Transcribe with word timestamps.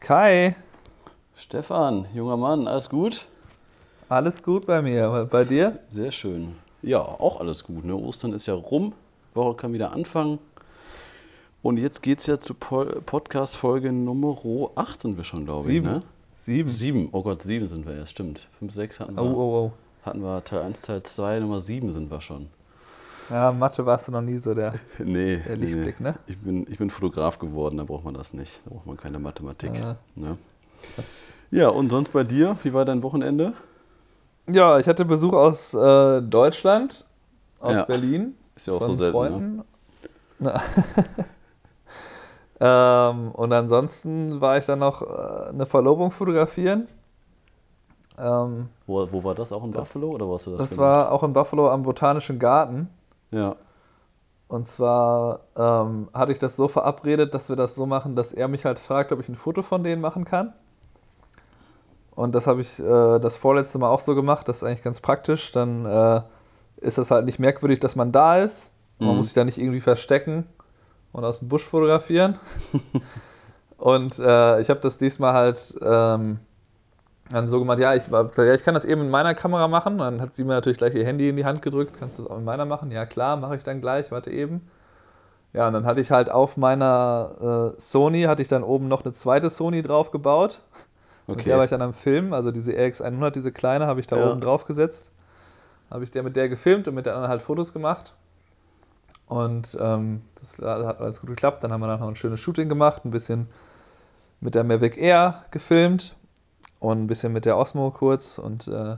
Kai, 0.00 0.56
Stefan, 1.36 2.06
junger 2.14 2.36
Mann, 2.36 2.66
alles 2.66 2.88
gut? 2.88 3.26
alles 4.08 4.42
gut 4.42 4.66
bei 4.66 4.82
mir. 4.82 5.28
Bei 5.30 5.44
dir? 5.44 5.78
Sehr 5.88 6.10
schön. 6.10 6.56
Ja, 6.82 7.00
auch 7.00 7.38
alles 7.40 7.62
gut. 7.64 7.84
Ne? 7.84 7.94
Ostern 7.94 8.32
ist 8.32 8.46
ja 8.46 8.54
rum, 8.54 8.92
Woche 9.34 9.54
kann 9.56 9.72
wieder 9.72 9.92
anfangen. 9.92 10.38
Und 11.62 11.76
jetzt 11.78 12.02
geht 12.02 12.18
es 12.18 12.26
ja 12.26 12.38
zu 12.38 12.54
Po- 12.54 12.86
Podcast-Folge 13.04 13.92
Nummer 13.92 14.36
8 14.74 15.00
sind 15.00 15.16
wir 15.16 15.24
schon, 15.24 15.44
glaube 15.44 15.60
ich. 15.60 15.66
Sieben. 15.66 15.86
Ne? 15.86 16.02
Sieben. 16.34 16.70
Sieben. 16.70 17.08
Oh 17.12 17.22
Gott, 17.22 17.42
sieben 17.42 17.68
sind 17.68 17.86
wir 17.86 17.94
erst, 17.94 18.12
stimmt. 18.12 18.48
Fünf, 18.58 18.72
sechs 18.72 18.98
hatten 18.98 19.14
wir. 19.14 19.22
Oh, 19.22 19.26
oh, 19.36 19.66
oh. 19.66 19.72
Hatten 20.04 20.22
wir 20.22 20.42
Teil 20.42 20.62
1, 20.62 20.80
Teil 20.80 21.02
2, 21.02 21.40
Nummer 21.40 21.60
7 21.60 21.92
sind 21.92 22.10
wir 22.10 22.20
schon. 22.22 22.48
Ja, 23.30 23.52
Mathe 23.52 23.86
warst 23.86 24.08
du 24.08 24.12
noch 24.12 24.20
nie 24.22 24.38
so 24.38 24.54
der. 24.54 24.74
Nee, 24.98 25.36
Der 25.46 25.56
Lichtblick, 25.56 26.00
nee. 26.00 26.08
ne? 26.08 26.14
Ich 26.26 26.38
bin, 26.38 26.66
ich 26.70 26.78
bin 26.78 26.90
Fotograf 26.90 27.38
geworden, 27.38 27.76
da 27.76 27.84
braucht 27.84 28.04
man 28.04 28.14
das 28.14 28.34
nicht. 28.34 28.60
Da 28.64 28.70
braucht 28.74 28.86
man 28.86 28.96
keine 28.96 29.18
Mathematik. 29.18 29.74
Ja. 29.74 29.96
Ne? 30.16 30.36
Ja, 31.50 31.68
und 31.68 31.90
sonst 31.90 32.12
bei 32.12 32.24
dir? 32.24 32.56
Wie 32.62 32.72
war 32.72 32.84
dein 32.84 33.02
Wochenende? 33.02 33.52
Ja, 34.48 34.78
ich 34.78 34.88
hatte 34.88 35.04
Besuch 35.04 35.32
aus 35.32 35.74
äh, 35.74 36.22
Deutschland, 36.22 37.06
aus 37.60 37.74
Ja. 37.74 37.84
Berlin. 37.84 38.34
Ist 38.56 38.66
ja 38.66 38.74
auch 38.74 38.82
so 38.82 38.94
selten. 38.94 39.12
Ne? 39.18 39.30
Freunden. 39.30 39.62
Na. 40.38 40.60
ähm, 43.10 43.30
und 43.32 43.52
ansonsten 43.52 44.40
war 44.40 44.58
ich 44.58 44.66
dann 44.66 44.78
noch 44.80 45.02
äh, 45.02 45.48
eine 45.50 45.66
Verlobung 45.66 46.10
fotografieren. 46.10 46.88
Ähm, 48.18 48.68
Wo, 48.86 49.10
wo 49.10 49.24
war 49.24 49.34
das? 49.34 49.52
Auch 49.52 49.64
in 49.64 49.72
Das- 49.72 49.92
Buffalo 49.92 50.10
oder 50.12 50.28
was 50.30 50.42
du 50.44 50.50
das 50.52 50.70
das 50.70 50.78
war 50.78 51.10
auch 51.12 51.22
in 51.22 51.32
Buffalo 51.32 51.70
am 51.70 51.82
Botanischen 51.82 52.38
Garten. 52.38 52.88
Ja. 53.30 53.56
Und 54.48 54.66
zwar 54.66 55.40
ähm, 55.56 56.08
hatte 56.12 56.32
ich 56.32 56.38
das 56.38 56.56
so 56.56 56.66
verabredet, 56.66 57.34
dass 57.34 57.48
wir 57.48 57.56
das 57.56 57.74
so 57.76 57.86
machen, 57.86 58.16
dass 58.16 58.32
er 58.32 58.48
mich 58.48 58.64
halt 58.64 58.78
fragt, 58.80 59.12
ob 59.12 59.20
ich 59.20 59.28
ein 59.28 59.36
Foto 59.36 59.62
von 59.62 59.84
denen 59.84 60.00
machen 60.02 60.24
kann. 60.24 60.52
Und 62.16 62.34
das 62.34 62.46
habe 62.48 62.60
ich 62.60 62.78
äh, 62.80 63.18
das 63.20 63.36
vorletzte 63.36 63.78
Mal 63.78 63.88
auch 63.88 64.00
so 64.00 64.14
gemacht. 64.14 64.48
Das 64.48 64.58
ist 64.58 64.64
eigentlich 64.64 64.82
ganz 64.82 65.00
praktisch. 65.00 65.52
Dann 65.52 65.86
äh, 65.86 66.20
ist 66.78 66.98
es 66.98 67.10
halt 67.12 67.24
nicht 67.26 67.38
merkwürdig, 67.38 67.78
dass 67.78 67.94
man 67.96 68.10
da 68.12 68.38
ist. 68.38 68.74
Man 68.98 69.10
Mhm. 69.10 69.16
muss 69.16 69.26
sich 69.26 69.34
da 69.34 69.44
nicht 69.44 69.56
irgendwie 69.58 69.80
verstecken 69.80 70.46
und 71.12 71.24
aus 71.24 71.38
dem 71.38 71.48
Busch 71.48 71.64
fotografieren. 71.64 72.38
und 73.78 74.18
äh, 74.18 74.60
ich 74.60 74.68
habe 74.68 74.80
das 74.80 74.98
diesmal 74.98 75.32
halt 75.32 75.78
ähm, 75.80 76.40
dann 77.32 77.46
so 77.46 77.58
gemacht, 77.60 77.78
ja 77.78 77.94
ich, 77.94 78.08
ja, 78.08 78.54
ich 78.54 78.64
kann 78.64 78.74
das 78.74 78.84
eben 78.84 79.02
in 79.02 79.10
meiner 79.10 79.34
Kamera 79.34 79.68
machen. 79.68 79.98
Dann 79.98 80.20
hat 80.20 80.34
sie 80.34 80.44
mir 80.44 80.54
natürlich 80.54 80.78
gleich 80.78 80.94
ihr 80.94 81.04
Handy 81.06 81.28
in 81.28 81.36
die 81.36 81.44
Hand 81.44 81.62
gedrückt. 81.62 81.96
Kannst 81.98 82.18
du 82.18 82.22
das 82.22 82.30
auch 82.30 82.38
in 82.38 82.44
meiner 82.44 82.64
machen? 82.64 82.90
Ja 82.90 83.06
klar, 83.06 83.36
mache 83.36 83.56
ich 83.56 83.62
dann 83.62 83.80
gleich. 83.80 84.10
Warte 84.10 84.30
eben. 84.30 84.68
Ja, 85.52 85.66
und 85.66 85.72
dann 85.72 85.84
hatte 85.84 86.00
ich 86.00 86.10
halt 86.10 86.30
auf 86.30 86.56
meiner 86.56 87.72
äh, 87.76 87.80
Sony, 87.80 88.22
hatte 88.22 88.42
ich 88.42 88.48
dann 88.48 88.62
oben 88.62 88.88
noch 88.88 89.04
eine 89.04 89.12
zweite 89.12 89.50
Sony 89.50 89.82
draufgebaut. 89.82 90.60
Und 91.26 91.34
Okay. 91.34 91.44
der 91.44 91.58
war 91.58 91.64
ich 91.64 91.70
dann 91.70 91.82
am 91.82 91.92
Filmen, 91.94 92.32
also 92.34 92.50
diese 92.50 92.72
RX100, 92.72 93.30
diese 93.30 93.52
kleine, 93.52 93.86
habe 93.86 94.00
ich 94.00 94.06
da 94.08 94.16
Ja. 94.16 94.30
oben 94.30 94.40
drauf 94.40 94.64
gesetzt. 94.64 95.12
Habe 95.90 96.02
ich 96.04 96.10
der 96.10 96.22
mit 96.24 96.36
der 96.36 96.48
gefilmt 96.48 96.88
und 96.88 96.94
mit 96.94 97.06
der 97.06 97.14
anderen 97.14 97.30
halt 97.30 97.42
Fotos 97.42 97.72
gemacht. 97.72 98.14
Und 99.26 99.76
ähm, 99.80 100.22
das 100.40 100.58
hat 100.58 101.00
alles 101.00 101.20
gut 101.20 101.30
geklappt. 101.30 101.62
Dann 101.62 101.72
haben 101.72 101.80
wir 101.80 101.86
noch 101.96 102.06
ein 102.08 102.16
schönes 102.16 102.40
Shooting 102.40 102.68
gemacht, 102.68 103.04
ein 103.04 103.12
bisschen 103.12 103.46
mit 104.40 104.54
der 104.56 104.64
Mavic 104.64 104.96
Air 104.96 105.44
gefilmt 105.52 106.16
und 106.80 107.02
ein 107.02 107.06
bisschen 107.06 107.32
mit 107.32 107.44
der 107.44 107.56
Osmo 107.56 107.90
kurz 107.90 108.38
und 108.38 108.66
äh, 108.68 108.96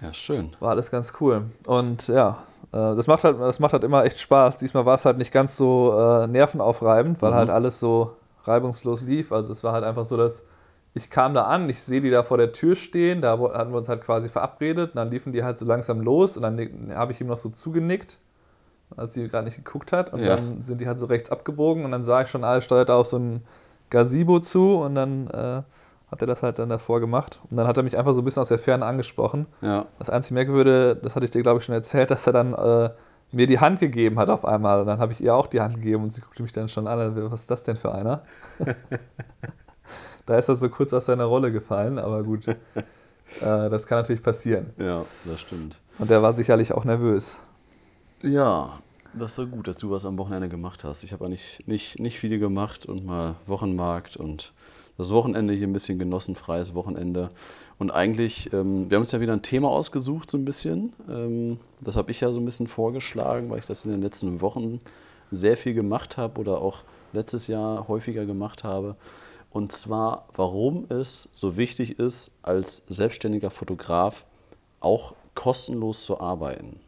Ja, 0.00 0.12
schön. 0.12 0.50
war 0.60 0.70
alles 0.70 0.90
ganz 0.90 1.12
cool. 1.20 1.44
Und 1.66 2.08
ja, 2.08 2.38
äh, 2.72 2.76
das 2.96 3.06
macht 3.06 3.22
halt, 3.24 3.38
das 3.40 3.58
macht 3.60 3.72
halt 3.72 3.84
immer 3.84 4.04
echt 4.04 4.18
Spaß. 4.18 4.56
Diesmal 4.58 4.84
war 4.86 4.94
es 4.94 5.04
halt 5.04 5.18
nicht 5.18 5.32
ganz 5.32 5.56
so 5.56 5.92
äh, 5.96 6.26
nervenaufreibend, 6.26 7.22
weil 7.22 7.30
Mhm. 7.32 7.36
halt 7.36 7.50
alles 7.50 7.78
so 7.78 8.16
reibungslos 8.44 9.02
lief. 9.02 9.32
Also 9.32 9.52
es 9.52 9.62
war 9.62 9.72
halt 9.72 9.84
einfach 9.84 10.04
so, 10.04 10.16
dass 10.16 10.44
ich 10.94 11.10
kam 11.10 11.34
da 11.34 11.44
an, 11.44 11.68
ich 11.68 11.82
sehe 11.82 12.00
die 12.00 12.10
da 12.10 12.22
vor 12.22 12.38
der 12.38 12.52
Tür 12.52 12.74
stehen, 12.74 13.20
da 13.20 13.38
hatten 13.38 13.70
wir 13.72 13.76
uns 13.78 13.88
halt 13.90 14.02
quasi 14.02 14.30
verabredet 14.30 14.92
und 14.92 14.96
dann 14.96 15.10
liefen 15.10 15.30
die 15.32 15.44
halt 15.44 15.58
so 15.58 15.66
langsam 15.66 16.00
los 16.00 16.38
und 16.38 16.42
dann 16.42 16.58
habe 16.94 17.12
ich 17.12 17.20
ihm 17.20 17.26
noch 17.26 17.36
so 17.36 17.50
zugenickt, 17.50 18.16
als 18.96 19.12
sie 19.12 19.28
gerade 19.28 19.44
nicht 19.44 19.56
geguckt 19.62 19.92
hat 19.92 20.14
und 20.14 20.20
Ja. 20.20 20.36
dann 20.36 20.62
sind 20.62 20.80
die 20.80 20.86
halt 20.86 20.98
so 20.98 21.04
rechts 21.04 21.30
abgebogen 21.30 21.84
und 21.84 21.90
dann 21.92 22.02
sah 22.02 22.22
ich 22.22 22.28
schon, 22.28 22.44
er 22.44 22.62
steuert 22.62 22.90
auf 22.90 23.08
so 23.08 23.18
ein 23.18 23.42
Gazebo 23.90 24.40
zu 24.40 24.76
und 24.76 24.94
dann 24.94 25.26
äh, 25.28 25.62
hat 26.10 26.20
er 26.20 26.26
das 26.26 26.42
halt 26.42 26.58
dann 26.58 26.68
davor 26.68 27.00
gemacht 27.00 27.40
und 27.50 27.56
dann 27.56 27.66
hat 27.66 27.76
er 27.76 27.82
mich 27.82 27.98
einfach 27.98 28.12
so 28.12 28.22
ein 28.22 28.24
bisschen 28.24 28.42
aus 28.42 28.48
der 28.48 28.58
Ferne 28.58 28.84
angesprochen. 28.84 29.46
Ja. 29.60 29.86
Das 29.98 30.08
einzige 30.10 30.34
Merkwürdige, 30.34 30.96
das 31.02 31.16
hatte 31.16 31.24
ich 31.24 31.30
dir, 31.30 31.42
glaube 31.42 31.58
ich, 31.58 31.64
schon 31.64 31.74
erzählt, 31.74 32.10
dass 32.10 32.26
er 32.26 32.32
dann 32.32 32.54
äh, 32.54 32.90
mir 33.32 33.46
die 33.46 33.58
Hand 33.58 33.80
gegeben 33.80 34.18
hat 34.18 34.28
auf 34.28 34.44
einmal. 34.44 34.80
Und 34.80 34.86
dann 34.86 34.98
habe 34.98 35.12
ich 35.12 35.22
ihr 35.22 35.34
auch 35.34 35.46
die 35.46 35.60
Hand 35.60 35.74
gegeben 35.74 36.04
und 36.04 36.12
sie 36.12 36.20
guckte 36.20 36.42
mich 36.42 36.52
dann 36.52 36.68
schon 36.68 36.86
an. 36.86 37.30
Was 37.30 37.40
ist 37.42 37.50
das 37.50 37.64
denn 37.64 37.76
für 37.76 37.92
einer? 37.92 38.22
da 40.26 40.38
ist 40.38 40.48
er 40.48 40.56
so 40.56 40.68
kurz 40.68 40.92
aus 40.92 41.06
seiner 41.06 41.24
Rolle 41.24 41.52
gefallen, 41.52 41.98
aber 41.98 42.22
gut. 42.22 42.46
Äh, 43.40 43.68
das 43.70 43.88
kann 43.88 43.98
natürlich 43.98 44.22
passieren. 44.22 44.72
Ja, 44.78 45.02
das 45.24 45.40
stimmt. 45.40 45.80
Und 45.98 46.08
er 46.12 46.22
war 46.22 46.32
sicherlich 46.34 46.72
auch 46.72 46.84
nervös. 46.84 47.38
Ja, 48.22 48.78
das 49.18 49.30
ist 49.30 49.36
so 49.36 49.46
gut, 49.46 49.66
dass 49.68 49.78
du 49.78 49.90
was 49.90 50.04
am 50.04 50.18
Wochenende 50.18 50.48
gemacht 50.48 50.84
hast. 50.84 51.02
Ich 51.04 51.12
habe 51.12 51.24
ja 51.24 51.30
nicht, 51.30 51.66
nicht, 51.66 51.98
nicht 51.98 52.18
viel 52.18 52.38
gemacht 52.38 52.86
und 52.86 53.04
mal 53.04 53.36
Wochenmarkt 53.46 54.16
und 54.16 54.52
das 54.98 55.10
Wochenende 55.10 55.54
hier 55.54 55.66
ein 55.66 55.72
bisschen 55.72 55.98
genossen, 55.98 56.36
freies 56.36 56.74
Wochenende. 56.74 57.30
Und 57.78 57.90
eigentlich, 57.90 58.52
ähm, 58.52 58.88
wir 58.88 58.96
haben 58.96 59.02
uns 59.02 59.12
ja 59.12 59.20
wieder 59.20 59.32
ein 59.32 59.42
Thema 59.42 59.68
ausgesucht, 59.68 60.30
so 60.30 60.38
ein 60.38 60.44
bisschen. 60.44 60.92
Ähm, 61.10 61.58
das 61.80 61.96
habe 61.96 62.10
ich 62.10 62.20
ja 62.20 62.32
so 62.32 62.40
ein 62.40 62.44
bisschen 62.44 62.66
vorgeschlagen, 62.66 63.50
weil 63.50 63.58
ich 63.58 63.66
das 63.66 63.84
in 63.84 63.90
den 63.90 64.02
letzten 64.02 64.40
Wochen 64.40 64.80
sehr 65.30 65.56
viel 65.56 65.74
gemacht 65.74 66.16
habe 66.16 66.40
oder 66.40 66.60
auch 66.60 66.82
letztes 67.12 67.46
Jahr 67.46 67.88
häufiger 67.88 68.24
gemacht 68.24 68.64
habe. 68.64 68.96
Und 69.50 69.72
zwar, 69.72 70.28
warum 70.34 70.86
es 70.90 71.28
so 71.32 71.56
wichtig 71.56 71.98
ist, 71.98 72.30
als 72.42 72.82
selbstständiger 72.88 73.50
Fotograf 73.50 74.26
auch 74.80 75.14
kostenlos 75.34 76.04
zu 76.04 76.20
arbeiten. 76.20 76.80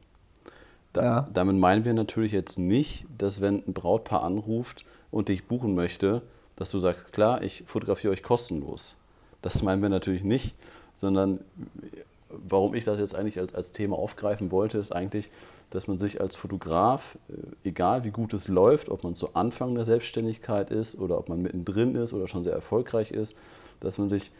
Da, 0.93 1.03
Ja. 1.03 1.28
Damit 1.32 1.56
meinen 1.56 1.84
wir 1.84 1.94
natürlich 1.94 2.32
jetzt 2.32 2.59
nicht, 2.59 3.06
dass 3.16 3.41
wenn 3.41 3.62
ein 3.66 3.72
Brautpaar 3.72 4.22
anruft 4.22 4.84
und 5.10 5.28
dich 5.28 5.47
buchen 5.47 5.75
möchte, 5.75 6.22
dass 6.56 6.71
du 6.71 6.78
sagst, 6.78 7.12
klar, 7.12 7.43
ich 7.43 7.65
fotografiere 7.66 8.12
euch 8.12 8.22
kostenlos. 8.22 8.97
Das 9.43 9.62
meinen 9.62 9.82
wir 9.82 9.88
natürlich 9.88 10.25
nicht, 10.25 10.56
sondern 10.97 11.41
warum 12.31 12.75
ich 12.75 12.84
das 12.84 12.99
jetzt 12.99 13.15
eigentlich 13.15 13.38
als, 13.38 13.54
als 13.54 13.72
Thema 13.72 13.97
aufgreifen 13.97 14.50
wollte, 14.50 14.78
ist 14.78 14.93
eigentlich, 14.93 15.31
dass 15.71 15.87
man 15.87 15.99
sich 15.99 16.21
als 16.21 16.37
Fotograf, 16.37 17.19
äh, 17.28 17.69
egal 17.69 18.05
wie 18.05 18.10
gut 18.10 18.32
es 18.34 18.49
läuft, 18.49 18.88
ob 18.88 19.05
man 19.05 19.15
zu 19.15 19.34
Anfang 19.34 19.75
der 19.75 19.84
Selbstständigkeit 19.84 20.70
ist 20.70 20.99
oder 20.99 21.19
ob 21.19 21.28
man 21.28 21.43
mittendrin 21.43 21.94
ist 21.94 22.12
oder 22.12 22.28
schon 22.28 22.43
sehr 22.43 22.53
erfolgreich 22.53 23.10
ist, 23.10 23.34
dass 23.81 23.99
man 23.99 24.09
sich, 24.09 24.32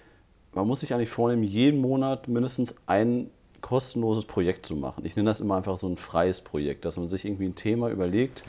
man 0.53 0.67
muss 0.67 0.81
sich 0.81 0.95
eigentlich 0.95 1.11
vornehmen, 1.11 1.45
jeden 1.45 1.81
Monat 1.81 2.29
mindestens 2.29 2.75
ein 2.87 3.31
kostenloses 3.61 4.25
Projekt 4.25 4.67
zu 4.67 4.77
machen. 4.77 5.05
Ich 5.05 5.17
nenne 5.17 5.29
das 5.29 5.41
immer 5.41 5.57
einfach 5.57 5.79
so 5.79 5.89
ein 5.89 5.97
freies 5.97 6.41
Projekt, 6.41 6.85
dass 6.85 6.97
man 6.97 7.09
sich 7.09 7.25
irgendwie 7.25 7.47
ein 7.47 7.55
Thema 7.55 7.91
überlegt, 7.91 8.45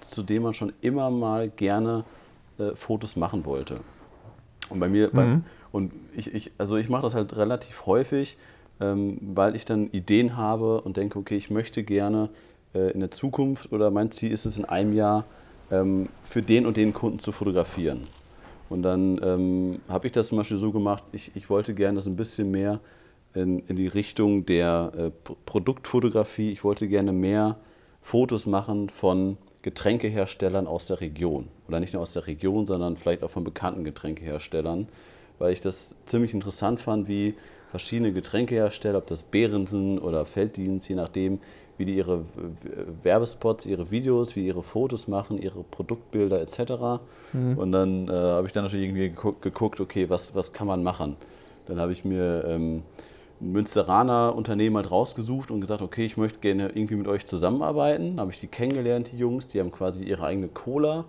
zu 0.00 0.22
dem 0.22 0.42
man 0.42 0.54
schon 0.54 0.72
immer 0.80 1.10
mal 1.10 1.48
gerne 1.48 2.04
äh, 2.58 2.74
Fotos 2.74 3.16
machen 3.16 3.44
wollte. 3.44 3.76
Und 4.68 4.80
bei 4.80 4.88
mir, 4.88 5.10
bei, 5.10 5.40
und 5.72 5.92
ich, 6.16 6.32
ich, 6.32 6.52
also 6.58 6.76
ich 6.76 6.88
mache 6.88 7.02
das 7.02 7.14
halt 7.14 7.36
relativ 7.36 7.86
häufig, 7.86 8.36
ähm, 8.80 9.18
weil 9.20 9.54
ich 9.56 9.64
dann 9.64 9.90
Ideen 9.90 10.36
habe 10.36 10.80
und 10.80 10.96
denke, 10.96 11.18
okay, 11.18 11.36
ich 11.36 11.50
möchte 11.50 11.82
gerne 11.82 12.30
äh, 12.74 12.92
in 12.92 13.00
der 13.00 13.10
Zukunft 13.10 13.72
oder 13.72 13.90
mein 13.90 14.10
Ziel 14.10 14.32
ist 14.32 14.44
es 14.44 14.58
in 14.58 14.64
einem 14.64 14.92
Jahr, 14.92 15.24
ähm, 15.70 16.08
für 16.24 16.42
den 16.42 16.66
und 16.66 16.76
den 16.76 16.92
Kunden 16.92 17.18
zu 17.18 17.32
fotografieren. 17.32 18.06
Und 18.68 18.82
dann 18.82 19.20
ähm, 19.22 19.80
habe 19.88 20.06
ich 20.06 20.12
das 20.12 20.28
zum 20.28 20.38
Beispiel 20.38 20.56
so 20.56 20.72
gemacht, 20.72 21.04
ich, 21.12 21.32
ich 21.34 21.50
wollte 21.50 21.74
gerne 21.74 21.96
das 21.96 22.06
ein 22.06 22.16
bisschen 22.16 22.50
mehr 22.50 22.80
in, 23.34 23.60
in 23.66 23.76
die 23.76 23.86
Richtung 23.86 24.46
der 24.46 24.92
äh, 24.96 25.10
Produktfotografie. 25.46 26.50
Ich 26.50 26.64
wollte 26.64 26.88
gerne 26.88 27.12
mehr 27.12 27.56
Fotos 28.00 28.46
machen 28.46 28.88
von 28.88 29.36
Getränkeherstellern 29.62 30.66
aus 30.66 30.86
der 30.86 31.00
Region. 31.00 31.48
Oder 31.68 31.80
nicht 31.80 31.92
nur 31.94 32.02
aus 32.02 32.12
der 32.12 32.26
Region, 32.26 32.66
sondern 32.66 32.96
vielleicht 32.96 33.22
auch 33.22 33.30
von 33.30 33.44
bekannten 33.44 33.84
Getränkeherstellern, 33.84 34.88
weil 35.38 35.52
ich 35.52 35.60
das 35.60 35.94
ziemlich 36.04 36.34
interessant 36.34 36.80
fand, 36.80 37.08
wie 37.08 37.34
verschiedene 37.70 38.12
Getränkehersteller, 38.12 38.98
ob 38.98 39.06
das 39.06 39.22
Behrensen 39.22 39.98
oder 39.98 40.26
Felddienst, 40.26 40.88
je 40.88 40.96
nachdem, 40.96 41.38
wie 41.78 41.86
die 41.86 41.96
ihre 41.96 42.16
äh, 42.16 43.04
Werbespots, 43.04 43.66
ihre 43.66 43.90
Videos, 43.90 44.36
wie 44.36 44.46
ihre 44.46 44.62
Fotos 44.62 45.08
machen, 45.08 45.40
ihre 45.40 45.62
Produktbilder 45.62 46.40
etc. 46.40 47.00
Und 47.56 47.72
dann 47.72 48.08
äh, 48.08 48.12
habe 48.12 48.46
ich 48.46 48.52
dann 48.52 48.64
natürlich 48.64 48.86
irgendwie 48.86 49.14
geguckt, 49.40 49.80
okay, 49.80 50.10
was, 50.10 50.34
was 50.34 50.52
kann 50.52 50.66
man 50.66 50.82
machen? 50.82 51.16
Dann 51.66 51.78
habe 51.78 51.92
ich 51.92 52.04
mir 52.04 52.44
ähm, 52.46 52.82
Münsteraner 53.42 54.34
Unternehmen 54.34 54.76
halt 54.76 54.90
rausgesucht 54.90 55.50
und 55.50 55.60
gesagt, 55.60 55.82
okay, 55.82 56.04
ich 56.04 56.16
möchte 56.16 56.38
gerne 56.38 56.68
irgendwie 56.68 56.94
mit 56.96 57.08
euch 57.08 57.26
zusammenarbeiten. 57.26 58.12
Dann 58.16 58.20
habe 58.20 58.30
ich 58.30 58.40
die 58.40 58.46
kennengelernt, 58.46 59.10
die 59.12 59.18
Jungs, 59.18 59.48
die 59.48 59.60
haben 59.60 59.72
quasi 59.72 60.04
ihre 60.04 60.24
eigene 60.24 60.48
Cola 60.48 61.04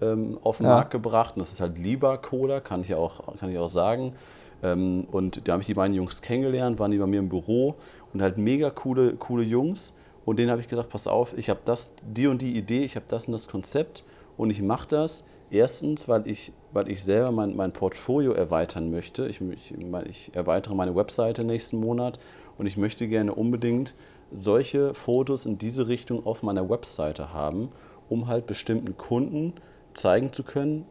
ähm, 0.00 0.38
auf 0.42 0.56
den 0.58 0.66
Ja. 0.66 0.76
Markt 0.76 0.90
gebracht. 0.90 1.36
Und 1.36 1.40
das 1.40 1.52
ist 1.52 1.60
halt 1.60 1.78
Liba 1.78 2.16
Cola, 2.16 2.60
kann 2.60 2.80
ich 2.80 2.88
ja 2.88 2.96
auch, 2.96 3.36
kann 3.38 3.50
ich 3.50 3.58
auch 3.58 3.68
sagen. 3.68 4.14
Ähm, 4.62 5.06
und 5.12 5.46
da 5.46 5.52
habe 5.52 5.60
ich 5.62 5.66
die 5.66 5.74
beiden 5.74 5.94
Jungs 5.94 6.22
kennengelernt, 6.22 6.78
waren 6.78 6.90
die 6.90 6.98
bei 6.98 7.06
mir 7.06 7.20
im 7.20 7.28
Büro 7.28 7.74
und 8.12 8.22
halt 8.22 8.38
mega 8.38 8.70
coole, 8.70 9.14
coole 9.14 9.44
Jungs. 9.44 9.94
Und 10.24 10.38
denen 10.38 10.50
habe 10.50 10.60
ich 10.62 10.68
gesagt, 10.68 10.88
pass 10.88 11.06
auf, 11.06 11.36
ich 11.36 11.50
habe 11.50 11.60
das, 11.66 11.90
die 12.02 12.26
und 12.26 12.40
die 12.40 12.56
Idee, 12.56 12.82
ich 12.84 12.96
habe 12.96 13.04
das 13.08 13.26
und 13.26 13.32
das 13.32 13.46
Konzept 13.46 14.04
und 14.38 14.48
ich 14.48 14.62
mache 14.62 14.88
das. 14.88 15.24
Erstens, 15.50 16.08
weil 16.08 16.26
ich 16.26 16.52
weil 16.74 16.90
ich 16.90 17.02
selber 17.02 17.30
mein, 17.30 17.56
mein 17.56 17.72
Portfolio 17.72 18.32
erweitern 18.32 18.90
möchte. 18.90 19.26
Ich, 19.28 19.40
ich, 19.40 19.72
ich 20.06 20.30
erweitere 20.34 20.74
meine 20.74 20.94
Webseite 20.94 21.44
nächsten 21.44 21.78
Monat 21.78 22.18
und 22.58 22.66
ich 22.66 22.76
möchte 22.76 23.06
gerne 23.06 23.32
unbedingt 23.32 23.94
solche 24.32 24.92
Fotos 24.92 25.46
in 25.46 25.56
diese 25.56 25.86
Richtung 25.86 26.26
auf 26.26 26.42
meiner 26.42 26.68
Webseite 26.68 27.32
haben, 27.32 27.68
um 28.08 28.26
halt 28.26 28.46
bestimmten 28.46 28.98
Kunden 28.98 29.54
zeigen 29.94 30.32
zu 30.32 30.42
können, 30.42 30.84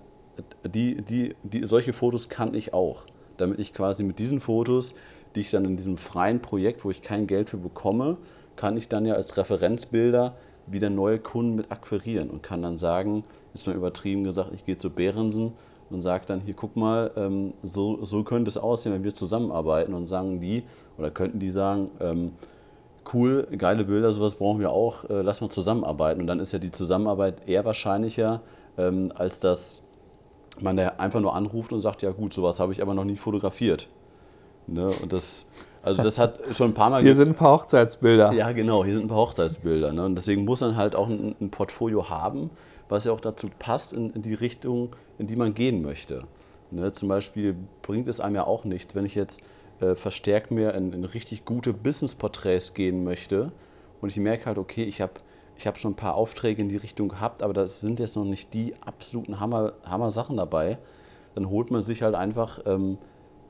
die, 0.66 1.02
die, 1.02 1.36
die, 1.44 1.66
solche 1.66 1.92
Fotos 1.92 2.30
kann 2.30 2.54
ich 2.54 2.74
auch. 2.74 3.06
Damit 3.36 3.60
ich 3.60 3.74
quasi 3.74 4.04
mit 4.04 4.20
diesen 4.20 4.40
Fotos, 4.40 4.96
die 5.36 5.42
ich 5.42 5.52
dann 5.52 5.66
in 5.66 5.76
diesem 5.76 5.98
freien 5.98 6.42
Projekt, 6.42 6.86
wo 6.86 6.92
ich 6.92 7.02
kein 7.02 7.28
Geld 7.28 7.50
für 7.50 7.58
bekomme, 7.58 8.18
kann 8.56 8.78
ich 8.78 8.88
dann 8.88 9.06
ja 9.06 9.16
als 9.16 9.36
Referenzbilder 9.36 10.38
wieder 10.66 10.90
neue 10.90 11.20
Kunden 11.20 11.56
mit 11.56 11.72
akquirieren 11.72 12.30
und 12.30 12.42
kann 12.42 12.62
dann 12.62 12.78
sagen, 12.78 13.26
ist 13.54 13.68
mal 13.68 13.76
übertrieben 13.76 14.24
gesagt, 14.24 14.52
ich 14.54 14.66
gehe 14.66 14.78
zu 14.78 14.90
Behrensen 14.90 15.52
und 15.94 16.02
sage 16.02 16.26
dann, 16.26 16.42
hier 16.42 16.54
guck 16.54 16.76
mal, 16.76 17.12
ähm, 17.16 17.54
so, 17.64 18.04
so 18.04 18.24
könnte 18.24 18.50
es 18.50 18.58
aussehen, 18.58 18.94
wenn 18.94 19.04
wir 19.04 19.14
zusammenarbeiten 19.14 19.94
und 19.94 20.08
sagen 20.08 20.40
die, 20.40 20.64
oder 20.98 21.12
könnten 21.12 21.40
die 21.40 21.50
sagen, 21.50 21.90
ähm, 22.00 22.32
cool, 23.14 23.48
geile 23.58 23.86
Bilder, 23.86 24.12
sowas 24.12 24.36
brauchen 24.36 24.60
wir 24.60 24.72
auch, 24.72 25.10
äh, 25.10 25.22
lass 25.22 25.42
mal 25.42 25.50
zusammenarbeiten. 25.50 26.22
Und 26.22 26.28
dann 26.28 26.40
ist 26.40 26.54
ja 26.54 26.60
die 26.60 26.72
Zusammenarbeit 26.72 27.48
eher 27.48 27.66
wahrscheinlicher, 27.66 28.42
ähm, 28.78 29.12
als 29.16 29.40
dass 29.40 29.82
man 30.60 30.78
da 30.78 30.94
einfach 30.98 31.20
nur 31.20 31.36
anruft 31.36 31.74
und 31.74 31.82
sagt, 31.82 32.02
ja 32.02 32.12
gut, 32.12 32.34
sowas 32.34 32.60
habe 32.60 32.72
ich 32.72 32.82
aber 32.82 32.94
noch 32.94 33.06
nie 33.06 33.18
fotografiert. 33.18 33.90
Ne? 34.68 34.90
Und 35.02 35.12
das, 35.12 35.46
also 35.82 36.02
das 36.02 36.18
hat 36.20 36.40
schon 36.54 36.72
ein 36.72 36.74
paar 36.74 36.90
Mal... 36.90 37.02
Hier 37.02 37.16
sind 37.16 37.30
ein 37.30 37.36
paar 37.36 37.52
Hochzeitsbilder. 37.52 38.34
Ja, 38.34 38.52
genau, 38.52 38.84
hier 38.84 38.94
sind 38.94 39.06
ein 39.06 39.10
paar 39.10 39.18
Hochzeitsbilder. 39.18 39.92
Ne? 39.94 40.06
Und 40.06 40.16
deswegen 40.16 40.46
muss 40.46 40.62
man 40.62 40.76
halt 40.76 40.96
auch 40.96 41.10
ein, 41.10 41.36
ein 41.42 41.50
Portfolio 41.50 42.10
haben, 42.10 42.50
was 42.90 43.06
ja 43.06 43.12
auch 43.12 43.22
dazu 43.22 43.50
passt, 43.60 43.94
in, 43.94 44.12
in, 44.14 44.22
die 44.22 44.34
Richtung, 44.34 44.96
in 45.18 45.28
die 45.28 45.36
man 45.36 45.54
gehen 45.54 45.82
möchte. 45.82 46.24
Ne? 46.72 46.92
Zum 46.92 47.10
Beispiel 47.10 47.56
bringt 47.82 48.08
es 48.08 48.20
einem 48.20 48.36
ja 48.36 48.46
auch 48.46 48.66
nichts, 48.66 48.96
wenn 48.96 49.06
ich 49.06 49.16
jetzt 49.16 49.42
äh, 49.80 49.96
verstärkt 49.96 50.52
mehr 50.52 50.74
in, 50.76 50.94
in 50.94 51.04
richtig 51.04 51.46
gute 51.46 51.74
Business-Porträts 51.74 52.74
gehen 52.74 53.04
möchte 53.04 53.52
und 54.02 54.10
ich 54.10 54.18
merke 54.18 54.46
halt, 54.48 54.58
okay, 54.58 54.84
ich 54.84 55.02
habe 55.02 55.14
ich 55.56 55.68
habe 55.68 55.78
schon 55.78 55.92
ein 55.92 55.96
paar 55.96 56.16
Aufträge 56.16 56.62
in 56.62 56.70
die 56.70 56.78
Richtung 56.78 57.10
gehabt, 57.10 57.44
aber 57.44 57.54
das 57.54 57.80
sind 57.80 58.00
jetzt 58.00 58.16
noch 58.16 58.26
nicht 58.26 58.54
die 58.54 58.74
absoluten 58.82 59.40
Hammer, 59.40 59.74
Hammer 59.86 60.12
Sachen 60.12 60.38
dabei. 60.38 60.78
Dann 61.36 61.50
holt 61.50 61.72
man 61.72 61.82
sich 61.82 62.02
halt 62.02 62.16
einfach 62.16 62.60
ähm, 62.66 62.98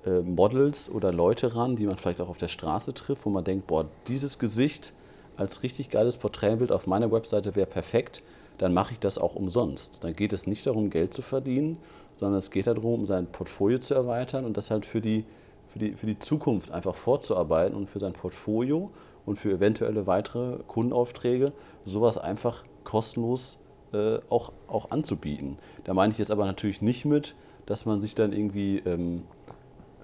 äh, 0.05 0.19
Models 0.19 0.89
oder 0.89 1.11
Leute 1.11 1.55
ran, 1.55 1.75
die 1.75 1.85
man 1.85 1.97
vielleicht 1.97 2.21
auch 2.21 2.29
auf 2.29 2.37
der 2.37 2.49
Straße 2.49 2.93
trifft, 2.93 3.25
wo 3.25 3.29
man 3.29 3.43
denkt, 3.43 3.67
boah, 3.67 3.85
dieses 4.07 4.37
Gesicht 4.37 4.93
als 5.37 5.63
richtig 5.63 5.89
geiles 5.89 6.17
Porträtbild 6.17 6.71
auf 6.71 6.87
meiner 6.87 7.11
Webseite 7.11 7.55
wäre 7.55 7.67
perfekt, 7.67 8.21
dann 8.63 8.73
mache 8.73 8.93
ich 8.93 8.99
das 8.99 9.17
auch 9.17 9.35
umsonst. 9.35 10.05
Dann 10.05 10.13
geht 10.13 10.31
es 10.31 10.47
nicht 10.47 10.65
darum, 10.65 10.89
Geld 10.89 11.13
zu 11.13 11.21
verdienen, 11.21 11.79
sondern 12.15 12.39
es 12.39 12.49
geht 12.49 12.65
darum, 12.65 12.93
um 12.93 13.05
sein 13.05 13.27
Portfolio 13.27 13.77
zu 13.77 13.93
erweitern 13.93 14.45
und 14.45 14.55
das 14.55 14.71
halt 14.71 14.85
für 14.85 15.01
die, 15.01 15.25
für 15.67 15.79
die, 15.79 15.91
für 15.95 16.05
die 16.05 16.17
Zukunft 16.17 16.71
einfach 16.71 16.95
vorzuarbeiten 16.95 17.75
und 17.75 17.89
für 17.89 17.99
sein 17.99 18.13
Portfolio 18.13 18.89
und 19.25 19.37
für 19.37 19.51
eventuelle 19.51 20.07
weitere 20.07 20.59
Kundenaufträge 20.65 21.51
sowas 21.83 22.17
einfach 22.17 22.63
kostenlos 22.85 23.57
äh, 23.91 24.19
auch, 24.29 24.53
auch 24.67 24.91
anzubieten. 24.91 25.57
Da 25.83 25.93
meine 25.93 26.13
ich 26.13 26.17
jetzt 26.17 26.31
aber 26.31 26.45
natürlich 26.45 26.81
nicht 26.81 27.03
mit, 27.03 27.35
dass 27.65 27.85
man 27.85 27.99
sich 27.99 28.15
dann 28.15 28.31
irgendwie, 28.31 28.77
ähm, 28.85 29.23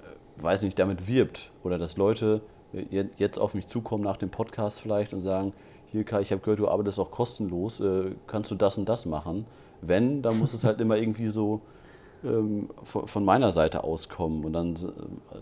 äh, 0.03 0.43
weiß 0.43 0.63
nicht, 0.63 0.77
damit 0.79 1.07
wirbt 1.07 1.49
oder 1.63 1.77
dass 1.77 1.95
Leute 1.95 2.41
äh, 2.73 3.05
jetzt 3.15 3.39
auf 3.39 3.53
mich 3.53 3.67
zukommen 3.67 4.03
nach 4.03 4.17
dem 4.17 4.31
Podcast 4.31 4.81
vielleicht 4.81 5.13
und 5.13 5.21
sagen, 5.21 5.53
hier 5.91 6.03
Kai, 6.03 6.21
ich 6.21 6.31
habe 6.31 6.41
gehört, 6.41 6.59
du 6.59 6.67
arbeitest 6.67 6.99
auch 6.99 7.11
kostenlos, 7.11 7.79
äh, 7.79 8.11
kannst 8.27 8.51
du 8.51 8.55
das 8.55 8.77
und 8.77 8.87
das 8.87 9.05
machen? 9.05 9.45
Wenn, 9.81 10.21
dann 10.21 10.37
muss 10.39 10.53
es 10.53 10.63
halt 10.63 10.81
immer 10.81 10.97
irgendwie 10.97 11.27
so 11.27 11.61
ähm, 12.23 12.69
von, 12.83 13.07
von, 13.07 13.23
meiner 13.23 13.51
Seite 13.51 13.83
auskommen 13.83 14.43
und 14.43 14.53
dann, 14.53 14.75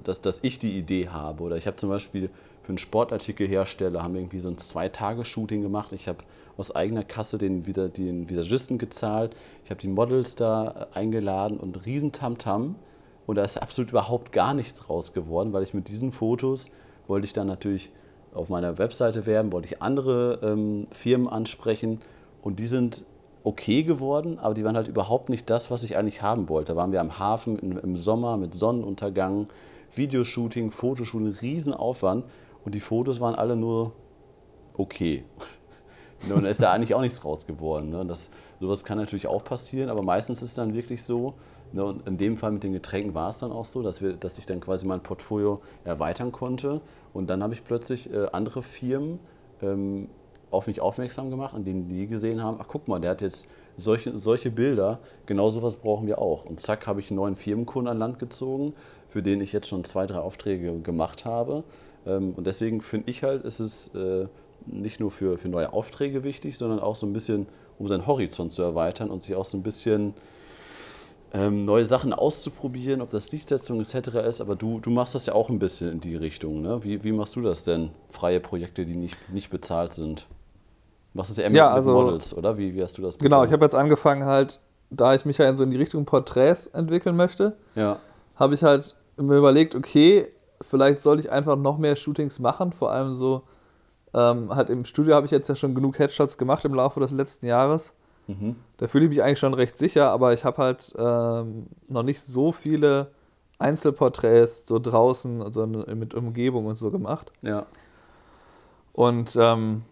dass, 0.03 0.21
dass 0.21 0.39
ich 0.43 0.59
die 0.59 0.77
Idee 0.77 1.09
habe. 1.09 1.43
Oder 1.43 1.57
ich 1.57 1.65
habe 1.65 1.75
zum 1.75 1.89
Beispiel 1.89 2.29
für 2.61 2.69
einen 2.69 2.77
Sportartikelhersteller 2.77 4.03
haben 4.03 4.13
wir 4.13 4.21
irgendwie 4.21 4.39
so 4.39 4.49
ein 4.49 4.57
Zwei-Tage-Shooting 4.57 5.61
gemacht. 5.61 5.91
Ich 5.91 6.07
habe 6.07 6.19
aus 6.57 6.75
eigener 6.75 7.03
Kasse 7.03 7.37
den, 7.37 7.63
den 7.63 8.29
Visagisten 8.29 8.77
gezahlt. 8.77 9.35
Ich 9.63 9.69
habe 9.69 9.79
die 9.79 9.87
Models 9.87 10.35
da 10.35 10.87
eingeladen 10.93 11.57
und 11.57 11.85
riesen 11.85 12.11
Tamtam. 12.11 12.75
Und 13.25 13.35
da 13.35 13.43
ist 13.43 13.57
absolut 13.57 13.91
überhaupt 13.91 14.31
gar 14.31 14.53
nichts 14.53 14.89
raus 14.89 15.13
geworden, 15.13 15.53
weil 15.53 15.63
ich 15.63 15.73
mit 15.73 15.89
diesen 15.89 16.11
Fotos 16.11 16.69
wollte 17.07 17.25
ich 17.25 17.33
dann 17.33 17.47
natürlich 17.47 17.91
auf 18.37 18.49
meiner 18.49 18.77
Webseite 18.77 19.25
werben, 19.25 19.51
wollte 19.51 19.67
ich 19.67 19.81
andere 19.81 20.39
ähm, 20.43 20.85
Firmen 20.91 21.27
ansprechen 21.27 21.99
und 22.41 22.59
die 22.59 22.67
sind 22.67 23.03
okay 23.43 23.83
geworden, 23.83 24.39
aber 24.39 24.53
die 24.53 24.63
waren 24.63 24.75
halt 24.75 24.87
überhaupt 24.87 25.29
nicht 25.29 25.49
das, 25.49 25.71
was 25.71 25.83
ich 25.83 25.97
eigentlich 25.97 26.21
haben 26.21 26.49
wollte. 26.49 26.73
Da 26.73 26.75
waren 26.75 26.91
wir 26.91 27.01
am 27.01 27.17
Hafen 27.17 27.57
im, 27.59 27.77
im 27.77 27.95
Sommer 27.95 28.37
mit 28.37 28.53
Sonnenuntergang, 28.53 29.47
Videoshooting, 29.95 30.71
Fotoshooting, 30.71 31.33
Riesenaufwand 31.41 32.25
und 32.65 32.75
die 32.75 32.79
Fotos 32.79 33.19
waren 33.19 33.35
alle 33.35 33.55
nur 33.55 33.93
okay. 34.75 35.23
Und 36.33 36.43
da 36.43 36.49
ist 36.49 36.63
da 36.63 36.71
eigentlich 36.71 36.95
auch 36.95 37.01
nichts 37.01 37.23
raus 37.23 37.45
geworden. 37.45 37.91
Ne? 37.91 38.03
Das, 38.03 38.31
sowas 38.59 38.83
kann 38.83 38.97
natürlich 38.97 39.27
auch 39.27 39.43
passieren, 39.43 39.91
aber 39.91 40.01
meistens 40.01 40.41
ist 40.41 40.49
es 40.49 40.55
dann 40.55 40.73
wirklich 40.73 41.03
so, 41.03 41.35
ne? 41.73 41.83
und 41.83 42.07
in 42.07 42.17
dem 42.17 42.37
Fall 42.37 42.51
mit 42.51 42.63
den 42.63 42.73
Getränken 42.73 43.13
war 43.13 43.29
es 43.29 43.39
dann 43.39 43.51
auch 43.51 43.65
so, 43.65 43.81
dass, 43.81 44.01
wir, 44.01 44.13
dass 44.13 44.37
ich 44.37 44.45
dann 44.45 44.59
quasi 44.59 44.85
mein 44.85 45.01
Portfolio 45.01 45.61
erweitern 45.83 46.31
konnte. 46.31 46.81
Und 47.13 47.29
dann 47.29 47.43
habe 47.43 47.53
ich 47.53 47.63
plötzlich 47.63 48.11
äh, 48.11 48.27
andere 48.31 48.63
Firmen 48.63 49.19
ähm, 49.61 50.09
auf 50.51 50.67
mich 50.67 50.81
aufmerksam 50.81 51.29
gemacht, 51.29 51.53
an 51.53 51.63
denen 51.63 51.87
die 51.87 52.07
gesehen 52.07 52.41
haben, 52.41 52.57
ach 52.59 52.67
guck 52.67 52.87
mal, 52.87 52.99
der 52.99 53.11
hat 53.11 53.21
jetzt 53.21 53.47
solche, 53.75 54.17
solche 54.17 54.49
Bilder, 54.49 54.99
genau 55.25 55.49
sowas 55.49 55.77
brauchen 55.77 56.07
wir 56.07 56.19
auch. 56.19 56.45
Und 56.45 56.59
zack, 56.59 56.87
habe 56.87 56.99
ich 56.99 57.11
einen 57.11 57.17
neuen 57.17 57.35
Firmenkunden 57.35 57.91
an 57.91 57.97
Land 57.97 58.19
gezogen, 58.19 58.73
für 59.07 59.21
den 59.21 59.41
ich 59.41 59.53
jetzt 59.53 59.67
schon 59.67 59.83
zwei, 59.83 60.05
drei 60.07 60.19
Aufträge 60.19 60.79
gemacht 60.79 61.25
habe. 61.25 61.63
Ähm, 62.05 62.33
und 62.35 62.47
deswegen 62.47 62.81
finde 62.81 63.09
ich 63.09 63.23
halt, 63.23 63.43
ist 63.43 63.59
es 63.59 63.93
äh, 63.93 64.27
nicht 64.65 64.99
nur 64.99 65.11
für, 65.11 65.37
für 65.37 65.49
neue 65.49 65.73
Aufträge 65.73 66.23
wichtig, 66.23 66.57
sondern 66.57 66.79
auch 66.79 66.95
so 66.95 67.05
ein 67.05 67.13
bisschen, 67.13 67.47
um 67.77 67.87
seinen 67.87 68.07
Horizont 68.07 68.51
zu 68.51 68.63
erweitern 68.63 69.09
und 69.09 69.23
sich 69.23 69.35
auch 69.35 69.45
so 69.45 69.57
ein 69.57 69.63
bisschen 69.63 70.13
ähm, 71.37 71.65
neue 71.65 71.85
Sachen 71.85 72.13
auszuprobieren, 72.13 73.01
ob 73.01 73.09
das 73.09 73.31
Lichtsetzung 73.31 73.79
etc. 73.79 74.09
ist, 74.27 74.41
aber 74.41 74.55
du, 74.55 74.79
du 74.79 74.89
machst 74.89 75.13
das 75.13 75.27
ja 75.27 75.33
auch 75.33 75.49
ein 75.49 75.59
bisschen 75.59 75.91
in 75.91 75.99
die 75.99 76.15
Richtung. 76.15 76.61
Ne? 76.61 76.83
Wie, 76.83 77.03
wie 77.03 77.11
machst 77.11 77.35
du 77.35 77.41
das 77.41 77.63
denn? 77.63 77.91
Freie 78.09 78.39
Projekte, 78.39 78.85
die 78.85 78.95
nicht, 78.95 79.15
nicht 79.31 79.51
bezahlt 79.51 79.93
sind? 79.93 80.27
Machst 81.13 81.29
du 81.29 81.33
es 81.33 81.37
ja 81.37 81.43
eher 81.43 81.49
mit, 81.49 81.57
ja, 81.57 81.71
also, 81.71 81.93
mit 81.93 82.05
Models, 82.05 82.35
oder? 82.35 82.57
Wie, 82.57 82.73
wie 82.73 82.81
hast 82.81 82.97
du 82.97 83.03
das 83.03 83.17
Genau, 83.19 83.43
ich 83.43 83.51
habe 83.51 83.63
jetzt 83.63 83.75
angefangen 83.75 84.25
halt, 84.25 84.59
da 84.89 85.13
ich 85.13 85.25
mich 85.25 85.37
ja 85.37 85.47
in 85.47 85.55
so 85.55 85.63
in 85.63 85.69
die 85.69 85.77
Richtung 85.77 86.05
Porträts 86.05 86.67
entwickeln 86.67 87.15
möchte, 87.15 87.55
ja. 87.75 87.99
habe 88.35 88.55
ich 88.55 88.63
halt 88.63 88.95
mir 89.17 89.37
überlegt, 89.37 89.75
okay, 89.75 90.27
vielleicht 90.61 90.99
sollte 90.99 91.21
ich 91.21 91.31
einfach 91.31 91.55
noch 91.55 91.77
mehr 91.77 91.95
Shootings 91.95 92.39
machen, 92.39 92.71
vor 92.71 92.91
allem 92.91 93.13
so, 93.13 93.43
ähm, 94.13 94.55
halt 94.55 94.69
im 94.69 94.85
Studio 94.85 95.15
habe 95.15 95.25
ich 95.25 95.31
jetzt 95.31 95.49
ja 95.49 95.55
schon 95.55 95.75
genug 95.75 95.99
Headshots 95.99 96.37
gemacht 96.37 96.65
im 96.65 96.73
Laufe 96.73 96.99
des 96.99 97.11
letzten 97.11 97.45
Jahres. 97.45 97.93
Mhm. 98.27 98.55
Da 98.77 98.87
fühle 98.87 99.05
ich 99.05 99.09
mich 99.09 99.23
eigentlich 99.23 99.39
schon 99.39 99.53
recht 99.53 99.77
sicher, 99.77 100.11
aber 100.11 100.33
ich 100.33 100.45
habe 100.45 100.57
halt 100.61 100.93
ähm, 100.97 101.67
noch 101.87 102.03
nicht 102.03 102.21
so 102.21 102.51
viele 102.51 103.11
Einzelporträts 103.59 104.67
so 104.67 104.79
draußen, 104.79 105.41
also 105.41 105.65
mit 105.65 106.13
Umgebung 106.13 106.65
und 106.67 106.75
so 106.75 106.91
gemacht. 106.91 107.31
Ja. 107.41 107.65
Und 108.93 109.37
ähm, 109.39 109.83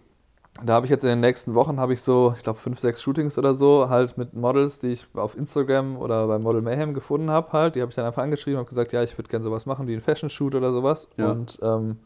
da 0.64 0.74
habe 0.74 0.86
ich 0.86 0.90
jetzt 0.90 1.04
in 1.04 1.10
den 1.10 1.20
nächsten 1.20 1.54
Wochen 1.54 1.80
habe 1.80 1.94
ich 1.94 2.02
so, 2.02 2.34
ich 2.36 2.44
glaube 2.44 2.60
fünf, 2.60 2.80
sechs 2.80 3.02
Shootings 3.02 3.38
oder 3.38 3.54
so, 3.54 3.90
halt 3.90 4.18
mit 4.18 4.34
Models, 4.34 4.80
die 4.80 4.94
ich 4.94 5.06
auf 5.14 5.38
Instagram 5.38 5.98
oder 5.98 6.28
bei 6.28 6.40
Model 6.40 6.62
Mayhem 6.62 6.94
gefunden 6.94 7.30
habe, 7.30 7.52
halt. 7.52 7.76
Die 7.76 7.82
habe 7.82 7.90
ich 7.90 7.96
dann 7.96 8.06
einfach 8.06 8.24
angeschrieben, 8.24 8.60
und 8.60 8.70
gesagt, 8.70 8.94
ja, 8.94 9.04
ich 9.04 9.18
würde 9.18 9.30
gerne 9.30 9.44
sowas 9.44 9.66
machen 9.66 9.88
wie 9.88 9.94
ein 9.94 10.02
Fashion 10.02 10.30
Shoot 10.30 10.56
oder 10.56 10.72
sowas. 10.72 11.10
Ja. 11.18 11.32
Und 11.32 11.60
ähm, 11.62 11.98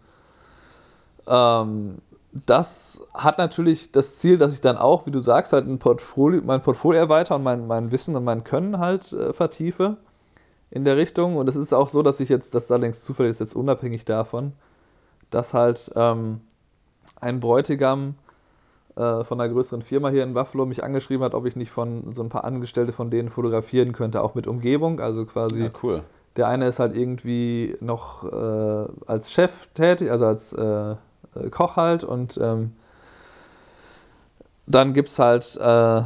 ähm, 1.28 1.98
das 2.32 3.02
hat 3.14 3.38
natürlich 3.38 3.92
das 3.92 4.20
Ziel, 4.20 4.38
dass 4.38 4.54
ich 4.54 4.62
dann 4.62 4.78
auch, 4.78 5.06
wie 5.06 5.12
du 5.12 5.20
sagst, 5.20 5.54
halt 5.54 5.68
ein 5.68 5.80
Portfolio, 5.80 6.42
mein 6.46 6.62
Portfolio 6.62 7.00
erweitere 7.00 7.36
und 7.36 7.44
mein, 7.44 7.66
mein 7.66 7.92
Wissen 7.92 8.16
und 8.16 8.24
mein 8.24 8.44
Können 8.44 8.78
halt 8.78 9.12
äh, 9.14 9.34
vertiefe 9.34 9.98
in 10.70 10.86
der 10.86 10.96
Richtung. 10.96 11.38
Und 11.38 11.50
es 11.50 11.56
ist 11.56 11.74
auch 11.74 11.88
so, 11.88 12.04
dass 12.04 12.20
ich 12.20 12.30
jetzt, 12.30 12.54
das 12.54 12.72
allerdings 12.72 13.04
zufällig 13.04 13.32
ist 13.32 13.40
jetzt 13.40 13.56
unabhängig 13.56 14.06
davon, 14.06 14.54
dass 15.32 15.56
halt 15.56 15.92
ähm, 15.96 16.42
ein 17.20 17.40
Bräutigam 17.40 18.16
äh, 18.96 19.24
von 19.24 19.42
einer 19.42 19.52
größeren 19.52 19.82
Firma 19.82 20.10
hier 20.10 20.24
in 20.24 20.36
Buffalo 20.36 20.68
mich 20.68 20.84
angeschrieben 20.84 21.24
hat, 21.24 21.34
ob 21.34 21.48
ich 21.48 21.56
nicht 21.56 21.72
von 21.72 22.14
so 22.14 22.22
ein 22.22 22.30
paar 22.30 22.44
Angestellte 22.44 22.94
von 22.94 23.10
denen 23.10 23.30
fotografieren 23.30 23.92
könnte, 23.92 24.22
auch 24.22 24.36
mit 24.36 24.46
Umgebung. 24.46 25.00
Also 25.00 25.26
quasi. 25.26 25.64
Ja, 25.64 25.70
cool. 25.82 26.04
Der 26.36 26.48
eine 26.48 26.68
ist 26.68 26.80
halt 26.80 26.96
irgendwie 26.96 27.76
noch 27.80 28.24
äh, 28.24 28.88
als 29.08 29.32
Chef 29.32 29.68
tätig, 29.74 30.12
also 30.12 30.28
als 30.28 30.54
äh, 31.36 31.50
Koch 31.50 31.76
halt 31.76 32.04
und 32.04 32.40
ähm, 32.42 32.74
dann 34.68 34.94
gibt 34.94 35.10
es 35.10 35.20
halt, 35.20 35.58
äh, 35.58 36.02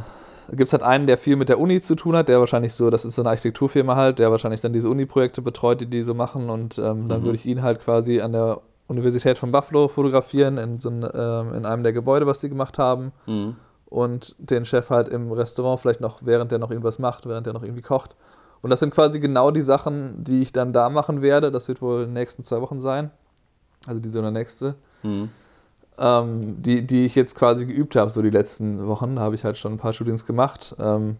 gibt's 0.52 0.72
halt 0.72 0.82
einen, 0.82 1.06
der 1.06 1.18
viel 1.18 1.36
mit 1.36 1.48
der 1.48 1.60
Uni 1.60 1.80
zu 1.80 1.94
tun 1.94 2.16
hat, 2.16 2.28
der 2.28 2.40
wahrscheinlich 2.40 2.72
so, 2.72 2.90
das 2.90 3.04
ist 3.04 3.14
so 3.14 3.22
eine 3.22 3.30
Architekturfirma 3.30 3.94
halt, 3.94 4.18
der 4.18 4.30
wahrscheinlich 4.30 4.60
dann 4.60 4.72
diese 4.72 4.88
Uni-Projekte 4.88 5.42
betreut, 5.42 5.80
die 5.80 5.86
die 5.86 6.02
so 6.02 6.14
machen 6.14 6.48
und 6.50 6.78
ähm, 6.78 7.08
dann 7.08 7.20
mhm. 7.20 7.24
würde 7.24 7.36
ich 7.36 7.46
ihn 7.46 7.62
halt 7.62 7.80
quasi 7.80 8.20
an 8.20 8.32
der 8.32 8.60
Universität 8.86 9.38
von 9.38 9.52
Buffalo 9.52 9.88
fotografieren, 9.88 10.58
in, 10.58 10.80
so 10.80 10.90
ein, 10.90 11.06
ähm, 11.14 11.54
in 11.54 11.66
einem 11.66 11.82
der 11.82 11.92
Gebäude, 11.92 12.26
was 12.26 12.40
sie 12.40 12.48
gemacht 12.48 12.78
haben. 12.78 13.12
Mhm. 13.26 13.56
Und 13.86 14.34
den 14.38 14.64
Chef 14.64 14.90
halt 14.90 15.08
im 15.08 15.30
Restaurant 15.30 15.80
vielleicht 15.80 16.00
noch, 16.00 16.20
während 16.22 16.50
der 16.50 16.58
noch 16.58 16.70
irgendwas 16.70 16.98
macht, 16.98 17.26
während 17.26 17.46
der 17.46 17.52
noch 17.52 17.62
irgendwie 17.62 17.82
kocht, 17.82 18.16
Und 18.60 18.70
das 18.70 18.80
sind 18.80 18.92
quasi 18.92 19.20
genau 19.20 19.50
die 19.50 19.62
Sachen, 19.62 20.24
die 20.24 20.42
ich 20.42 20.52
dann 20.52 20.72
da 20.72 20.90
machen 20.90 21.22
werde. 21.22 21.52
Das 21.52 21.68
wird 21.68 21.80
wohl 21.80 22.00
in 22.00 22.08
den 22.08 22.14
nächsten 22.14 22.42
zwei 22.42 22.60
Wochen 22.60 22.80
sein. 22.80 23.10
Also 23.86 24.00
diese 24.00 24.18
oder 24.18 24.30
nächste. 24.30 24.74
Mhm. 25.02 25.30
Ähm, 25.98 26.62
die, 26.62 26.86
die 26.86 27.04
ich 27.04 27.14
jetzt 27.14 27.34
quasi 27.34 27.66
geübt 27.66 27.94
habe, 27.96 28.10
so 28.10 28.22
die 28.22 28.30
letzten 28.30 28.86
Wochen. 28.86 29.16
Da 29.16 29.22
habe 29.22 29.34
ich 29.34 29.44
halt 29.44 29.58
schon 29.58 29.72
ein 29.72 29.78
paar 29.78 29.92
Shootings 29.92 30.26
gemacht. 30.26 30.74
Ähm, 30.78 31.16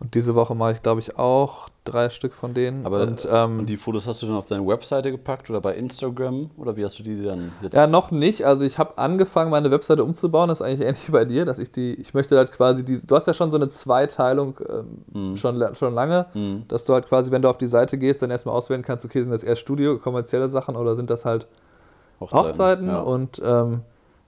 und 0.00 0.14
diese 0.14 0.34
Woche 0.36 0.54
mache 0.54 0.72
ich, 0.72 0.82
glaube 0.82 1.00
ich, 1.00 1.18
auch 1.18 1.68
drei 1.84 2.08
Stück 2.10 2.32
von 2.32 2.54
denen. 2.54 2.86
Aber 2.86 3.00
und, 3.02 3.26
ähm, 3.30 3.60
Und 3.60 3.66
die 3.66 3.76
Fotos 3.76 4.06
hast 4.06 4.22
du 4.22 4.26
dann 4.26 4.36
auf 4.36 4.46
deine 4.46 4.64
Webseite 4.66 5.10
gepackt 5.10 5.50
oder 5.50 5.60
bei 5.60 5.74
Instagram? 5.74 6.50
Oder 6.56 6.76
wie 6.76 6.84
hast 6.84 6.98
du 6.98 7.02
die 7.02 7.22
dann 7.24 7.50
jetzt? 7.62 7.74
Ja, 7.74 7.88
noch 7.88 8.10
nicht. 8.12 8.44
Also 8.46 8.64
ich 8.64 8.78
habe 8.78 8.96
angefangen, 8.98 9.50
meine 9.50 9.70
Webseite 9.72 10.04
umzubauen. 10.04 10.48
Das 10.48 10.60
ist 10.60 10.66
eigentlich 10.66 10.82
ähnlich 10.86 11.08
wie 11.08 11.12
bei 11.20 11.24
dir, 11.24 11.44
dass 11.44 11.58
ich 11.58 11.72
die, 11.72 11.94
ich 11.94 12.14
möchte 12.14 12.36
halt 12.36 12.52
quasi 12.52 12.84
diese, 12.84 13.06
du 13.08 13.16
hast 13.16 13.26
ja 13.26 13.34
schon 13.34 13.50
so 13.50 13.56
eine 13.56 13.68
Zweiteilung 13.70 14.60
ähm, 15.14 15.36
schon, 15.36 15.56
la- 15.56 15.74
schon 15.74 15.94
lange, 15.94 16.26
Mhm. 16.34 16.64
dass 16.68 16.84
du 16.84 16.92
halt 16.94 17.06
quasi, 17.08 17.30
wenn 17.32 17.42
du 17.42 17.48
auf 17.50 17.58
die 17.58 17.66
Seite 17.66 17.98
gehst, 17.98 18.22
dann 18.22 18.30
erstmal 18.30 18.54
auswählen 18.54 18.82
kannst, 18.82 19.04
okay, 19.04 19.22
sind 19.22 19.32
das 19.32 19.42
eher 19.42 19.56
Studio, 19.56 19.98
kommerzielle 19.98 20.48
Sachen 20.48 20.76
oder 20.76 20.94
sind 20.94 21.10
das 21.10 21.24
halt 21.24 21.48
Hochzeiten? 22.20 22.88
ja. 22.88 23.00
Und, 23.00 23.40
ähm, 23.44 23.80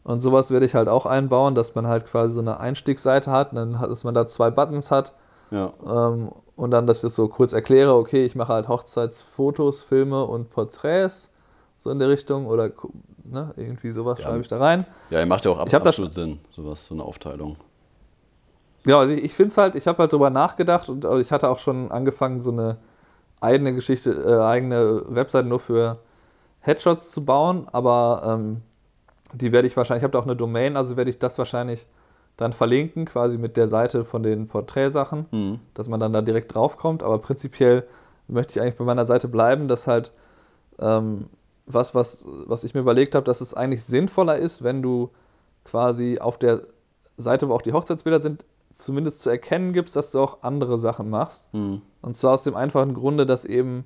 und 0.03 0.21
sowas 0.21 0.51
werde 0.51 0.67
ich 0.67 0.75
halt 0.75 0.89
auch 0.89 1.07
einbauen, 1.07 1.55
dass 1.55 1.75
man 1.75 1.87
halt 1.87 2.07
quasi 2.07 2.35
so 2.35 2.41
eine 2.41 2.59
Einstiegsseite 2.59 3.31
hat, 3.31 3.51
und 3.53 3.57
dann 3.57 3.79
hat, 3.79 3.91
dass 3.91 4.05
man 4.05 4.15
da 4.15 4.27
zwei 4.27 4.51
Buttons 4.51 4.91
hat 4.91 5.13
ja. 5.51 5.73
ähm, 5.87 6.31
und 6.57 6.71
dann, 6.73 6.87
dass 6.87 6.99
ich 6.99 7.03
das 7.03 7.15
so 7.17 7.29
kurz 7.29 7.53
erkläre, 7.55 7.95
okay, 7.95 8.25
ich 8.25 8.35
mache 8.35 8.53
halt 8.53 8.69
Hochzeitsfotos, 8.69 9.81
Filme 9.83 10.25
und 10.25 10.51
Porträts, 10.51 11.31
so 11.79 11.91
in 11.91 11.99
der 11.99 12.09
Richtung 12.11 12.47
oder 12.47 12.71
ne, 13.25 13.53
irgendwie 13.57 13.91
sowas 13.93 14.19
Ja. 14.19 14.27
schreibe 14.27 14.41
ich 14.43 14.49
da 14.49 14.59
rein. 14.59 14.85
ja, 15.09 15.25
macht 15.25 15.45
ja 15.47 15.51
auch 15.53 15.59
ab, 15.59 15.69
Ich 15.69 15.75
hab 15.75 15.83
das- 15.83 15.95
absolut 15.95 16.13
Sinn, 16.13 16.39
sowas, 16.55 16.85
so 16.85 16.95
eine 16.95 17.03
Aufteilung. 17.05 17.57
Ja, 18.87 18.99
also 18.99 19.13
ich, 19.13 19.25
ich 19.25 19.35
finde 19.35 19.49
es 19.49 19.59
halt, 19.59 19.75
ich 19.77 19.87
habe 19.87 19.99
halt 19.99 20.13
drüber 20.13 20.31
nachgedacht 20.31 20.89
und 20.89 21.05
äh, 21.05 21.21
ich 21.21 21.33
hatte 21.33 21.49
auch 21.49 21.59
schon 21.59 21.91
angefangen, 21.91 22.41
so 22.41 22.51
eine 22.51 22.77
eigene 23.41 23.75
Geschichte, 23.75 24.11
äh, 24.13 24.41
eigene 24.43 25.03
Webseite 25.09 25.49
nur 25.49 25.61
für 25.61 25.99
Headshots 26.61 27.11
zu 27.11 27.25
bauen, 27.25 27.67
aber 27.73 28.23
ähm, 28.27 28.63
die 29.33 29.53
werde 29.53 29.67
ich 29.67 29.77
wahrscheinlich, 29.77 30.01
ich 30.01 30.05
habe 30.05 30.13
da 30.13 30.19
auch 30.19 30.25
eine 30.27 30.37
Domain, 30.37 30.77
also 30.77 30.97
werde 30.97 31.09
ich 31.11 31.19
das 31.19 31.39
wahrscheinlich 31.39 31.87
dann 32.41 32.53
verlinken, 32.55 33.05
quasi 33.05 33.37
mit 33.37 33.57
der 33.57 33.69
Seite 33.69 34.05
von 34.05 34.23
den 34.23 34.49
Porträtsachen, 34.49 35.27
Mhm. 35.31 35.61
dass 35.75 35.89
man 35.89 36.01
dann 36.01 36.13
da 36.13 36.23
direkt 36.23 36.55
draufkommt, 36.55 37.03
aber 37.03 37.19
prinzipiell 37.19 37.87
möchte 38.29 38.55
ich 38.59 38.63
eigentlich 38.63 38.77
bei 38.77 38.85
meiner 38.85 39.07
Seite 39.07 39.29
bleiben, 39.29 39.69
dass 39.69 39.87
halt 39.87 40.13
ähm, 40.79 41.27
was, 41.67 41.95
was, 41.95 42.25
was 42.47 42.65
ich 42.65 42.73
mir 42.75 42.81
überlegt 42.81 43.15
habe, 43.15 43.25
dass 43.25 43.41
es 43.43 43.53
eigentlich 43.55 43.85
sinnvoller 43.85 44.39
ist, 44.39 44.63
wenn 44.65 44.81
du 44.83 45.11
quasi 45.65 46.19
auf 46.19 46.39
der 46.39 46.63
Seite, 47.19 47.49
wo 47.49 47.55
auch 47.55 47.63
die 47.63 47.73
Hochzeitsbilder 47.75 48.21
sind, 48.23 48.45
zumindest 48.73 49.21
zu 49.21 49.29
erkennen 49.29 49.73
gibst, 49.73 49.95
dass 49.95 50.11
du 50.11 50.21
auch 50.21 50.39
andere 50.43 50.79
Sachen 50.79 51.11
machst. 51.11 51.53
Mhm. 51.53 51.83
Und 52.01 52.17
zwar 52.17 52.33
aus 52.35 52.45
dem 52.45 52.57
einfachen 52.57 52.95
Grunde, 52.95 53.27
dass 53.27 53.45
eben 53.45 53.85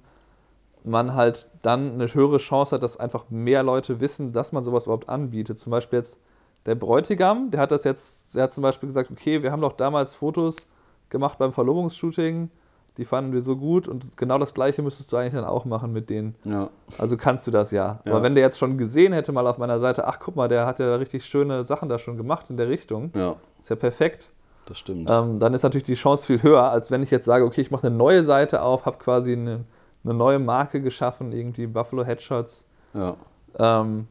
man 0.84 1.14
halt 1.14 1.49
dann 1.62 1.94
eine 1.94 2.06
höhere 2.14 2.37
Chance 2.37 2.76
hat, 2.76 2.82
dass 2.82 2.99
einfach 3.00 3.25
mehr 3.30 3.62
Leute 3.64 3.99
wissen, 4.00 4.32
dass 4.32 4.52
man 4.52 4.62
sowas 4.62 4.84
überhaupt 4.84 5.08
anbietet. 5.08 5.58
Zum 5.58 5.70
Beispiel 5.73 5.99
jetzt 5.99 6.20
der 6.66 6.75
Bräutigam, 6.75 7.50
der 7.50 7.61
hat 7.61 7.73
das 7.73 7.85
jetzt, 7.85 8.35
der 8.35 8.44
hat 8.44 8.52
zum 8.52 8.62
Beispiel 8.62 8.87
gesagt, 8.88 9.11
okay, 9.11 9.42
wir 9.42 9.52
haben 9.52 9.61
doch 9.61 9.73
damals 9.75 10.14
Fotos 10.14 10.66
gemacht 11.11 11.38
beim 11.38 11.52
Verlobungsshooting, 11.52 12.50
die 12.97 13.04
fanden 13.04 13.33
wir 13.33 13.40
so 13.40 13.56
gut 13.56 13.88
und 13.88 14.16
genau 14.16 14.38
das 14.38 14.54
gleiche 14.54 14.80
müsstest 14.80 15.12
du 15.12 15.16
eigentlich 15.16 15.35
dann 15.35 15.44
auch 15.44 15.64
machen 15.64 15.92
mit 15.92 16.11
denen. 16.11 16.37
Ja. 16.44 16.71
Also 16.97 17.16
kannst 17.16 17.47
du 17.47 17.50
das 17.50 17.71
ja. 17.71 18.00
Ja. 18.04 18.12
Aber 18.12 18.23
wenn 18.23 18.35
der 18.35 18.44
jetzt 18.44 18.59
schon 18.59 18.78
gesehen 18.78 19.12
hätte 19.12 19.33
mal 19.33 19.47
auf 19.47 19.59
meiner 19.59 19.78
Seite, 19.78 20.06
ach 20.06 20.18
guck 20.21 20.37
mal, 20.37 20.49
der 20.49 20.66
hat 20.66 20.78
ja 20.78 20.94
richtig 20.94 21.25
schöne 21.25 21.64
Sachen 21.64 21.88
da 21.88 21.99
schon 21.99 22.16
gemacht 22.16 22.50
in 22.50 22.56
der 22.56 22.68
Richtung, 22.68 23.11
ja, 23.14 23.37
ist 23.59 23.71
ja 23.71 23.76
perfekt. 23.76 24.30
das 24.66 24.78
stimmt. 24.78 25.11
Ähm, 25.11 25.38
dann 25.40 25.52
ist 25.54 25.64
natürlich 25.64 25.85
die 25.85 25.94
Chance 25.94 26.25
viel 26.25 26.42
höher, 26.42 26.71
als 26.71 26.90
wenn 26.90 27.02
ich 27.02 27.11
jetzt 27.11 27.26
sage, 27.26 27.44
okay, 27.44 27.61
ich 27.61 27.71
mache 27.71 27.88
eine 27.88 27.97
neue 27.97 28.23
Seite 28.23 28.62
auf, 28.62 28.87
habe 28.87 28.99
quasi 28.99 29.33
eine, 29.33 29.64
eine 30.04 30.14
neue 30.14 30.38
Marke 30.38 30.80
geschaffen, 30.80 31.33
irgendwie 31.33 31.66
Buffalo 31.66 32.04
Headshots. 32.04 32.66
ja. 32.94 33.16
Ähm, 33.56 34.09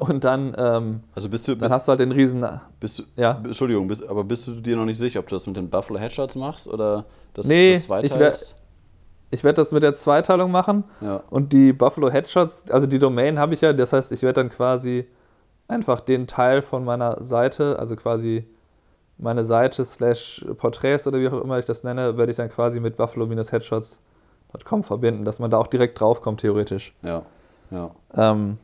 und 0.00 0.24
dann, 0.24 0.54
ähm, 0.58 1.00
Also 1.14 1.28
bist 1.28 1.46
du, 1.48 1.54
dann 1.54 1.72
hast 1.72 1.88
du 1.88 1.90
halt 1.90 2.00
den 2.00 2.12
riesen, 2.12 2.44
bist 2.80 2.98
du, 2.98 3.02
ja. 3.16 3.40
Entschuldigung, 3.44 3.88
bist, 3.88 4.06
aber 4.06 4.24
bist 4.24 4.46
du 4.46 4.54
dir 4.60 4.76
noch 4.76 4.84
nicht 4.84 4.98
sicher, 4.98 5.20
ob 5.20 5.28
du 5.28 5.34
das 5.34 5.46
mit 5.46 5.56
den 5.56 5.70
Buffalo 5.70 5.98
Headshots 5.98 6.34
machst 6.36 6.68
oder 6.68 7.04
das, 7.34 7.46
Nee, 7.46 7.74
das 7.74 7.84
zweiteilst? 7.84 8.56
Ich 9.30 9.44
werde 9.44 9.56
das 9.56 9.72
mit 9.72 9.82
der 9.82 9.92
Zweiteilung 9.92 10.50
machen 10.50 10.84
Ja, 11.02 11.22
und 11.28 11.52
die 11.52 11.72
Buffalo 11.74 12.10
Headshots, 12.10 12.70
also 12.70 12.86
die 12.86 12.98
Domain 12.98 13.38
habe 13.38 13.52
ich 13.54 13.60
ja, 13.60 13.72
das 13.72 13.92
heißt, 13.92 14.10
ich 14.12 14.22
werde 14.22 14.40
dann 14.40 14.48
quasi 14.50 15.06
einfach 15.68 16.00
den 16.00 16.26
Teil 16.26 16.62
von 16.62 16.82
meiner 16.84 17.22
Seite, 17.22 17.78
also 17.78 17.94
quasi 17.94 18.46
meine 19.18 19.44
Seite 19.44 19.84
slash 19.84 20.46
Porträts 20.56 21.06
oder 21.06 21.18
wie 21.20 21.28
auch 21.28 21.42
immer 21.42 21.58
ich 21.58 21.66
das 21.66 21.84
nenne, 21.84 22.16
werde 22.16 22.30
ich 22.30 22.36
dann 22.38 22.48
quasi 22.48 22.80
mit 22.80 22.96
buffalo-headshots.com 22.96 24.84
verbinden, 24.84 25.24
dass 25.24 25.40
man 25.40 25.50
da 25.50 25.58
auch 25.58 25.66
direkt 25.66 26.00
draufkommt, 26.00 26.40
theoretisch. 26.40 26.94
ja, 27.02 27.22
ja. 27.70 27.90
Ähm, 28.14 28.58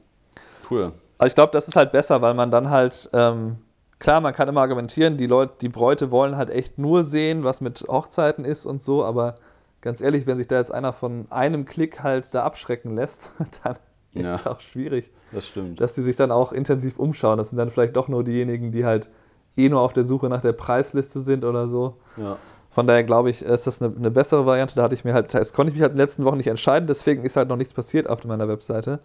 Cool. 0.71 0.93
Aber 1.19 1.27
ich 1.27 1.35
glaube, 1.35 1.53
das 1.53 1.69
ist 1.69 1.77
halt 1.77 1.93
besser, 1.93 2.23
weil 2.23 2.35
man 2.35 2.51
dann 2.51 2.71
halt, 2.71 3.09
ähm, 3.13 3.57
klar, 3.99 4.21
man 4.21 4.33
kann 4.35 4.49
immer 4.49 4.61
argumentieren, 4.63 5.17
die 5.17 5.27
Leute, 5.27 5.55
die 5.61 5.69
Bräute 5.69 6.11
wollen 6.11 6.37
halt 6.37 6.51
echt 6.51 6.79
nur 6.79 7.05
sehen, 7.05 7.45
was 7.45 7.61
mit 7.61 7.85
Hochzeiten 7.89 8.45
ist 8.45 8.67
und 8.67 8.81
so, 8.83 9.05
aber 9.05 9.37
ganz 9.81 10.01
ehrlich, 10.01 10.27
wenn 10.27 10.37
sich 10.39 10.49
da 10.49 10.57
jetzt 10.57 10.73
einer 10.73 10.93
von 10.93 11.27
einem 11.31 11.65
Klick 11.67 12.03
halt 12.03 12.35
da 12.35 12.43
abschrecken 12.45 12.95
lässt, 12.97 13.31
dann 13.65 13.77
Ja. 14.13 14.35
ist 14.35 14.41
es 14.43 14.47
auch 14.47 14.61
schwierig, 14.61 15.11
Das 15.33 15.47
stimmt. 15.49 15.81
dass 15.81 15.95
die 15.95 16.03
sich 16.03 16.17
dann 16.17 16.31
auch 16.31 16.53
intensiv 16.53 16.99
umschauen. 16.99 17.37
Das 17.39 17.51
sind 17.51 17.59
dann 17.59 17.71
vielleicht 17.71 17.97
doch 17.97 18.09
nur 18.09 18.23
diejenigen, 18.25 18.71
die 18.73 18.85
halt 18.85 19.09
eh 19.57 19.69
nur 19.69 19.81
auf 19.81 19.93
der 19.93 20.05
Suche 20.05 20.29
nach 20.29 20.41
der 20.41 20.53
Preisliste 20.53 21.21
sind 21.21 21.45
oder 21.45 21.69
so. 21.69 21.97
ja. 22.17 22.37
Von 22.71 22.89
daher 22.89 23.05
glaube 23.05 23.31
ich, 23.31 23.41
ist 23.43 23.69
das 23.69 23.81
eine, 23.81 23.95
eine 23.97 24.11
bessere 24.11 24.47
Variante. 24.47 24.75
Da 24.75 24.83
hatte 24.83 24.95
ich 24.97 25.05
mir 25.05 25.15
halt, 25.15 25.33
das 25.33 25.53
konnte 25.53 25.69
ich 25.71 25.75
mich 25.75 25.83
halt 25.83 25.93
in 25.93 25.97
den 25.97 26.03
letzten 26.03 26.25
Wochen 26.25 26.39
nicht 26.39 26.49
entscheiden, 26.49 26.89
deswegen 26.89 27.23
ist 27.23 27.37
halt 27.37 27.49
noch 27.49 27.55
nichts 27.57 27.73
passiert 27.73 28.11
auf 28.11 28.25
meiner 28.25 28.49
Webseite. 28.49 28.99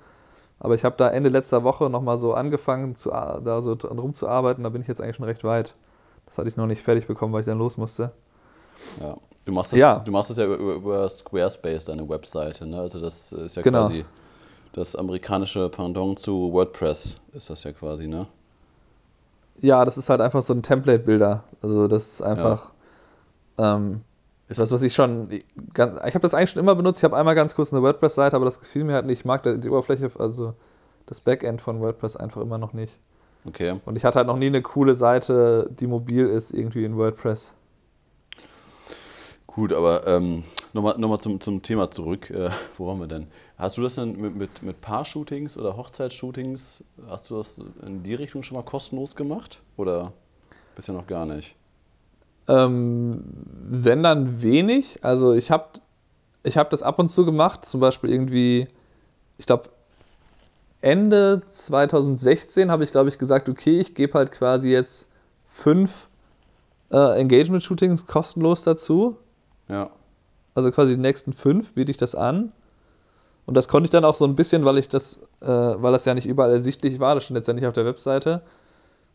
Aber 0.60 0.76
ich 0.76 0.84
habe 0.84 0.96
da 0.98 1.10
Ende 1.10 1.30
letzter 1.30 1.64
Woche 1.64 1.90
nochmal 1.90 2.18
so 2.18 2.34
angefangen, 2.34 2.96
zu, 2.96 3.10
da 3.12 3.62
so 3.62 3.76
dran 3.76 3.98
rumzuarbeiten. 3.98 4.64
Da 4.64 4.70
bin 4.70 4.82
ich 4.82 4.88
jetzt 4.88 5.02
eigentlich 5.02 5.16
schon 5.16 5.26
recht 5.26 5.44
weit. 5.44 5.76
Das 6.26 6.38
hatte 6.38 6.48
ich 6.50 6.58
noch 6.58 6.68
nicht 6.68 6.82
fertig 6.84 7.08
bekommen, 7.08 7.34
weil 7.34 7.40
ich 7.42 7.46
dann 7.46 7.58
los 7.58 7.78
musste. 7.78 8.12
Ja. 9.00 9.16
Du 9.46 9.54
machst 9.54 9.72
das, 9.72 9.80
Ja. 9.80 10.00
du 10.00 10.12
machst 10.12 10.30
das 10.30 10.38
ja 10.38 10.46
über, 10.46 10.76
über 10.76 11.10
Squarespace, 11.10 11.86
deine 11.86 12.08
Webseite. 12.08 12.66
Ne? 12.68 12.80
Also 12.80 13.00
das 13.00 13.32
ist 13.32 13.56
ja 13.56 13.62
Genau. 13.62 13.86
quasi 13.86 14.06
das 14.74 14.96
amerikanische 14.96 15.70
Pendant 15.70 16.20
zu 16.20 16.52
WordPress, 16.54 17.18
ist 17.34 17.50
das 17.50 17.64
ja 17.64 17.72
quasi, 17.72 18.08
ne? 18.08 18.28
Ja, 19.62 19.84
das 19.84 19.98
ist 19.98 20.10
halt 20.10 20.22
einfach 20.22 20.42
so 20.42 20.54
ein 20.54 20.62
Template-Bilder. 20.62 21.44
Also 21.62 21.88
das 21.88 22.14
ist 22.14 22.22
einfach 22.22 22.72
ähm, 23.58 24.02
Ist- 24.50 24.60
das, 24.60 24.72
was 24.72 24.84
ich 24.84 24.94
schon 24.94 25.30
ganz, 25.74 26.00
ich 26.06 26.16
habe 26.16 26.20
das 26.20 26.34
eigentlich 26.34 26.50
schon 26.50 26.60
immer 26.60 26.76
benutzt. 26.76 27.00
Ich 27.00 27.04
habe 27.04 27.16
einmal 27.16 27.36
ganz 27.36 27.56
kurz 27.56 27.74
eine 27.74 27.82
WordPress-Seite, 27.84 28.36
aber 28.36 28.46
das 28.46 28.60
gefiel 28.60 28.84
mir 28.84 28.94
halt 28.94 29.06
nicht. 29.06 29.20
Ich 29.20 29.26
mag 29.26 29.44
die 29.44 29.70
Oberfläche, 29.70 30.12
also 30.20 30.54
das 31.06 31.22
Backend 31.22 31.62
von 31.62 31.80
WordPress 31.80 32.18
einfach 32.18 32.42
immer 32.42 32.58
noch 32.58 32.74
nicht. 32.74 33.00
Okay. 33.46 33.80
Und 33.86 33.96
ich 33.96 34.04
hatte 34.04 34.18
halt 34.18 34.28
noch 34.28 34.38
nie 34.38 34.48
eine 34.48 34.62
coole 34.62 34.96
Seite, 34.96 35.70
die 35.72 35.88
mobil 35.88 36.26
ist, 36.28 36.52
irgendwie 36.52 36.84
in 36.84 36.98
WordPress. 36.98 37.56
Gut, 39.48 39.74
aber 39.74 40.06
ähm, 40.08 40.44
nochmal 40.74 40.98
noch 40.98 41.10
mal 41.10 41.20
zum, 41.20 41.40
zum 41.40 41.62
Thema 41.62 41.90
zurück. 41.90 42.30
Äh, 42.30 42.50
wo 42.78 42.88
waren 42.88 43.00
wir 43.00 43.08
denn? 43.08 43.28
Hast 43.58 43.78
du 43.78 43.82
das 43.82 43.96
denn 43.96 44.20
mit, 44.20 44.36
mit, 44.36 44.64
mit 44.64 44.82
Paar-Shootings 44.82 45.58
oder 45.58 45.76
Hochzeitsshootings, 45.76 46.84
hast 47.08 47.30
du 47.30 47.38
das 47.38 47.60
in 47.86 48.04
die 48.04 48.14
Richtung 48.14 48.44
schon 48.44 48.56
mal 48.58 48.64
kostenlos 48.64 49.16
gemacht? 49.16 49.62
Oder 49.78 50.14
bisher 50.76 50.94
noch 50.94 51.08
gar 51.08 51.26
nicht? 51.26 51.56
Ähm, 52.50 53.24
wenn 53.62 54.04
dann 54.04 54.42
wenig. 54.42 55.00
Also 55.04 55.34
ich 55.34 55.52
habe 55.52 55.66
ich 56.44 56.58
hab 56.58 56.70
das 56.72 56.84
ab 56.84 57.00
und 57.00 57.10
zu 57.10 57.26
gemacht, 57.26 57.66
zum 57.66 57.80
Beispiel 57.80 58.10
irgendwie, 58.10 58.68
ich 59.38 59.46
glaube, 59.46 59.70
Ende 60.82 61.44
2016 61.48 62.72
habe 62.72 62.84
ich, 62.84 62.92
glaube 62.92 63.10
ich, 63.10 63.18
gesagt, 63.18 63.50
okay, 63.50 63.80
ich 63.80 63.96
gebe 63.96 64.14
halt 64.14 64.32
quasi 64.32 64.70
jetzt 64.70 65.10
fünf 65.48 66.10
äh, 66.92 67.20
Engagement-Shootings 67.20 68.06
kostenlos 68.06 68.64
dazu. 68.64 69.18
Ja. 69.68 69.90
Also 70.56 70.72
quasi 70.72 70.96
die 70.96 71.02
nächsten 71.02 71.34
fünf 71.34 71.74
biete 71.74 71.92
ich 71.92 71.98
das 71.98 72.16
an. 72.16 72.52
Und 73.46 73.56
das 73.56 73.68
konnte 73.68 73.88
ich 73.88 73.92
dann 73.92 74.06
auch 74.06 74.16
so 74.16 74.26
ein 74.26 74.36
bisschen, 74.36 74.64
weil 74.66 74.78
ich 74.78 74.88
das, 74.88 75.20
äh, 75.42 75.48
weil 75.48 75.92
das 75.92 76.06
ja 76.06 76.14
nicht 76.14 76.28
überall 76.28 76.52
ersichtlich 76.52 77.00
war, 77.00 77.16
das 77.16 77.26
stand 77.26 77.38
jetzt 77.38 77.48
ja 77.48 77.54
nicht 77.54 77.66
auf 77.66 77.74
der 77.74 77.86
Webseite, 77.86 78.42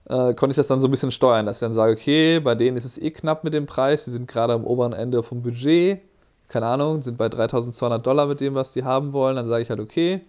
äh, 0.06 0.34
konnte 0.34 0.50
ich 0.50 0.56
das 0.56 0.68
dann 0.68 0.80
so 0.80 0.88
ein 0.88 0.90
bisschen 0.90 1.10
steuern, 1.10 1.46
dass 1.46 1.56
ich 1.56 1.60
dann 1.60 1.72
sage, 1.72 1.92
okay, 1.92 2.40
bei 2.40 2.54
denen 2.54 2.76
ist 2.76 2.84
es 2.84 2.98
eh 2.98 3.10
knapp 3.10 3.44
mit 3.44 3.54
dem 3.54 3.66
Preis, 3.66 4.04
die 4.04 4.10
sind 4.10 4.28
gerade 4.28 4.52
am 4.52 4.64
oberen 4.64 4.92
Ende 4.92 5.22
vom 5.22 5.42
Budget, 5.42 6.00
keine 6.48 6.66
Ahnung, 6.66 7.02
sind 7.02 7.16
bei 7.16 7.28
3200 7.28 8.04
Dollar 8.06 8.26
mit 8.26 8.40
dem, 8.40 8.54
was 8.54 8.72
die 8.72 8.84
haben 8.84 9.12
wollen, 9.12 9.36
dann 9.36 9.48
sage 9.48 9.62
ich 9.62 9.70
halt, 9.70 9.80
okay, 9.80 10.20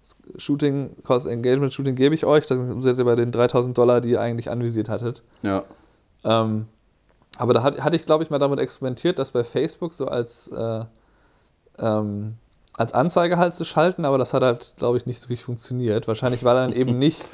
das 0.00 0.42
Shooting, 0.42 0.96
Cost 1.04 1.26
Engagement 1.26 1.72
Shooting 1.72 1.94
gebe 1.94 2.14
ich 2.14 2.24
euch, 2.24 2.46
dann 2.46 2.82
seid 2.82 2.98
ihr 2.98 3.04
bei 3.04 3.14
den 3.14 3.32
3000 3.32 3.76
Dollar, 3.76 4.00
die 4.00 4.10
ihr 4.10 4.20
eigentlich 4.20 4.50
anvisiert 4.50 4.88
hattet. 4.88 5.22
Ja. 5.42 5.62
Ähm, 6.24 6.66
aber 7.36 7.54
da 7.54 7.62
hat, 7.62 7.80
hatte 7.82 7.96
ich, 7.96 8.06
glaube 8.06 8.24
ich, 8.24 8.30
mal 8.30 8.38
damit 8.38 8.58
experimentiert, 8.58 9.18
das 9.18 9.30
bei 9.30 9.44
Facebook 9.44 9.94
so 9.94 10.06
als, 10.06 10.48
äh, 10.48 10.84
ähm, 11.78 12.34
als 12.76 12.92
Anzeige 12.92 13.36
halt 13.36 13.54
zu 13.54 13.64
schalten, 13.64 14.04
aber 14.04 14.18
das 14.18 14.34
hat 14.34 14.42
halt, 14.42 14.74
glaube 14.76 14.96
ich, 14.96 15.06
nicht 15.06 15.20
so 15.20 15.28
wirklich 15.28 15.44
funktioniert. 15.44 16.08
Wahrscheinlich, 16.08 16.44
weil 16.44 16.56
dann 16.56 16.72
eben 16.72 16.98
nicht, 16.98 17.24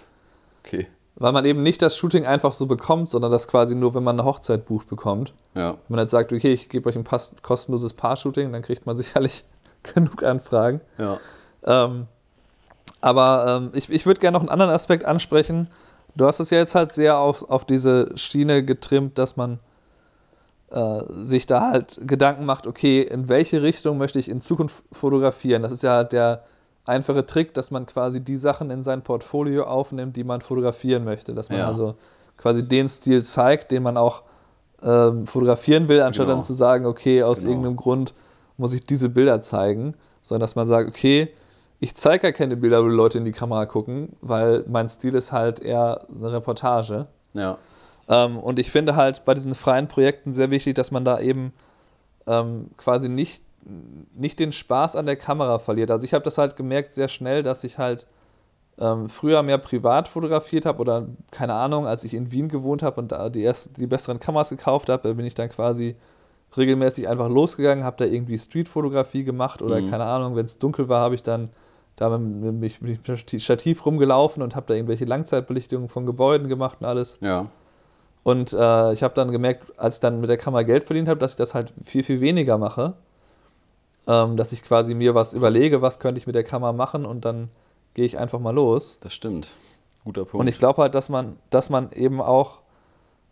Okay. 0.66 0.88
Weil 1.16 1.32
man 1.32 1.44
eben 1.46 1.62
nicht 1.62 1.80
das 1.80 1.96
Shooting 1.96 2.26
einfach 2.26 2.52
so 2.52 2.66
bekommt, 2.66 3.08
sondern 3.08 3.32
das 3.32 3.48
quasi 3.48 3.74
nur, 3.74 3.94
wenn 3.94 4.04
man 4.04 4.20
eine 4.20 4.28
Hochzeit 4.28 4.66
bucht, 4.66 4.86
bekommt. 4.88 5.32
Ja. 5.54 5.70
Wenn 5.72 5.96
man 5.96 6.00
jetzt 6.00 6.10
sagt, 6.10 6.32
okay, 6.32 6.52
ich 6.52 6.68
gebe 6.68 6.88
euch 6.88 6.96
ein 6.96 7.04
kostenloses 7.42 7.94
Paar-Shooting, 7.94 8.52
dann 8.52 8.62
kriegt 8.62 8.86
man 8.86 8.96
sicherlich 8.96 9.44
genug 9.82 10.22
Anfragen. 10.22 10.80
Ja. 10.98 11.18
Ähm, 11.64 12.06
aber 13.00 13.46
ähm, 13.48 13.70
ich, 13.72 13.88
ich 13.90 14.04
würde 14.04 14.20
gerne 14.20 14.36
noch 14.36 14.42
einen 14.42 14.50
anderen 14.50 14.72
Aspekt 14.72 15.04
ansprechen. 15.04 15.68
Du 16.14 16.26
hast 16.26 16.40
es 16.40 16.50
ja 16.50 16.58
jetzt 16.58 16.74
halt 16.74 16.92
sehr 16.92 17.18
auf, 17.18 17.48
auf 17.50 17.64
diese 17.64 18.10
Schiene 18.16 18.64
getrimmt, 18.64 19.18
dass 19.18 19.36
man 19.36 19.58
äh, 20.70 21.02
sich 21.22 21.46
da 21.46 21.70
halt 21.70 21.98
Gedanken 22.06 22.44
macht, 22.44 22.66
okay, 22.66 23.00
in 23.00 23.28
welche 23.28 23.62
Richtung 23.62 23.96
möchte 23.96 24.18
ich 24.18 24.28
in 24.28 24.40
Zukunft 24.40 24.82
fotografieren? 24.92 25.62
Das 25.62 25.72
ist 25.72 25.82
ja 25.82 25.92
halt 25.92 26.12
der 26.12 26.44
einfache 26.86 27.26
Trick, 27.26 27.52
dass 27.54 27.70
man 27.70 27.84
quasi 27.86 28.20
die 28.22 28.36
Sachen 28.36 28.70
in 28.70 28.82
sein 28.82 29.02
Portfolio 29.02 29.64
aufnimmt, 29.64 30.16
die 30.16 30.24
man 30.24 30.40
fotografieren 30.40 31.04
möchte. 31.04 31.34
Dass 31.34 31.50
man 31.50 31.58
Ja. 31.58 31.66
also 31.68 31.94
quasi 32.36 32.66
den 32.66 32.88
Stil 32.88 33.22
zeigt, 33.24 33.70
den 33.70 33.82
man 33.82 33.96
auch 33.96 34.22
ähm, 34.82 35.26
fotografieren 35.26 35.88
will, 35.88 36.00
anstatt 36.02 36.26
Genau. 36.26 36.36
dann 36.36 36.44
zu 36.44 36.52
sagen, 36.52 36.84
okay, 36.86 37.22
aus 37.22 37.40
Genau. 37.40 37.50
irgendeinem 37.52 37.76
Grund 37.76 38.12
muss 38.58 38.74
ich 38.74 38.82
diese 38.84 39.08
Bilder 39.08 39.40
zeigen, 39.40 39.94
sondern 40.22 40.42
dass 40.42 40.54
man 40.54 40.66
sagt, 40.66 40.88
okay, 40.88 41.28
ich 41.80 41.94
zeige 41.94 42.22
gar 42.22 42.32
keine 42.32 42.56
Bilder, 42.56 42.82
wo 42.84 42.88
Leute 42.88 43.16
in 43.18 43.24
die 43.24 43.32
Kamera 43.32 43.64
gucken, 43.66 44.14
weil 44.20 44.64
mein 44.68 44.88
Stil 44.88 45.14
ist 45.14 45.32
halt 45.32 45.60
eher 45.60 46.06
eine 46.14 46.30
Reportage. 46.32 47.06
Ja. 47.32 47.56
Ähm, 48.08 48.38
und 48.38 48.58
ich 48.58 48.70
finde 48.70 48.96
halt 48.96 49.24
bei 49.24 49.34
diesen 49.34 49.54
freien 49.54 49.88
Projekten 49.88 50.32
sehr 50.34 50.50
wichtig, 50.50 50.74
dass 50.74 50.90
man 50.90 51.04
da 51.04 51.20
eben 51.20 51.52
ähm, 52.26 52.68
quasi 52.76 53.08
nicht, 53.08 53.42
nicht 54.14 54.38
den 54.38 54.52
Spaß 54.52 54.96
an 54.96 55.06
der 55.06 55.16
Kamera 55.16 55.58
verliert. 55.58 55.90
Also 55.90 56.04
ich 56.04 56.14
habe 56.14 56.24
das 56.24 56.38
halt 56.38 56.56
gemerkt 56.56 56.94
sehr 56.94 57.08
schnell, 57.08 57.42
dass 57.42 57.64
ich 57.64 57.78
halt 57.78 58.06
ähm, 58.78 59.08
früher 59.08 59.42
mehr 59.42 59.58
privat 59.58 60.08
fotografiert 60.08 60.66
habe 60.66 60.78
oder 60.80 61.06
keine 61.30 61.54
Ahnung, 61.54 61.86
als 61.86 62.04
ich 62.04 62.14
in 62.14 62.30
Wien 62.30 62.48
gewohnt 62.48 62.82
habe 62.82 63.00
und 63.00 63.12
da 63.12 63.28
die, 63.28 63.42
erst, 63.42 63.76
die 63.76 63.86
besseren 63.86 64.20
Kameras 64.20 64.50
gekauft 64.50 64.88
habe, 64.88 65.14
bin 65.14 65.26
ich 65.26 65.34
dann 65.34 65.48
quasi 65.48 65.96
regelmäßig 66.56 67.08
einfach 67.08 67.28
losgegangen, 67.28 67.84
habe 67.84 67.96
da 67.96 68.04
irgendwie 68.04 68.38
Streetfotografie 68.38 69.24
gemacht 69.24 69.62
oder 69.62 69.80
Mhm. 69.80 69.90
keine 69.90 70.04
Ahnung, 70.04 70.36
wenn 70.36 70.44
es 70.46 70.58
dunkel 70.58 70.88
war, 70.88 71.00
habe 71.00 71.14
ich 71.14 71.22
dann 71.22 71.50
da 71.96 72.16
mit, 72.18 72.54
mit, 72.54 72.82
mit, 72.82 73.08
mit 73.08 73.42
Stativ 73.42 73.84
rumgelaufen 73.86 74.42
und 74.42 74.54
habe 74.54 74.66
da 74.68 74.74
irgendwelche 74.74 75.06
Langzeitbelichtungen 75.06 75.88
von 75.88 76.06
Gebäuden 76.06 76.48
gemacht 76.48 76.78
und 76.80 76.86
alles. 76.86 77.18
Ja. 77.20 77.46
Und 78.22 78.52
äh, 78.52 78.92
ich 78.92 79.02
habe 79.02 79.14
dann 79.14 79.30
gemerkt, 79.32 79.72
als 79.78 79.96
ich 79.96 80.00
dann 80.00 80.20
mit 80.20 80.28
der 80.28 80.36
Kamera 80.36 80.62
Geld 80.62 80.84
verdient 80.84 81.08
habe, 81.08 81.18
dass 81.20 81.32
ich 81.32 81.36
das 81.36 81.54
halt 81.54 81.72
viel, 81.82 82.02
viel 82.04 82.20
weniger 82.20 82.58
mache. 82.58 82.94
Ähm, 84.08 84.36
dass 84.36 84.52
ich 84.52 84.62
quasi 84.62 84.94
mir 84.94 85.14
was 85.14 85.34
überlege, 85.34 85.82
was 85.82 85.98
könnte 85.98 86.20
ich 86.20 86.26
mit 86.26 86.36
der 86.36 86.44
Kamera 86.44 86.72
machen 86.72 87.04
und 87.04 87.24
dann 87.24 87.48
gehe 87.94 88.04
ich 88.04 88.18
einfach 88.18 88.38
mal 88.38 88.54
los. 88.54 88.98
Das 89.00 89.12
stimmt. 89.12 89.50
Guter 90.04 90.24
Punkt. 90.24 90.34
Und 90.34 90.46
ich 90.46 90.58
glaube 90.58 90.82
halt, 90.82 90.94
dass 90.94 91.08
man, 91.08 91.38
dass 91.50 91.70
man 91.70 91.90
eben 91.90 92.20
auch 92.20 92.60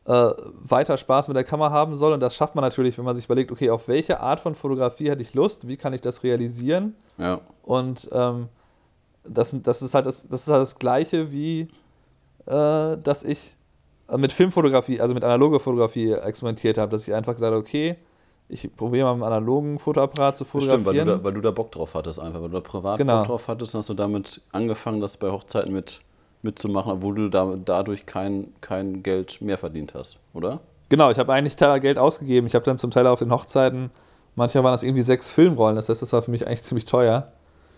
äh, 0.07 0.31
weiter 0.63 0.99
Spaß 0.99 1.29
mit 1.29 1.37
der 1.37 1.45
Kamera 1.45 1.71
haben 1.71 1.95
soll. 1.97 2.13
Und 2.13 2.21
das 2.21 2.35
schafft 2.35 2.55
man 2.55 2.63
natürlich, 2.63 2.99
wenn 2.99 3.05
man 3.05 3.15
sich 3.15 3.25
überlegt, 3.25 3.53
okay, 3.53 3.71
auf 3.71 3.89
welche 3.89 4.21
Art 4.21 4.41
von 4.41 4.55
Fotografie 4.55 5.11
hätte 5.11 5.23
ich 5.23 5.35
Lust, 5.35 5.69
wie 5.69 5.77
kann 5.77 5.93
ich 5.93 6.01
das 6.01 6.23
realisieren? 6.23 6.95
ja. 7.19 7.41
Und 7.63 8.09
ähm, 8.13 8.49
das, 9.25 9.57
das, 9.63 9.81
ist 9.81 9.95
halt 9.95 10.05
das, 10.05 10.29
das 10.29 10.43
ist 10.43 10.49
halt 10.49 10.61
das 10.61 10.79
Gleiche 10.79 11.33
wie, 11.33 11.69
äh, 12.45 12.99
dass 12.99 13.25
ich 13.25 13.57
äh, 14.09 14.19
mit 14.19 14.33
Filmfotografie, 14.33 15.01
also 15.01 15.15
mit 15.15 15.25
analoger 15.25 15.61
Fotografie 15.61 16.13
experimentiert 16.13 16.77
habe, 16.77 16.91
dass 16.91 17.09
ich 17.09 17.15
einfach 17.15 17.33
gesagt 17.33 17.53
habe, 17.53 17.63
okay, 17.63 17.97
ich 18.49 18.75
probiere 18.77 19.07
mal 19.07 19.15
mit 19.15 19.25
einem 19.25 19.33
analogen 19.33 19.79
Fotoapparat 19.79 20.37
zu 20.37 20.45
Das 20.45 20.51
stimmt, 20.65 20.85
weil 20.87 20.95
du, 20.95 20.99
fotografieren. 21.01 21.19
da, 21.19 21.25
weil 21.25 21.33
du 21.35 21.41
da 21.41 21.51
Bock 21.51 21.73
drauf 21.73 21.95
hattest 21.95 22.19
einfach, 22.21 22.41
weil 22.43 22.49
du 22.51 22.55
da 22.55 22.61
privat 22.61 22.99
Genau. 22.99 23.19
Bock 23.19 23.27
drauf 23.27 23.49
hattest, 23.49 23.75
hast 23.75 23.89
du 23.89 23.95
damit 23.95 24.41
angefangen, 24.53 25.01
das 25.01 25.17
bei 25.17 25.31
Hochzeiten 25.31 25.73
mit, 25.73 26.03
mitzumachen, 26.43 26.93
obwohl 26.93 27.15
du 27.15 27.29
da, 27.29 27.57
dadurch 27.65 28.07
kein, 28.07 28.53
kein 28.61 29.03
Geld 29.03 29.41
mehr 29.41 29.59
verdient 29.59 29.95
hast, 29.95 30.19
oder? 30.35 30.61
Genau, 30.91 31.11
ich 31.11 31.19
habe 31.19 31.33
eigentlich 31.33 31.57
Teil 31.57 31.81
Geld 31.81 31.99
ausgegeben. 31.99 32.47
Ich 32.47 32.55
habe 32.55 32.65
dann 32.65 32.77
zum 32.79 32.91
Teil 32.91 33.07
auf 33.07 33.19
den 33.19 33.33
Hochzeiten, 33.33 33.91
manchmal 34.37 34.63
waren 34.65 34.73
das 34.73 34.83
irgendwie 34.83 35.03
sechs 35.03 35.29
Filmrollen, 35.31 35.77
das 35.77 35.89
heißt, 35.89 36.03
das 36.03 36.13
war 36.13 36.21
für 36.23 36.31
mich 36.31 36.47
eigentlich 36.47 36.63
ziemlich 36.63 36.85
teuer. 36.85 37.33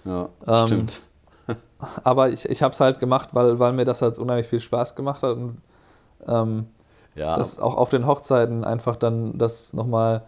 Ja, 0.05 0.29
Ähm, 0.47 0.67
stimmt. 0.67 1.01
Aber 2.03 2.31
ich, 2.31 2.49
ich 2.49 2.63
habe 2.63 2.73
es 2.73 2.81
halt 2.81 2.99
gemacht, 2.99 3.29
weil, 3.33 3.59
weil 3.61 3.73
mir 3.73 3.85
das 3.85 4.03
halt 4.03 4.19
unheimlich 4.19 4.49
viel 4.49 4.61
Spaß 4.61 4.97
gemacht 4.97 5.23
hat 5.23 5.37
und 5.37 5.59
ähm, 6.27 6.67
Ja, 7.15 7.37
das 7.37 7.59
auch 7.61 7.77
auf 7.77 7.91
den 7.91 8.07
Hochzeiten 8.07 8.65
einfach 8.65 8.97
dann 8.97 9.39
das 9.39 9.73
nochmal 9.73 10.23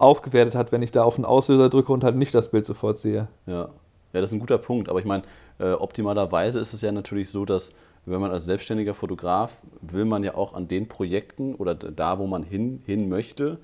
aufgewertet 0.00 0.54
hat, 0.54 0.72
wenn 0.72 0.82
ich 0.82 0.92
da 0.92 1.04
auf 1.04 1.16
den 1.16 1.24
Auslöser 1.24 1.68
drücke 1.68 1.92
und 1.92 2.04
halt 2.04 2.16
nicht 2.16 2.34
das 2.34 2.50
Bild 2.50 2.64
sofort 2.64 2.98
sehe. 2.98 3.28
Ja. 3.46 3.68
ja, 4.12 4.20
das 4.20 4.30
ist 4.30 4.32
ein 4.32 4.40
guter 4.40 4.58
Punkt. 4.58 4.88
Aber 4.88 4.98
ich 4.98 5.04
meine, 5.04 5.24
äh, 5.58 5.72
optimalerweise 5.72 6.58
ist 6.58 6.72
es 6.72 6.80
ja 6.80 6.92
natürlich 6.92 7.30
so, 7.30 7.44
dass 7.44 7.72
wenn 8.06 8.20
man 8.20 8.30
als 8.30 8.46
selbstständiger 8.46 8.94
Fotograf 8.94 9.56
will 9.82 10.04
man 10.04 10.24
ja 10.24 10.34
auch 10.34 10.54
an 10.54 10.68
den 10.68 10.88
Projekten 10.88 11.54
oder 11.54 11.74
da, 11.74 12.18
wo 12.18 12.26
man 12.26 12.42
hin, 12.42 12.82
hin 12.86 13.08
möchte, 13.08 13.58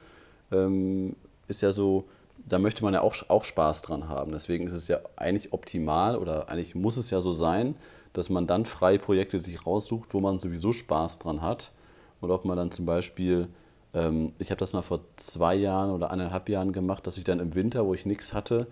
ähm, 0.52 1.16
ist 1.48 1.62
ja 1.62 1.72
so, 1.72 2.04
da 2.46 2.58
möchte 2.58 2.84
man 2.84 2.94
ja 2.94 3.00
auch, 3.00 3.14
auch 3.28 3.44
Spaß 3.44 3.82
dran 3.82 4.08
haben. 4.08 4.32
Deswegen 4.32 4.66
ist 4.66 4.74
es 4.74 4.88
ja 4.88 5.00
eigentlich 5.16 5.52
optimal 5.52 6.16
oder 6.16 6.48
eigentlich 6.48 6.74
muss 6.74 6.96
es 6.96 7.10
ja 7.10 7.20
so 7.20 7.32
sein, 7.32 7.76
dass 8.12 8.30
man 8.30 8.46
dann 8.46 8.64
freie 8.64 8.98
Projekte 8.98 9.38
sich 9.38 9.66
raussucht, 9.66 10.12
wo 10.14 10.20
man 10.20 10.38
sowieso 10.38 10.72
Spaß 10.72 11.18
dran 11.18 11.42
hat. 11.42 11.72
Und 12.20 12.30
ob 12.30 12.44
man 12.44 12.56
dann 12.56 12.70
zum 12.70 12.86
Beispiel, 12.86 13.48
ich 14.38 14.50
habe 14.50 14.58
das 14.58 14.74
mal 14.74 14.82
vor 14.82 15.00
zwei 15.16 15.54
Jahren 15.54 15.90
oder 15.90 16.10
eineinhalb 16.10 16.48
Jahren 16.50 16.72
gemacht, 16.72 17.06
dass 17.06 17.16
ich 17.16 17.24
dann 17.24 17.40
im 17.40 17.54
Winter, 17.54 17.86
wo 17.86 17.94
ich 17.94 18.04
nichts 18.04 18.34
hatte, 18.34 18.66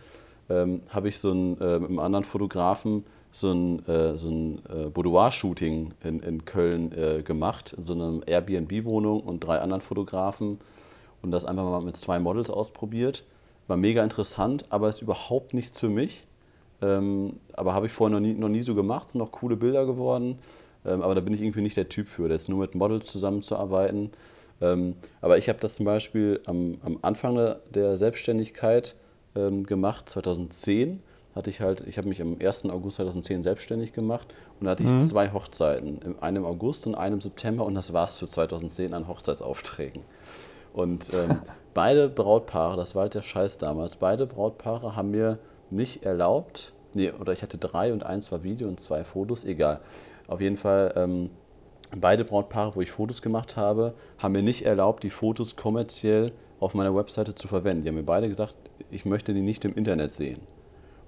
ähm, 0.50 0.82
habe 0.90 1.08
ich 1.08 1.18
so 1.18 1.32
ein, 1.32 1.58
äh, 1.60 1.78
mit 1.78 1.88
einem 1.88 1.98
anderen 1.98 2.24
Fotografen 2.24 3.04
so 3.34 3.52
ein, 3.52 3.87
äh, 3.88 4.16
so 4.16 4.30
ein 4.30 4.62
äh, 4.68 4.90
Boudoir-Shooting 4.90 5.92
in, 6.04 6.20
in 6.20 6.44
Köln 6.44 6.92
äh, 6.92 7.22
gemacht, 7.22 7.74
in 7.76 7.84
so 7.84 7.94
einer 7.94 8.20
Airbnb-Wohnung 8.26 9.20
und 9.20 9.40
drei 9.40 9.58
anderen 9.58 9.80
Fotografen 9.80 10.58
und 11.20 11.32
das 11.32 11.44
einfach 11.44 11.64
mal 11.64 11.82
mit 11.82 11.96
zwei 11.96 12.20
Models 12.20 12.50
ausprobiert. 12.50 13.24
War 13.66 13.76
mega 13.76 14.04
interessant, 14.04 14.66
aber 14.68 14.88
ist 14.88 15.02
überhaupt 15.02 15.52
nichts 15.52 15.80
für 15.80 15.88
mich. 15.88 16.26
Ähm, 16.80 17.40
aber 17.54 17.74
habe 17.74 17.87
ich 17.87 17.92
vorher 17.92 18.18
noch 18.18 18.24
nie, 18.24 18.34
noch 18.34 18.48
nie 18.48 18.60
so 18.60 18.74
gemacht, 18.74 19.10
sind 19.10 19.18
noch 19.18 19.32
coole 19.32 19.56
Bilder 19.56 19.84
geworden. 19.84 20.38
Ähm, 20.84 21.02
aber 21.02 21.14
da 21.16 21.20
bin 21.20 21.34
ich 21.34 21.40
irgendwie 21.40 21.62
nicht 21.62 21.76
der 21.76 21.88
Typ 21.88 22.08
für, 22.08 22.28
jetzt 22.28 22.48
nur 22.48 22.60
mit 22.60 22.74
Models 22.74 23.06
zusammenzuarbeiten. 23.06 24.10
Ähm, 24.60 24.94
aber 25.20 25.38
ich 25.38 25.48
habe 25.48 25.58
das 25.60 25.74
zum 25.76 25.86
Beispiel 25.86 26.40
am, 26.46 26.78
am 26.84 26.98
Anfang 27.02 27.34
der- 27.74 27.96
Selbstständigkeit 27.96 28.96
ähm, 29.36 29.64
gemacht, 29.64 30.08
2010. 30.08 31.02
Hatte 31.34 31.50
ich 31.50 31.60
halt, 31.60 31.80
ich 31.88 31.98
habe 31.98 32.08
mich 32.08 32.22
am 32.22 32.36
1. 32.40 32.66
August 32.70 32.96
2010 32.96 33.42
selbstständig 33.42 33.92
gemacht 33.92 34.28
und 34.60 34.66
da 34.66 34.70
hatte 34.70 34.84
ich 34.84 34.96
zwei 35.00 35.32
Hochzeiten, 35.32 35.98
im- 36.02 36.16
eine 36.22 36.38
im 36.38 36.44
August 36.46 36.86
und 36.86 36.94
eine 36.94 37.14
im 37.16 37.20
September 37.20 37.64
und 37.64 37.74
das 37.74 37.92
war 37.92 38.06
es 38.06 38.20
für 38.20 38.26
2010 38.28 38.94
an 38.94 39.08
Hochzeitsaufträgen. 39.08 40.02
Und 40.72 41.12
ähm, 41.12 41.40
beide 41.74 42.08
Brautpaare, 42.08 42.76
das 42.76 42.94
war 42.94 43.02
halt 43.02 43.14
der 43.14 43.22
Scheiß 43.22 43.58
damals, 43.58 43.96
beide 43.96 44.26
Brautpaare 44.26 44.94
haben 44.94 45.10
mir 45.10 45.38
nicht 45.70 46.04
erlaubt, 46.04 46.72
nee, 46.94 47.10
oder 47.10 47.32
ich 47.32 47.42
hatte 47.42 47.58
drei 47.58 47.92
und 47.92 48.04
eins 48.06 48.30
war 48.30 48.44
Video 48.44 48.68
und 48.68 48.78
zwei 48.78 49.02
Fotos, 49.02 49.44
egal. 49.44 49.80
Auf 50.28 50.40
jeden 50.40 50.56
Fall, 50.56 50.92
ähm, 50.96 51.30
beide 52.00 52.24
Brautpaare, 52.24 52.74
wo 52.76 52.80
ich 52.80 52.90
Fotos 52.90 53.22
gemacht 53.22 53.57
habe, 53.57 53.94
haben 54.18 54.33
mir 54.33 54.42
nicht 54.42 54.64
erlaubt, 54.64 55.02
die 55.02 55.11
Fotos 55.11 55.57
kommerziell 55.57 56.33
auf 56.61 56.74
meiner 56.74 56.94
Webseite 56.94 57.35
zu 57.35 57.48
verwenden. 57.48 57.83
Die 57.83 57.88
haben 57.88 57.96
mir 57.96 58.02
beide 58.02 58.28
gesagt, 58.28 58.57
ich 58.90 59.04
möchte 59.04 59.35
die 59.35 59.42
nicht 59.42 59.64
im 59.64 59.74
Internet 59.74 60.12
sehen. 60.12 60.40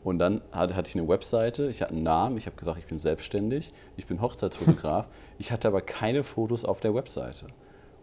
Und 0.04 0.18
dann 0.20 0.40
hatte, 0.52 0.76
hatte 0.76 0.88
ich 0.88 0.94
eine 0.96 1.08
Webseite, 1.08 1.66
ich 1.66 1.82
hatte 1.82 1.92
einen 1.92 2.04
Namen, 2.04 2.36
ich 2.36 2.46
habe 2.46 2.56
gesagt, 2.56 2.78
ich 2.78 2.86
bin 2.86 2.98
selbstständig, 2.98 3.72
ich 3.96 4.06
bin 4.06 4.20
Hochzeitsfotograf, 4.20 5.08
ich 5.38 5.50
hatte 5.50 5.66
aber 5.68 5.80
keine 5.80 6.22
Fotos 6.22 6.64
auf 6.64 6.78
der 6.80 6.94
Webseite. 6.94 7.46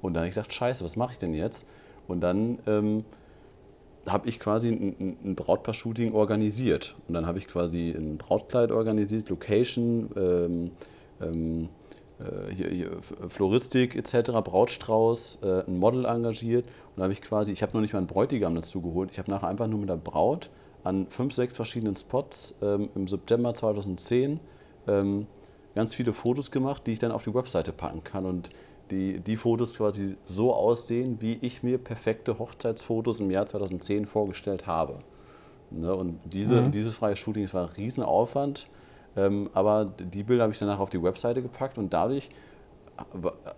Und 0.01 0.13
dann 0.13 0.21
habe 0.21 0.27
ich 0.29 0.35
gedacht, 0.35 0.51
scheiße, 0.53 0.83
was 0.83 0.97
mache 0.97 1.13
ich 1.13 1.17
denn 1.17 1.33
jetzt? 1.33 1.65
Und 2.09 2.19
dann 2.19 2.59
ähm, 2.67 3.05
habe 4.05 4.27
ich 4.27 4.37
quasi 4.39 4.67
ein, 4.69 5.17
ein- 5.23 5.35
Brautpaar-Shooting 5.35 6.11
organisiert. 6.13 6.95
Und 7.07 7.13
dann 7.13 7.25
habe 7.25 7.37
ich 7.37 7.47
quasi 7.47 7.91
ein 7.91 8.17
Brautkleid 8.17 8.71
organisiert, 8.71 9.29
Location, 9.29 10.09
ähm, 10.17 10.71
ähm, 11.21 11.69
äh, 11.82 11.82
hier, 12.53 12.69
hier, 12.69 12.91
F- 12.97 13.13
Floristik 13.29 13.95
etc., 13.95 14.31
Brautstrauß, 14.43 15.39
äh, 15.43 15.63
ein 15.67 15.79
Model 15.79 16.05
engagiert. 16.05 16.65
Und 16.65 16.97
dann 16.97 17.03
habe 17.03 17.13
ich 17.13 17.21
quasi, 17.21 17.51
ich 17.51 17.61
habe 17.63 17.73
noch 17.73 17.81
nicht 17.81 17.93
mal 17.93 17.99
einen 17.99 18.07
Bräutigam 18.07 18.55
dazu 18.55 18.81
geholt, 18.81 19.09
ich 19.11 19.19
habe 19.19 19.29
nachher 19.31 19.47
einfach 19.47 19.67
nur 19.67 19.79
mit 19.79 19.89
der 19.89 19.97
Braut 19.97 20.49
an 20.83 21.07
fünf, 21.09 21.33
sechs 21.33 21.55
verschiedenen 21.55 21.95
Spots 21.95 22.55
ähm, 22.61 22.89
im 22.95 23.07
September 23.07 23.53
2010 23.53 24.39
ähm, 24.87 25.27
ganz 25.75 25.95
viele 25.95 26.13
Fotos 26.13 26.51
gemacht, 26.51 26.83
die 26.85 26.91
ich 26.93 26.99
dann 26.99 27.11
auf 27.11 27.23
die 27.23 27.33
Webseite 27.33 27.71
packen 27.71 28.03
kann 28.03 28.25
und 28.25 28.49
die, 28.91 29.19
die 29.21 29.37
Fotos 29.37 29.75
quasi 29.75 30.17
so 30.25 30.53
aussehen, 30.53 31.17
wie 31.21 31.37
ich 31.41 31.63
mir 31.63 31.77
perfekte 31.77 32.37
Hochzeitsfotos 32.37 33.21
im 33.21 33.31
Jahr 33.31 33.45
2010 33.45 34.05
vorgestellt 34.05 34.67
habe. 34.67 34.99
Ne? 35.71 35.95
Und 35.95 36.19
diese, 36.25 36.69
dieses 36.69 36.93
freie 36.95 37.15
Shooting, 37.15 37.43
das 37.43 37.53
war 37.53 37.63
ein 37.63 37.73
Riesenaufwand, 37.75 38.67
ähm, 38.67 38.73
aber 39.15 39.85
die 39.85 40.23
Bilder 40.23 40.43
habe 40.43 40.53
ich 40.53 40.59
danach 40.59 40.79
auf 40.79 40.89
die 40.89 41.01
Webseite 41.01 41.41
gepackt 41.41 41.77
und 41.77 41.93
dadurch 41.93 42.29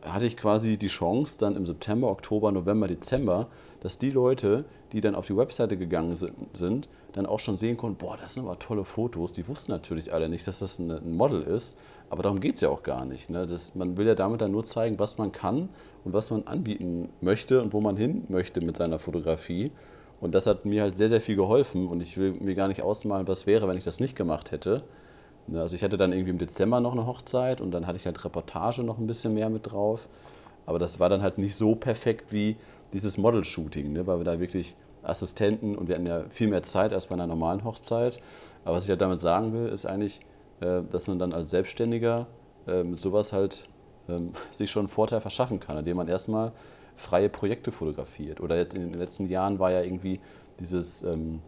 hatte 0.02 0.26
ich 0.26 0.38
quasi 0.38 0.78
die 0.78 0.88
Chance, 0.88 1.38
dann 1.40 1.56
im 1.56 1.66
September, 1.66 2.10
Oktober, 2.10 2.52
November, 2.52 2.88
Dezember, 2.88 3.48
dass 3.82 3.98
die 3.98 4.12
Leute, 4.12 4.66
die 4.94 5.02
dann 5.02 5.14
auf 5.14 5.28
die 5.28 5.36
Webseite 5.36 5.78
gegangen 5.78 6.16
sind, 6.16 6.88
dann 7.14 7.26
auch 7.26 7.40
schon 7.40 7.58
sehen 7.58 7.76
konnten, 7.76 7.98
boah, 7.98 8.18
das 8.18 8.34
sind 8.34 8.46
aber 8.46 8.58
tolle 8.60 8.86
Fotos. 8.86 9.34
Die 9.34 9.48
wussten 9.48 9.72
natürlich 9.72 10.14
alle 10.14 10.30
nicht, 10.30 10.48
dass 10.48 10.60
das 10.60 10.80
ein 10.80 11.16
Model 11.16 11.42
ist, 11.42 11.78
aber 12.10 12.24
darum 12.24 12.40
geht 12.40 12.56
es 12.56 12.62
ja 12.62 12.70
auch 12.70 12.84
gar 12.84 13.06
nicht. 13.06 13.30
Ne? 13.30 13.46
Das, 13.46 13.76
man 13.76 13.98
will 13.98 14.08
ja 14.08 14.16
damit 14.16 14.42
dann 14.42 14.52
nur 14.52 14.66
zeigen, 14.66 15.00
was 15.00 15.18
man 15.18 15.32
kann 15.32 15.70
und 16.06 16.14
was 16.14 16.32
man 16.32 16.48
anbieten 16.48 17.10
möchte 17.20 17.62
und 17.62 17.74
wo 17.74 17.82
man 17.82 17.98
hin 17.98 18.24
möchte 18.30 18.62
mit 18.62 18.78
seiner 18.78 19.00
Fotografie. 19.00 19.72
Und 20.22 20.34
das 20.34 20.48
hat 20.48 20.66
mir 20.66 20.82
halt 20.82 20.96
sehr, 20.98 21.10
sehr 21.10 21.22
viel 21.22 21.36
geholfen 21.36 21.88
und 21.88 22.02
ich 22.02 22.18
will 22.18 22.32
mir 22.32 22.56
gar 22.56 22.70
nicht 22.70 22.82
ausmalen, 22.82 23.28
was 23.28 23.46
wäre, 23.48 23.68
wenn 23.68 23.78
ich 23.78 23.84
das 23.84 24.00
nicht 24.00 24.16
gemacht 24.16 24.52
hätte. 24.52 24.84
Ne? 25.48 25.62
Also 25.62 25.76
ich 25.76 25.84
hatte 25.84 25.98
dann 25.98 26.12
irgendwie 26.12 26.32
im 26.32 26.38
Dezember 26.38 26.80
noch 26.80 26.94
eine 26.94 27.06
Hochzeit 27.06 27.62
und 27.62 27.72
dann 27.72 27.88
hatte 27.88 27.98
ich 27.98 28.06
halt 28.06 28.24
Reportage 28.24 28.84
noch 28.84 28.98
ein 28.98 29.08
bisschen 29.08 29.34
mehr 29.34 29.50
mit 29.50 29.72
drauf. 29.72 30.08
Aber 30.66 30.80
das 30.80 31.00
war 31.00 31.10
dann 31.10 31.22
halt 31.22 31.38
nicht 31.38 31.56
so 31.56 31.76
perfekt 31.76 32.32
wie 32.32 32.58
dieses 32.94 33.18
Model-Shooting, 33.18 33.94
ne? 33.94 34.08
weil 34.08 34.20
wir 34.20 34.26
da 34.26 34.40
wirklich 34.40 34.76
Assistenten 35.04 35.76
und 35.76 35.88
wir 35.88 35.96
hatten 35.96 36.08
ja 36.08 36.24
viel 36.30 36.48
mehr 36.48 36.64
Zeit 36.64 36.92
als 36.92 37.08
bei 37.08 37.14
einer 37.14 37.28
normalen 37.28 37.64
Hochzeit. 37.64 38.20
Aber 38.64 38.76
was 38.76 38.86
ich 38.86 38.90
halt 38.90 39.02
damit 39.02 39.22
sagen 39.22 39.54
will, 39.54 39.68
ist 39.68 39.86
eigentlich, 39.86 40.22
äh, 40.62 40.82
dass 40.90 41.08
man 41.08 41.20
dann 41.20 41.34
als 41.34 41.52
Selbstständiger 41.52 42.28
äh, 42.68 42.84
mit 42.84 43.00
sowas 43.00 43.32
halt 43.32 43.68
ähm, 44.10 44.32
sich 44.52 44.72
schon 44.72 44.82
einen 44.82 44.90
Vorteil 44.90 45.22
verschaffen 45.22 45.60
kann, 45.60 45.78
indem 45.78 45.98
man 45.98 46.08
erstmal 46.08 46.52
freie 46.96 47.30
Projekte 47.30 47.72
fotografiert. 47.72 48.42
Oder 48.42 48.58
jetzt 48.58 48.74
in 48.74 48.92
den 48.92 49.00
letzten 49.00 49.26
Jahren 49.26 49.60
war 49.60 49.72
ja 49.72 49.82
irgendwie 49.82 50.20
dieses, 50.60 51.04
ähm, 51.04 51.42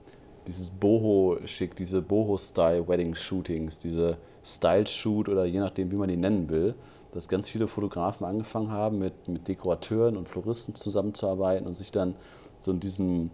dieses 0.47 0.69
Boho-Schick, 0.69 1.75
diese 1.75 2.01
Boho-Style-Wedding-Shootings, 2.01 3.79
diese 3.79 4.17
Style-Shoot 4.43 5.29
oder 5.29 5.45
je 5.45 5.59
nachdem, 5.59 5.91
wie 5.91 5.95
man 5.95 6.07
die 6.07 6.17
nennen 6.17 6.49
will, 6.49 6.73
dass 7.11 7.27
ganz 7.27 7.49
viele 7.49 7.67
Fotografen 7.67 8.25
angefangen 8.25 8.71
haben, 8.71 8.99
mit, 8.99 9.27
mit 9.27 9.47
Dekorateuren 9.47 10.17
und 10.17 10.27
Floristen 10.27 10.75
zusammenzuarbeiten 10.75 11.67
und 11.67 11.75
sich 11.75 11.91
dann 11.91 12.15
so 12.59 12.71
in 12.71 12.79
diesem 12.79 13.31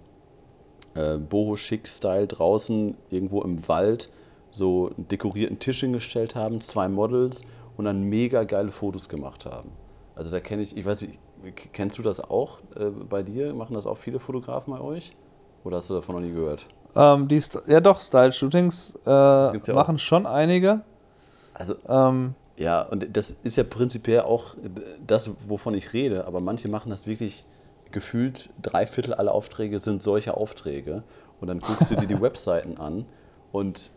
äh, 0.95 1.17
Boho-Schick-Style 1.17 2.28
draußen 2.28 2.95
irgendwo 3.10 3.41
im 3.41 3.67
Wald 3.67 4.10
so 4.52 4.91
einen 4.95 5.08
dekorierten 5.08 5.60
Tisch 5.60 5.82
hingestellt 5.82 6.36
haben, 6.36 6.62
zwei 6.62 6.88
Models 6.88 7.43
und 7.78 7.86
dann 7.86 8.04
mega 8.04 8.43
geile 8.43 8.71
Fotos 8.71 9.10
gemacht 9.10 9.45
haben. 9.45 9.69
Also 10.15 10.32
da 10.32 10.39
kenne 10.39 10.62
ich, 10.62 10.78
ich 10.78 10.86
weiß 10.86 11.02
nicht, 11.04 11.19
kennst 11.73 11.97
du 11.97 12.02
das 12.04 12.19
auch 12.19 12.60
äh, 12.76 12.86
bei 12.86 13.23
dir? 13.23 13.54
Machen 13.54 13.73
das 13.73 13.86
auch 13.86 13.97
viele 13.97 14.19
Fotografen 14.19 14.73
bei 14.73 14.80
euch? 14.80 15.15
Oder 15.63 15.78
hast 15.78 15.89
du 15.89 15.95
davon 15.95 16.15
noch 16.15 16.21
nie 16.21 16.32
gehört? 16.32 16.67
Ähm, 16.95 17.27
die, 17.27 17.41
ja 17.67 17.82
doch, 17.82 17.99
Style-Shootings 17.99 18.99
äh, 19.06 19.10
ja 19.10 19.73
machen 19.73 19.97
schon 19.97 20.25
einige. 20.25 20.82
Also, 21.53 21.75
ähm, 21.88 22.36
ja, 22.58 22.82
und 22.82 23.15
das 23.15 23.32
ist 23.43 23.58
ja 23.58 23.63
prinzipiell 23.63 24.21
auch 24.21 24.56
das, 25.06 25.32
wovon 25.47 25.73
ich 25.73 25.93
rede, 25.93 26.25
aber 26.25 26.39
manche 26.39 26.67
machen 26.67 26.89
das 26.89 27.08
wirklich 27.08 27.45
gefühlt, 27.91 28.49
drei 28.62 28.86
Viertel 28.88 29.13
aller 29.13 29.34
Aufträge 29.34 29.79
sind 29.79 30.03
solche 30.03 30.36
Aufträge. 30.36 31.03
Und 31.39 31.47
dann 31.47 31.60
guckst 31.60 31.91
du 31.91 31.95
dir 31.95 32.08
die 32.08 32.21
Webseiten 32.21 32.77
an 32.77 33.06
und 33.51 33.91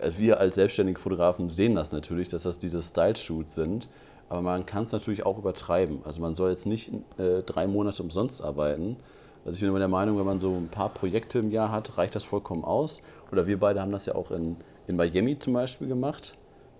also 0.00 0.18
wir 0.18 0.40
als 0.40 0.56
selbstständige 0.56 0.98
Fotografen 0.98 1.48
sehen 1.48 1.74
das 1.74 1.92
natürlich, 1.92 2.28
dass 2.28 2.42
das 2.42 2.58
diese 2.58 2.82
Style-Shoots 2.82 3.54
sind, 3.54 3.88
aber 4.28 4.40
man 4.40 4.66
kann 4.66 4.84
es 4.84 4.92
natürlich 4.92 5.24
auch 5.24 5.38
übertreiben. 5.38 6.00
Also 6.04 6.20
man 6.20 6.34
soll 6.34 6.50
jetzt 6.50 6.66
nicht 6.66 6.92
äh, 7.18 7.42
drei 7.44 7.66
Monate 7.66 8.02
umsonst 8.02 8.42
arbeiten. 8.42 8.96
Also 9.44 9.56
ich 9.56 9.60
bin 9.60 9.70
immer 9.70 9.78
der 9.78 9.88
Meinung, 9.88 10.18
wenn 10.18 10.26
man 10.26 10.38
so 10.38 10.52
ein 10.52 10.68
paar 10.68 10.88
Projekte 10.88 11.40
im 11.40 11.50
Jahr 11.50 11.72
hat, 11.72 11.98
reicht 11.98 12.14
das 12.14 12.24
vollkommen 12.24 12.64
aus. 12.64 13.02
Oder 13.32 13.46
wir 13.46 13.58
beide 13.58 13.80
haben 13.80 13.92
das 13.92 14.06
ja 14.06 14.14
auch 14.14 14.30
in, 14.30 14.56
in 14.86 14.96
Miami 14.96 15.38
zum 15.38 15.54
Beispiel 15.54 15.88
gemacht. 15.88 16.36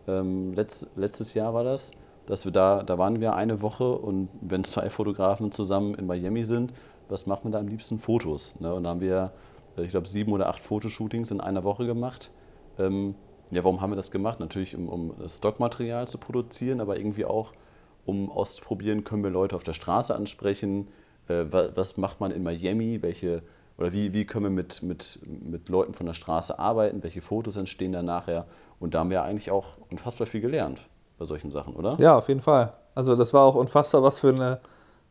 Ähm, 0.06 0.52
letzt, 0.54 0.90
letztes 0.96 1.34
Jahr 1.34 1.54
war 1.54 1.64
das, 1.64 1.92
dass 2.26 2.44
wir 2.44 2.52
da, 2.52 2.82
da 2.82 2.98
waren 2.98 3.20
wir 3.20 3.34
eine 3.34 3.62
Woche 3.62 3.92
und 3.92 4.28
wenn 4.40 4.64
zwei 4.64 4.90
Fotografen 4.90 5.50
zusammen 5.50 5.94
in 5.94 6.06
Miami 6.06 6.44
sind, 6.44 6.72
was 7.08 7.26
macht 7.26 7.44
man 7.44 7.52
da 7.52 7.58
am 7.58 7.68
liebsten? 7.68 7.98
Fotos. 7.98 8.58
Ne? 8.60 8.72
Und 8.72 8.84
da 8.84 8.90
haben 8.90 9.00
wir, 9.00 9.32
ich 9.76 9.90
glaube, 9.90 10.08
sieben 10.08 10.32
oder 10.32 10.48
acht 10.48 10.62
Fotoshootings 10.62 11.30
in 11.30 11.40
einer 11.40 11.64
Woche 11.64 11.86
gemacht. 11.86 12.30
Ähm, 12.78 13.16
ja, 13.50 13.64
warum 13.64 13.80
haben 13.80 13.90
wir 13.90 13.96
das 13.96 14.10
gemacht? 14.10 14.40
Natürlich, 14.40 14.76
um, 14.76 14.88
um 14.88 15.14
Stockmaterial 15.28 16.06
zu 16.06 16.18
produzieren, 16.18 16.80
aber 16.80 16.96
irgendwie 16.96 17.24
auch, 17.24 17.52
um 18.06 18.30
auszuprobieren, 18.30 19.04
können 19.04 19.22
wir 19.22 19.30
Leute 19.30 19.56
auf 19.56 19.62
der 19.62 19.74
Straße 19.74 20.14
ansprechen, 20.14 20.88
äh, 21.28 21.44
was, 21.50 21.96
macht 21.96 22.20
man 22.20 22.30
in 22.30 22.42
Miami, 22.42 23.02
welche, 23.02 23.42
oder 23.78 23.92
wie, 23.92 24.12
wie 24.12 24.24
können 24.24 24.44
wir 24.44 24.50
mit, 24.50 24.82
mit, 24.82 25.18
mit 25.24 25.68
Leuten 25.68 25.94
von 25.94 26.06
der 26.06 26.14
Straße 26.14 26.58
arbeiten, 26.58 27.02
welche 27.02 27.20
Fotos 27.20 27.56
entstehen 27.56 27.92
da 27.92 28.02
nachher. 28.02 28.46
Und 28.80 28.94
da 28.94 29.00
haben 29.00 29.10
wir 29.10 29.22
eigentlich 29.22 29.50
auch 29.50 29.74
unfassbar 29.90 30.26
viel 30.26 30.40
gelernt 30.40 30.88
bei 31.18 31.24
solchen 31.24 31.50
Sachen, 31.50 31.74
oder? 31.74 31.96
Ja, 31.98 32.16
auf 32.16 32.28
jeden 32.28 32.42
Fall. 32.42 32.72
Also 32.94 33.14
das 33.14 33.32
war 33.32 33.42
auch 33.42 33.54
unfassbar, 33.54 34.02
was 34.02 34.18
für 34.18 34.30
eine 34.30 34.60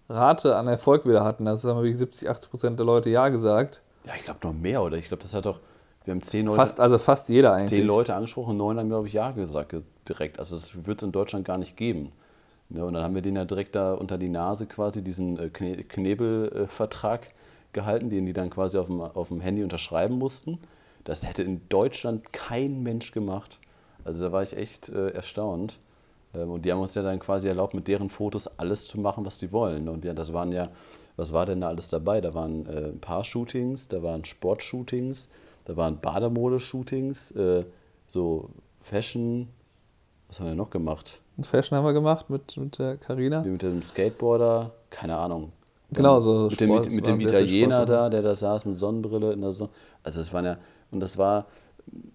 Rate 0.10 0.56
an 0.56 0.67
Erfolg 0.67 1.06
wir 1.06 1.13
da 1.13 1.24
hatten. 1.24 1.47
Also 1.47 1.74
haben 1.74 1.84
wir 1.84 1.95
70, 1.95 2.30
80 2.30 2.50
Prozent 2.50 2.80
der 2.80 2.86
Leute 2.86 3.10
Ja 3.10 3.30
gesagt. 3.30 3.82
Ja, 4.06 4.13
ich 4.15 4.24
glaube 4.24 4.39
noch 4.43 4.54
mehr, 4.54 4.84
oder? 4.84 4.97
Ich 4.97 5.08
glaube, 5.08 5.24
das 5.24 5.34
hat 5.34 5.45
doch 5.45 5.60
wir 6.04 6.13
haben 6.13 6.21
zehn 6.21 6.45
Leute. 6.45 6.56
Fast, 6.56 6.80
also 6.80 6.97
fast 6.97 7.30
jeder 7.30 7.54
eigentlich. 7.54 7.69
Zehn 7.69 7.86
Leute 7.86 8.15
angesprochen, 8.15 8.58
neun 8.58 8.80
haben, 8.80 8.89
glaube 8.89 9.08
ich, 9.08 9.13
Ja 9.13 9.32
gesagt 9.32 9.76
direkt. 10.08 10.39
Also 10.39 10.56
das 10.56 10.86
wird 10.86 11.02
es 11.02 11.06
in 11.06 11.12
Deutschland 11.12 11.45
gar 11.45 11.58
nicht 11.58 11.78
geben. 11.78 12.12
Ja, 12.73 12.84
und 12.84 12.93
dann 12.93 13.03
haben 13.03 13.15
wir 13.15 13.21
den 13.21 13.36
ja 13.36 13.45
direkt 13.45 13.75
da 13.75 13.93
unter 13.93 14.17
die 14.17 14.29
Nase 14.29 14.65
quasi, 14.65 15.03
diesen 15.03 15.38
äh, 15.38 15.49
Knebelvertrag 15.49 17.31
gehalten, 17.73 18.10
den 18.10 18.25
die 18.25 18.34
dann 18.34 18.49
quasi 18.49 18.77
auf 18.77 18.88
dem, 18.88 19.01
auf 19.01 19.27
dem 19.27 19.41
Handy 19.41 19.63
unterschreiben 19.63 20.17
mussten. 20.17 20.60
Das 21.03 21.25
hätte 21.25 21.43
in 21.43 21.62
Deutschland 21.69 22.31
kein 22.31 22.84
Mensch 22.84 23.12
gemacht. 23.12 23.60
Also 24.03 24.25
da 24.25 24.31
war 24.31 24.43
ich 24.43 24.55
echt 24.55 24.89
äh, 24.89 25.10
erstaunt. 25.10 25.79
Ähm, 26.34 26.51
und 26.51 26.65
die 26.65 26.71
haben 26.71 26.79
uns 26.79 26.95
ja 26.95 27.01
dann 27.01 27.19
quasi 27.19 27.47
erlaubt, 27.47 27.73
mit 27.73 27.88
deren 27.88 28.10
Fotos 28.10 28.47
alles 28.60 28.88
zu 28.88 28.99
machen, 28.99 29.25
was 29.25 29.39
sie 29.39 29.51
wollen. 29.51 29.89
Und 29.89 30.03
wir, 30.03 30.13
das 30.13 30.34
waren 30.34 30.51
ja, 30.51 30.69
was 31.17 31.34
war 31.34 31.45
denn 31.45 31.62
da 31.62 31.67
alles 31.69 31.89
dabei? 31.89 32.21
Da 32.21 32.34
waren 32.34 32.65
äh, 32.67 32.88
ein 32.88 32.99
paar 32.99 33.23
Shootings, 33.23 33.88
da 33.88 34.01
waren 34.03 34.25
Sportshootings, 34.25 35.29
da 35.65 35.75
waren 35.75 35.99
Bademode-Shootings, 35.99 37.31
äh, 37.31 37.65
so 38.07 38.49
Fashion. 38.81 39.49
Was 40.32 40.39
haben 40.39 40.46
wir 40.46 40.52
denn 40.52 40.60
noch 40.60 40.70
gemacht? 40.70 41.20
Fashion 41.41 41.78
haben 41.78 41.84
wir 41.84 41.91
gemacht 41.91 42.30
mit, 42.30 42.56
mit 42.56 42.80
der 42.80 42.96
Carina. 42.96 43.41
Mit 43.41 43.63
dem 43.63 43.82
Skateboarder, 43.82 44.72
keine 44.89 45.17
Ahnung. 45.17 45.52
Genau, 45.91 46.22
so 46.22 46.44
Mit 46.44 46.54
Sport, 46.54 46.86
dem, 46.86 46.96
mit 46.96 47.06
dem 47.06 47.20
Italiener 47.20 47.86
da, 47.86 48.10
der 48.10 48.22
da 48.22 48.34
saß 48.34 48.63
mit 48.63 48.78
Sonnenbrille 48.78 49.34
in 49.34 49.41
der 49.41 49.52
Sonne. 49.52 49.72
Also 50.04 50.22
es 50.22 50.32
waren 50.32 50.46
ja, 50.46 50.58
und 50.89 51.02
das 51.02 51.17
war, 51.17 51.48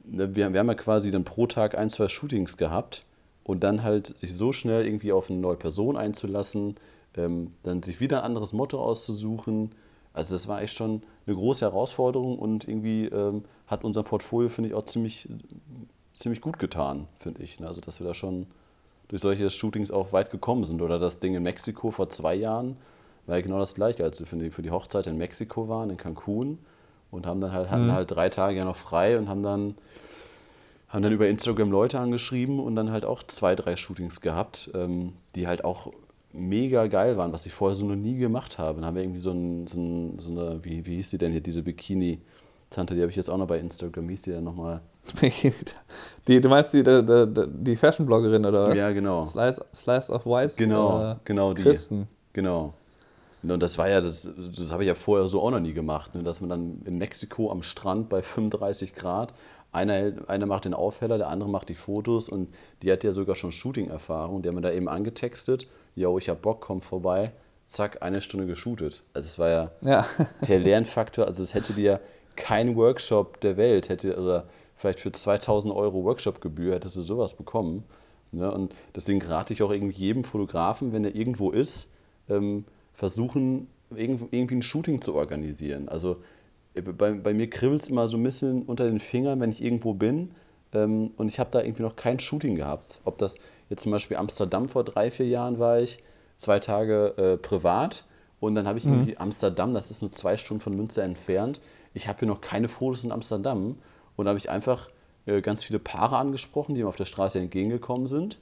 ne, 0.07 0.35
wir, 0.35 0.51
wir 0.51 0.61
haben 0.61 0.67
ja 0.67 0.75
quasi 0.75 1.11
dann 1.11 1.25
pro 1.25 1.47
Tag 1.47 1.77
ein, 1.77 1.91
zwei 1.91 2.09
Shootings 2.09 2.57
gehabt 2.57 3.05
und 3.45 3.63
dann 3.63 3.83
halt 3.83 4.19
sich 4.19 4.35
so 4.35 4.51
schnell 4.51 4.87
irgendwie 4.87 5.13
auf 5.13 5.29
eine 5.29 5.39
neue 5.39 5.57
Person 5.57 5.99
einzulassen, 5.99 6.77
ähm, 7.19 7.53
dann 7.65 7.83
sich 7.83 8.01
wieder 8.01 8.21
ein 8.21 8.25
anderes 8.25 8.55
Motto 8.55 8.83
auszusuchen, 8.83 9.73
also 10.17 10.35
das 10.35 10.49
war 10.49 10.63
echt 10.63 10.75
schon 10.75 11.03
eine 11.27 11.37
große 11.37 11.63
Herausforderung 11.63 12.39
und 12.39 12.67
irgendwie 12.67 13.05
ähm, 13.05 13.45
hat 13.67 13.85
unser 13.85 14.03
Portfolio, 14.03 14.49
finde 14.49 14.71
ich, 14.71 14.75
auch 14.75 14.87
ziemlich, 14.87 15.29
ziemlich 16.17 16.41
gut 16.41 16.59
getan, 16.59 17.09
finde 17.19 17.43
ich. 17.43 17.61
Also 17.61 17.81
dass 17.81 18.01
wir 18.01 18.07
da 18.07 18.15
schon 18.15 18.47
durch 19.09 19.23
solche 19.23 19.49
Shootings 19.51 19.91
auch 19.91 20.13
weit 20.13 20.31
gekommen 20.31 20.65
sind. 20.65 20.83
Oder 20.83 20.99
das 20.99 21.21
Ding 21.21 21.35
in 21.35 21.43
Mexiko 21.43 21.91
vor 21.91 22.09
zwei 22.09 22.35
Jahren 22.35 22.77
war 23.27 23.37
ja 23.37 23.43
genau 23.43 23.59
das 23.59 23.75
gleiche, 23.75 24.05
als 24.05 24.19
wir 24.21 24.27
für 24.27 24.37
die, 24.37 24.51
für 24.51 24.63
die 24.63 24.71
Hochzeit 24.71 25.07
in 25.07 25.17
Mexiko 25.17 25.69
waren, 25.69 25.91
in 25.91 25.97
Cancun 25.97 26.59
und 27.11 27.27
haben 27.27 27.41
dann 27.41 27.53
halt, 27.53 27.71
hatten 27.71 27.87
mhm. 27.87 27.93
halt 27.93 28.11
drei 28.11 28.29
Tage 28.29 28.59
ja 28.59 28.65
noch 28.65 28.77
frei 28.77 29.19
und 29.19 29.29
haben 29.29 29.43
dann, 29.43 29.75
haben 30.89 31.03
dann 31.03 31.13
über 31.13 31.29
Instagram 31.29 31.71
Leute 31.71 32.01
angeschrieben 32.01 32.61
und 32.61 32.77
dann 32.77 32.91
halt 32.91 33.05
auch 33.05 33.23
zwei, 33.23 33.55
drei 33.55 33.77
Shootings 33.77 34.21
gehabt, 34.21 34.71
ähm, 34.75 35.13
die 35.35 35.47
halt 35.47 35.65
auch 35.65 35.93
mega 36.33 36.87
geil 36.87 37.17
waren, 37.17 37.33
was 37.33 37.47
ich 37.47 37.53
vorher 37.53 37.77
so 37.77 37.87
noch 37.87 37.97
nie 37.97 38.17
gemacht 38.17 38.59
habe. 38.59 38.81
Dann 38.81 38.87
haben 38.87 38.95
wir 38.95 39.03
irgendwie 39.03 39.21
so, 39.21 39.31
ein, 39.31 39.67
so, 39.67 39.79
ein, 39.79 40.19
so 40.19 40.31
eine, 40.31 40.65
wie, 40.65 40.85
wie 40.87 40.97
hieß 40.97 41.11
die 41.11 41.19
denn 41.19 41.33
hier, 41.33 41.41
diese 41.41 41.63
Bikini-Tante, 41.63 42.95
die 42.95 43.01
habe 43.01 43.11
ich 43.11 43.17
jetzt 43.17 43.31
auch 43.31 43.39
noch 43.39 43.47
bei 43.47 43.59
Instagram. 43.59 44.09
Wie 44.09 44.13
hieß 44.13 44.23
die 44.23 44.31
denn 44.31 44.45
nochmal? 44.45 44.83
Die, 46.29 46.41
du 46.41 46.49
meinst 46.49 46.75
die, 46.75 46.83
die, 46.83 47.45
die 47.47 47.77
Fashion-Bloggerin 47.77 48.45
oder 48.45 48.67
was? 48.67 48.77
Ja, 48.77 48.91
genau. 48.91 49.27
Slice, 49.27 49.65
Slice 49.73 50.11
of 50.13 50.27
Wise? 50.27 50.57
Genau, 50.57 51.13
äh, 51.13 51.17
genau 51.25 51.53
die. 51.53 51.63
Christen. 51.63 52.09
Genau. 52.33 52.75
Und 53.45 53.63
das 53.63 53.79
war 53.79 53.89
ja, 53.89 54.01
das, 54.01 54.29
das 54.37 54.73
habe 54.73 54.83
ich 54.83 54.89
ja 54.89 54.97
vorher 54.97 55.29
so 55.29 55.41
auch 55.41 55.53
noch 55.53 55.61
nie 55.61 55.73
gemacht, 55.73 56.17
ne? 56.17 56.25
dass 56.25 56.41
man 56.41 56.51
dann 56.51 56.83
in 56.85 56.99
Mexiko 56.99 57.53
am 57.53 57.63
Strand 57.63 58.09
bei 58.09 58.23
35 58.23 58.93
Grad, 58.93 59.35
einer, 59.71 60.15
einer 60.27 60.47
macht 60.47 60.65
den 60.65 60.75
Aufheller, 60.75 61.17
der 61.17 61.29
andere 61.29 61.49
macht 61.49 61.69
die 61.69 61.77
Fotos 61.77 62.29
und 62.29 62.53
die 62.83 62.91
hat 62.91 63.05
ja 63.05 63.13
sogar 63.13 63.37
schon 63.37 63.53
Shooting-Erfahrung, 63.53 64.43
die 64.43 64.49
haben 64.49 64.57
wir 64.57 64.63
da 64.63 64.73
eben 64.73 64.89
angetextet 64.89 65.69
yo, 65.97 66.19
ich 66.19 66.29
hab 66.29 66.43
Bock, 66.43 66.61
komm 66.61 66.83
vorbei, 66.83 67.33
zack, 67.65 68.03
eine 68.03 68.21
Stunde 68.21 68.47
geshootet. 68.47 69.03
Also 69.15 69.27
es 69.27 69.39
war 69.39 69.49
ja, 69.49 69.71
ja. 69.81 70.07
der 70.47 70.61
Lernfaktor, 70.61 71.27
also 71.27 71.43
es 71.43 71.55
hätte 71.55 71.73
dir 71.73 72.01
kein 72.37 72.77
Workshop 72.77 73.41
der 73.41 73.57
Welt, 73.57 73.89
hätte, 73.89 74.21
oder 74.21 74.47
vielleicht 74.75 75.01
für 75.01 75.13
2000 75.13 75.75
Euro 75.75 76.05
Workshopgebühr 76.05 76.75
hättest 76.75 76.97
du 76.97 77.03
sowas 77.03 77.35
bekommen. 77.35 77.85
Ne? 78.33 78.51
Und 78.51 78.75
deswegen 78.95 79.23
rate 79.23 79.53
ich 79.53 79.63
auch 79.63 79.73
irgendwie 79.73 79.99
jedem 79.99 80.25
Fotografen, 80.25 80.93
wenn 80.93 81.05
er 81.05 81.15
irgendwo 81.15 81.51
ist, 81.51 81.91
ähm, 82.29 82.65
versuchen, 82.93 83.69
irgendwie 83.95 84.57
ein 84.57 84.63
Shooting 84.63 85.01
zu 85.01 85.15
organisieren. 85.15 85.89
Also 85.89 86.17
äh, 86.75 86.83
bei, 86.83 87.13
bei 87.13 87.35
mir 87.35 87.49
kribbelt 87.49 87.83
es 87.83 87.89
immer 87.89 88.09
so 88.09 88.17
ein 88.17 88.23
bisschen 88.23 88.63
unter 88.63 88.85
den 88.85 89.01
Fingern, 89.01 89.41
wenn 89.41 89.51
ich 89.51 89.63
irgendwo 89.63 89.95
bin 89.95 90.33
ähm, 90.73 91.13
und 91.17 91.29
ich 91.29 91.39
habe 91.39 91.51
da 91.51 91.63
irgendwie 91.63 91.83
noch 91.83 91.97
kein 91.97 92.19
Shooting 92.19 92.57
gehabt. 92.57 93.01
Ob 93.05 93.19
das 93.19 93.39
Jetzt 93.69 93.83
zum 93.83 93.93
Beispiel 93.93 94.17
Amsterdam 94.17 94.69
vor 94.69 94.85
drei, 94.85 95.11
vier 95.11 95.27
Jahren 95.27 95.59
war 95.59 95.81
ich, 95.81 96.03
zwei 96.37 96.61
Tage 96.61 97.15
äh, 97.17 97.37
privat. 97.37 98.05
Und 98.39 98.55
dann 98.55 98.67
habe 98.67 98.79
ich 98.79 98.87
irgendwie 98.87 99.17
Amsterdam, 99.17 99.75
das 99.75 99.91
ist 99.91 100.03
nur 100.03 100.13
zwei 100.13 100.37
Stunden 100.37 100.61
von 100.61 100.77
Münster 100.77 101.03
entfernt. 101.03 101.61
Ich 101.97 102.09
habe 102.09 102.19
hier 102.19 102.29
noch 102.29 102.43
keine 102.43 102.69
Fotos 102.69 103.05
in 103.05 103.11
Amsterdam. 103.11 103.77
Und 104.17 104.27
da 104.27 104.29
habe 104.29 104.39
ich 104.39 104.51
einfach 104.51 104.91
äh, 105.25 105.41
ganz 105.41 105.65
viele 105.65 105.79
Paare 105.79 106.19
angesprochen, 106.19 106.75
die 106.75 106.83
mir 106.83 106.89
auf 106.89 106.97
der 106.97 107.07
Straße 107.07 107.39
entgegengekommen 107.39 108.07
sind. 108.07 108.39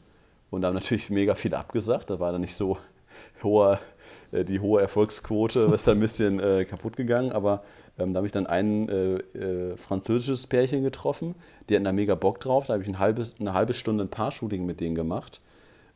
Und 0.51 0.63
da 0.63 0.69
haben 0.69 0.75
natürlich 0.75 1.09
mega 1.09 1.37
viele 1.37 1.57
abgesagt. 1.57 2.11
Da 2.11 2.19
war 2.19 2.33
dann 2.33 2.41
nicht 2.41 2.57
so 2.57 2.79
hoher, 3.45 3.79
äh, 4.33 4.45
die 4.45 4.59
hohe 4.59 4.81
Erfolgsquote, 4.81 5.71
was 5.71 5.85
da 5.85 5.93
ein 5.93 6.01
bisschen 6.01 6.41
äh, 6.41 6.65
kaputt 6.65 6.97
gegangen. 6.97 7.31
Aber 7.31 7.63
ähm, 7.97 8.13
da 8.13 8.19
habe 8.19 8.27
ich 8.27 8.33
dann 8.33 8.49
ein 8.49 8.89
äh, 8.89 9.15
äh, 9.39 9.77
französisches 9.77 10.49
Pärchen 10.49 10.83
getroffen. 10.83 11.37
Die 11.69 11.77
hatten 11.77 11.85
da 11.85 11.93
mega 11.93 12.17
Bock 12.17 12.41
drauf. 12.41 12.67
Da 12.67 12.73
habe 12.73 12.83
ich 12.83 12.89
ein 12.89 12.99
halbes, 12.99 13.37
eine 13.39 13.55
halbe 13.55 13.73
Stunde 13.73 14.03
ein 14.03 14.11
Paar-Shooting 14.11 14.67
mit 14.67 14.81
denen 14.81 14.97
gemacht. 14.97 15.41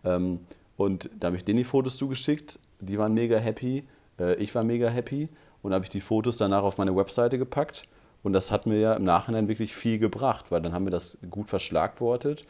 Ähm, 0.04 0.40
und 0.76 1.10
da 1.18 1.26
habe 1.26 1.36
ich 1.36 1.44
denen 1.44 1.56
die 1.56 1.64
Fotos 1.64 1.96
zugeschickt. 1.96 2.60
Die 2.78 2.98
waren 2.98 3.14
mega 3.14 3.36
happy. 3.36 3.82
Äh, 4.20 4.36
ich 4.36 4.54
war 4.54 4.62
mega 4.62 4.88
happy. 4.88 5.28
Und 5.62 5.74
habe 5.74 5.84
ich 5.84 5.90
die 5.90 6.00
Fotos 6.00 6.36
danach 6.36 6.62
auf 6.62 6.78
meine 6.78 6.94
Webseite 6.94 7.38
gepackt. 7.38 7.84
Und 8.22 8.32
das 8.32 8.50
hat 8.50 8.66
mir 8.66 8.78
ja 8.78 8.94
im 8.94 9.04
Nachhinein 9.04 9.48
wirklich 9.48 9.74
viel 9.74 9.98
gebracht, 9.98 10.50
weil 10.50 10.60
dann 10.60 10.72
haben 10.72 10.86
wir 10.86 10.90
das 10.90 11.18
gut 11.30 11.48
verschlagwortet. 11.48 12.46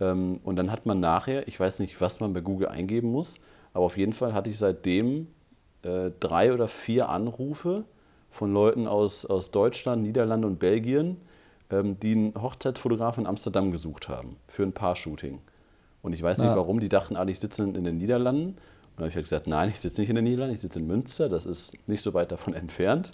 Ähm, 0.00 0.40
und 0.44 0.56
dann 0.56 0.70
hat 0.70 0.86
man 0.86 1.00
nachher, 1.00 1.48
ich 1.48 1.58
weiß 1.58 1.80
nicht, 1.80 2.00
was 2.00 2.20
man 2.20 2.32
bei 2.32 2.40
Google 2.40 2.68
eingeben 2.68 3.10
muss, 3.10 3.38
aber 3.72 3.84
auf 3.84 3.96
jeden 3.96 4.12
Fall 4.12 4.34
hatte 4.34 4.50
ich 4.50 4.58
seitdem 4.58 5.28
äh, 5.82 6.10
drei 6.20 6.52
oder 6.52 6.68
vier 6.68 7.08
Anrufe 7.08 7.84
von 8.30 8.52
Leuten 8.52 8.86
aus, 8.86 9.24
aus 9.24 9.50
Deutschland, 9.50 10.02
Niederlande 10.02 10.46
und 10.46 10.58
Belgien, 10.58 11.16
ähm, 11.70 11.98
die 11.98 12.12
einen 12.12 12.34
Hochzeitsfotografen 12.34 13.24
in 13.24 13.26
Amsterdam 13.26 13.72
gesucht 13.72 14.08
haben 14.08 14.36
für 14.48 14.62
ein 14.62 14.72
Paar-Shooting. 14.72 15.40
Und 16.02 16.12
ich 16.14 16.22
weiß 16.22 16.38
nicht 16.38 16.50
Ja. 16.50 16.56
warum, 16.56 16.80
die 16.80 16.88
dachten 16.88 17.16
alle, 17.16 17.30
ich 17.32 17.40
sitze 17.40 17.62
in 17.62 17.84
den 17.84 17.98
Niederlanden. 17.98 18.56
Und 18.96 19.00
dann 19.00 19.04
habe 19.04 19.10
ich 19.10 19.16
halt 19.16 19.26
gesagt, 19.26 19.46
nein, 19.46 19.68
ich 19.68 19.78
sitze 19.80 20.00
nicht 20.00 20.08
in 20.10 20.16
den 20.16 20.24
Niederlanden, 20.24 20.54
ich 20.54 20.60
sitze 20.60 20.78
in 20.78 20.86
Münster, 20.86 21.28
das 21.28 21.44
ist 21.46 21.74
nicht 21.86 22.00
so 22.02 22.14
weit 22.14 22.32
davon 22.32 22.54
entfernt. 22.54 23.12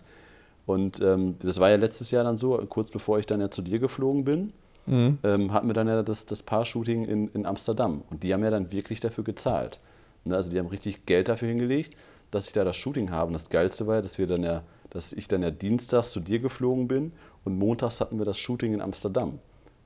Und 0.64 1.00
ähm, 1.00 1.36
das 1.40 1.58
war 1.58 1.70
ja 1.70 1.76
letztes 1.76 2.10
Jahr 2.12 2.22
dann 2.24 2.38
so, 2.38 2.56
kurz 2.68 2.90
bevor 2.90 3.18
ich 3.18 3.26
dann 3.26 3.40
ja 3.40 3.50
zu 3.50 3.62
dir 3.62 3.78
geflogen 3.78 4.24
bin, 4.24 4.52
Mhm. 4.86 5.18
ähm, 5.22 5.52
hatten 5.52 5.68
wir 5.68 5.74
dann 5.74 5.86
ja 5.86 6.02
das, 6.02 6.26
das 6.26 6.42
Paar-Shooting 6.42 7.04
in, 7.04 7.28
in 7.28 7.46
Amsterdam. 7.46 8.02
Und 8.10 8.24
die 8.24 8.34
haben 8.34 8.42
ja 8.42 8.50
dann 8.50 8.72
wirklich 8.72 8.98
dafür 8.98 9.22
gezahlt. 9.22 9.78
Ne, 10.24 10.34
also 10.34 10.50
die 10.50 10.58
haben 10.58 10.66
richtig 10.66 11.06
Geld 11.06 11.28
dafür 11.28 11.46
hingelegt, 11.48 11.96
dass 12.32 12.48
ich 12.48 12.52
da 12.52 12.64
das 12.64 12.76
Shooting 12.76 13.10
habe. 13.12 13.28
Und 13.28 13.34
das 13.34 13.48
Geilste 13.48 13.86
war, 13.86 13.96
ja, 13.96 14.02
dass 14.02 14.18
wir 14.18 14.26
dann 14.26 14.42
ja, 14.42 14.62
dass 14.90 15.12
ich 15.12 15.28
dann 15.28 15.42
ja 15.42 15.52
dienstags 15.52 16.10
zu 16.10 16.18
dir 16.18 16.40
geflogen 16.40 16.88
bin 16.88 17.12
und 17.44 17.56
montags 17.58 18.00
hatten 18.00 18.18
wir 18.18 18.24
das 18.24 18.38
Shooting 18.38 18.74
in 18.74 18.80
Amsterdam. 18.80 19.38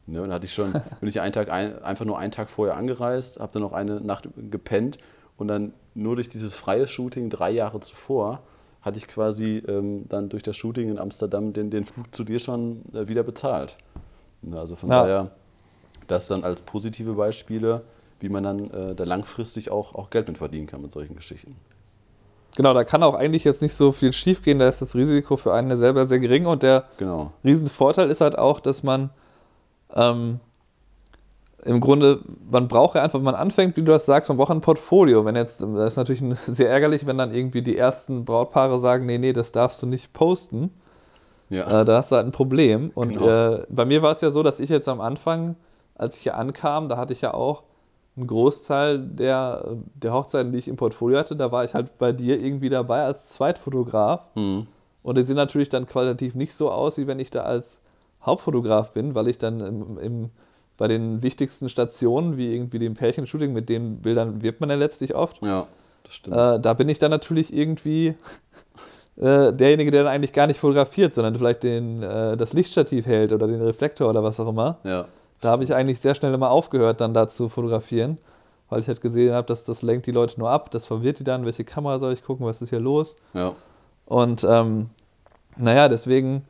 Ne, 0.07 0.23
und 0.23 0.31
da 0.31 0.37
hatte 0.37 0.47
ich 0.47 0.55
schon, 0.55 0.73
bin 1.01 1.09
ich 1.11 1.21
einen 1.21 1.33
Tag 1.33 1.51
ein, 1.51 1.83
einfach 1.83 2.07
nur 2.07 2.19
einen 2.19 2.33
Tag 2.33 2.49
vorher 2.49 2.77
angereist, 2.77 3.39
habe 3.39 3.53
dann 3.53 3.61
noch 3.63 3.73
eine 3.75 4.01
Nacht 4.01 4.29
gepennt 4.51 4.99
und 5.37 5.49
dann 5.49 5.75
nur 5.97 6.15
durch 6.17 6.29
dieses 6.29 6.55
freie 6.55 6.87
Shooting 6.87 7.31
drei 7.31 7.51
Jahre 7.51 7.81
zuvor 7.81 8.41
hatte 8.83 8.99
ich 8.99 9.09
quasi 9.09 9.63
ähm, 9.67 10.05
dann 10.09 10.29
durch 10.29 10.43
das 10.45 10.57
Shooting 10.57 10.89
in 10.91 10.99
Amsterdam 10.99 11.53
den, 11.53 11.71
den 11.71 11.85
Flug 11.85 12.15
zu 12.15 12.23
dir 12.23 12.39
schon 12.39 12.83
äh, 12.95 13.09
wieder 13.09 13.25
bezahlt. 13.25 13.79
Ne, 14.43 14.59
Also 14.61 14.77
von 14.77 14.91
Ja. 14.91 15.01
daher, 15.03 15.31
das 16.07 16.29
dann 16.29 16.45
als 16.45 16.63
positive 16.63 17.15
Beispiele, 17.15 17.83
wie 18.21 18.29
man 18.29 18.45
dann 18.45 18.71
äh, 18.71 18.95
da 18.95 19.03
langfristig 19.05 19.71
auch, 19.71 19.95
auch 19.97 20.11
Geld 20.11 20.29
mit 20.29 20.39
verdienen 20.39 20.67
kann 20.69 20.83
mit 20.83 20.93
solchen 20.93 21.17
Geschichten. 21.17 21.57
Genau, 22.55 22.73
da 22.73 22.85
kann 22.85 23.03
auch 23.03 23.15
eigentlich 23.15 23.45
jetzt 23.45 23.61
nicht 23.61 23.75
so 23.75 23.93
viel 23.93 24.13
schief 24.13 24.43
gehen, 24.43 24.59
da 24.61 24.69
ist 24.69 24.81
das 24.81 24.95
Risiko 24.95 25.37
für 25.37 25.53
einen 25.53 25.77
selber 25.77 26.07
sehr 26.07 26.21
gering 26.21 26.47
und 26.47 26.63
der 26.63 26.85
Genau. 26.99 27.33
Riesenvorteil 27.45 28.09
ist 28.11 28.21
halt 28.21 28.39
auch, 28.39 28.61
dass 28.61 28.83
man 28.83 29.11
ähm, 29.95 30.41
im 31.65 31.81
Grunde, 31.81 32.21
man 32.51 32.69
braucht 32.69 32.95
ja 32.95 33.03
einfach, 33.03 33.19
wenn 33.19 33.25
man 33.25 33.35
anfängt, 33.35 33.77
wie 33.77 33.83
du 33.83 33.93
das 33.93 34.07
sagst, 34.07 34.29
man 34.29 34.37
braucht 34.37 34.51
ein 34.51 34.61
Portfolio. 34.61 35.25
Wenn 35.25 35.37
jetzt, 35.37 35.61
das 35.63 35.93
ist 35.93 35.97
natürlich 35.97 36.23
sehr 36.39 36.71
ärgerlich, 36.71 37.07
wenn 37.07 37.19
dann 37.19 37.33
irgendwie 37.35 37.63
die 37.63 37.77
ersten 37.77 38.25
Brautpaare 38.25 38.79
sagen, 38.79 39.07
nee, 39.07 39.19
nee, 39.19 39.33
das 39.33 39.53
darfst 39.53 39.83
du 39.83 39.87
nicht 39.87 40.13
posten. 40.13 40.71
Ja. 41.49 41.83
Äh, 41.83 41.85
da 41.85 41.99
hast 41.99 42.13
du 42.13 42.17
halt 42.17 42.27
ein 42.27 42.33
Problem. 42.33 42.91
Und 42.95 43.15
Genau. 43.15 43.29
äh, 43.29 43.67
bei 43.69 43.85
mir 43.85 44.03
war 44.03 44.11
es 44.13 44.21
ja 44.21 44.31
so, 44.31 44.43
dass 44.43 44.61
ich 44.61 44.69
jetzt 44.69 44.89
am 44.89 45.01
Anfang, 45.01 45.57
als 45.95 46.17
ich 46.17 46.23
hier 46.23 46.37
ankam, 46.37 46.89
da 46.89 46.97
hatte 46.97 47.13
ich 47.13 47.21
ja 47.23 47.35
auch 47.35 47.63
einen 48.17 48.27
Großteil 48.27 48.99
der, 48.99 49.77
der 49.95 50.13
Hochzeiten, 50.13 50.53
die 50.53 50.59
ich 50.59 50.69
im 50.69 50.77
Portfolio 50.77 51.19
hatte, 51.19 51.37
da 51.37 51.53
war 51.53 51.65
ich 51.65 51.75
halt 51.75 51.99
bei 51.99 52.13
dir 52.13 52.41
irgendwie 52.41 52.71
dabei 52.71 53.03
als 53.03 53.31
Zweitfotograf. 53.31 54.23
Hm. 54.35 54.67
Und 55.03 55.19
die 55.19 55.23
sehen 55.23 55.37
natürlich 55.37 55.69
dann 55.69 55.87
qualitativ 55.87 56.35
nicht 56.35 56.55
so 56.55 56.71
aus, 56.71 56.97
wie 56.97 57.07
wenn 57.07 57.21
ich 57.21 57.31
da 57.31 57.43
als 57.43 57.81
Hauptfotograf 58.25 58.93
bin, 58.93 59.15
weil 59.15 59.29
ich 59.29 59.39
dann 59.39 59.61
im, 59.61 59.99
im, 59.99 60.31
bei 60.77 60.89
den 60.89 61.23
wichtigsten 61.23 61.69
Stationen, 61.69 62.37
wie 62.37 62.55
irgendwie 62.55 62.79
dem 62.79 62.95
Pärchenshooting, 62.95 63.53
mit 63.53 63.69
den 63.69 63.99
Bildern 63.99 64.43
wirbt 64.43 64.61
man 64.61 64.71
ja 64.71 64.77
letztlich 64.77 65.15
oft, 65.15 65.43
ja, 65.43 65.67
das 66.05 66.15
stimmt. 66.15 66.37
äh, 66.37 66.61
da 66.61 66.75
bin 66.75 66.89
ich 66.89 66.99
dann 66.99 67.11
natürlich 67.11 67.53
irgendwie 67.53 68.15
äh, 69.17 69.53
derjenige, 69.53 69.91
der 69.91 70.05
dann 70.05 70.13
eigentlich 70.13 70.33
gar 70.33 70.47
nicht 70.47 70.61
fotografiert, 70.61 71.13
sondern 71.13 71.35
vielleicht 71.35 71.63
den, 71.63 72.03
äh, 72.03 72.37
das 72.37 72.53
Lichtstativ 72.53 73.07
hält 73.07 73.33
oder 73.33 73.47
den 73.47 73.63
Reflektor 73.63 74.09
oder 74.09 74.23
was 74.23 74.41
auch 74.41 74.49
immer. 74.49 74.79
ja. 74.85 75.07
Da 75.41 75.51
habe 75.51 75.65
ich 75.65 75.75
eigentlich 75.75 76.01
sehr 76.01 76.15
schnell 76.15 76.33
immer 76.33 76.51
aufgehört, 76.51 77.03
dann 77.03 77.13
da 77.13 77.29
zu 77.29 77.51
fotografieren, 77.51 78.17
weil 78.71 78.81
ich 78.81 78.89
halt 78.89 79.03
gesehen 79.03 79.35
habe, 79.35 79.47
dass 79.47 79.65
das 79.65 79.83
lenkt 79.83 80.07
die 80.07 80.13
Leute 80.13 80.41
nur 80.41 80.51
ab, 80.51 80.71
das 80.71 80.87
verwirrt 80.87 81.19
die 81.19 81.25
dann, 81.25 81.45
welche 81.45 81.63
Kamera 81.63 81.99
soll 81.99 82.15
ich 82.15 82.25
gucken, 82.25 82.47
was 82.47 82.63
ist 82.63 82.71
hier 82.71 82.81
los? 82.81 83.17
Ja. 83.35 83.53
Und 84.07 84.47
ähm, 84.49 84.89
naja, 85.57 85.89
deswegen 85.89 86.45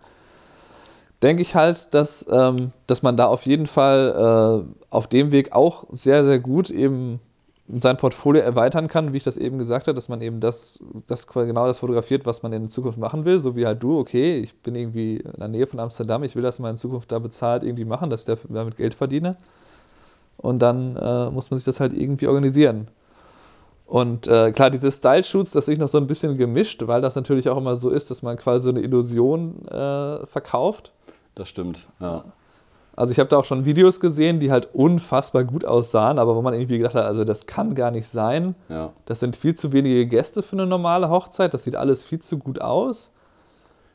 denke 1.23 1.43
ich 1.43 1.55
halt, 1.55 1.93
dass, 1.95 2.27
ähm, 2.31 2.73
dass 2.87 3.03
man 3.03 3.17
da 3.17 3.27
auf 3.27 3.47
jeden 3.47 3.67
Fall 3.67 4.67
äh, 4.67 4.85
auf 4.91 5.07
dem 5.07 5.33
Weg 5.33 5.53
auch 5.53 5.85
sehr, 5.91 6.25
sehr 6.25 6.39
gut 6.39 6.71
eben 6.71 7.21
sein 7.69 7.97
Portfolio 7.97 8.43
erweitern 8.43 8.87
kann, 8.87 9.13
wie 9.13 9.17
ich 9.17 9.25
das 9.25 9.37
eben 9.37 9.59
gesagt 9.59 9.89
habe, 9.89 9.95
dass 9.95 10.09
man 10.09 10.21
eben 10.21 10.41
das, 10.41 10.79
das 11.07 11.27
genau 11.27 11.67
das 11.67 11.81
fotografiert, 11.81 12.25
was 12.25 12.43
man 12.43 12.53
in 12.53 12.69
Zukunft 12.69 12.99
machen 12.99 13.25
will, 13.25 13.41
so 13.41 13.57
wie 13.57 13.67
halt 13.67 13.83
du, 13.83 13.99
okay, 13.99 14.39
ich 14.39 14.55
bin 14.63 14.77
irgendwie 14.77 15.17
in 15.17 15.39
der 15.39 15.49
Nähe 15.49 15.67
von 15.67 15.81
Amsterdam, 15.81 16.23
ich 16.23 16.37
will 16.37 16.43
das 16.43 16.61
mal 16.61 16.71
in 16.71 16.77
Zukunft 16.77 17.11
da 17.11 17.19
bezahlt 17.19 17.65
irgendwie 17.65 17.85
machen, 17.85 18.09
dass 18.09 18.29
ich 18.29 18.39
damit 18.49 18.77
Geld 18.77 18.95
verdiene. 18.95 19.37
Und 20.37 20.61
dann 20.61 20.97
äh, 20.97 21.31
muss 21.31 21.51
man 21.51 21.57
sich 21.57 21.65
das 21.65 21.81
halt 21.81 21.93
irgendwie 21.93 22.29
organisieren. 22.29 22.89
Und 23.87 24.27
äh, 24.27 24.51
klar, 24.51 24.71
diese 24.71 24.91
Style-Shoots, 24.91 25.53
das 25.53 25.67
sehe 25.67 25.75
ich 25.75 25.79
noch 25.79 25.89
so 25.89 25.99
ein 25.99 26.07
bisschen 26.09 26.37
gemischt, 26.37 26.87
weil 26.87 27.01
das 27.01 27.15
natürlich 27.15 27.49
auch 27.49 27.57
immer 27.57 27.77
so 27.77 27.91
ist, 27.91 28.11
dass 28.11 28.23
man 28.23 28.37
quasi 28.37 28.65
so 28.65 28.71
eine 28.71 28.81
Illusion 28.81 29.67
äh, 29.69 30.27
verkauft. 30.27 30.93
Das 31.37 31.49
stimmt. 31.49 31.87
Ja. 32.01 32.25
Also 32.97 33.13
ich 33.13 33.21
habe 33.21 33.29
da 33.29 33.37
auch 33.37 33.45
schon 33.45 33.65
Videos 33.67 34.01
gesehen, 34.01 34.41
die 34.41 34.51
halt 34.51 34.75
unfassbar 34.75 35.45
gut 35.45 35.67
aussahen, 35.67 36.19
aber 36.19 36.35
wo 36.35 36.43
man 36.43 36.55
irgendwie 36.55 36.79
gedacht 36.79 36.95
hat, 36.95 37.05
also 37.05 37.25
das 37.25 37.47
kann 37.47 37.75
gar 37.75 37.91
nicht 37.91 38.09
sein. 38.09 38.55
Ja. 38.71 38.91
Das 39.05 39.21
sind 39.21 39.37
viel 39.37 39.55
zu 39.55 39.71
wenige 39.73 40.07
Gäste 40.07 40.43
für 40.43 40.57
eine 40.57 40.67
normale 40.67 41.11
Hochzeit. 41.11 41.53
Das 41.53 41.63
sieht 41.65 41.77
alles 41.77 42.05
viel 42.05 42.21
zu 42.21 42.39
gut 42.39 42.61
aus. 42.61 43.13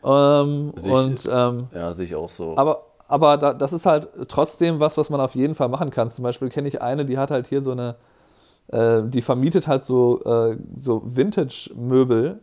Ähm, 0.04 0.72
Sehe 0.76 0.94
ich- 0.94 1.00
und 1.00 1.30
ähm, 1.32 1.68
ja, 1.74 1.94
sehe 1.94 2.06
ich 2.06 2.16
auch 2.16 2.30
so. 2.30 2.56
aber, 2.58 2.84
aber 3.08 3.38
da, 3.38 3.54
das 3.54 3.74
ist 3.74 3.86
halt 3.86 4.08
trotzdem 4.28 4.80
was, 4.80 4.98
was 4.98 5.10
man 5.10 5.20
auf 5.20 5.36
jeden 5.36 5.56
Fall 5.56 5.68
machen 5.68 5.90
kann. 5.90 6.10
Zum 6.12 6.24
Beispiel 6.24 6.50
kenne 6.50 6.68
ich 6.68 6.82
eine, 6.82 7.04
die 7.04 7.18
hat 7.18 7.32
halt 7.32 7.48
hier 7.48 7.62
so 7.62 7.72
eine, 7.72 7.96
äh, 8.68 9.02
die 9.06 9.22
vermietet 9.22 9.68
halt 9.68 9.84
so, 9.84 10.24
äh, 10.24 10.58
so 10.76 11.02
Vintage-Möbel. 11.06 12.40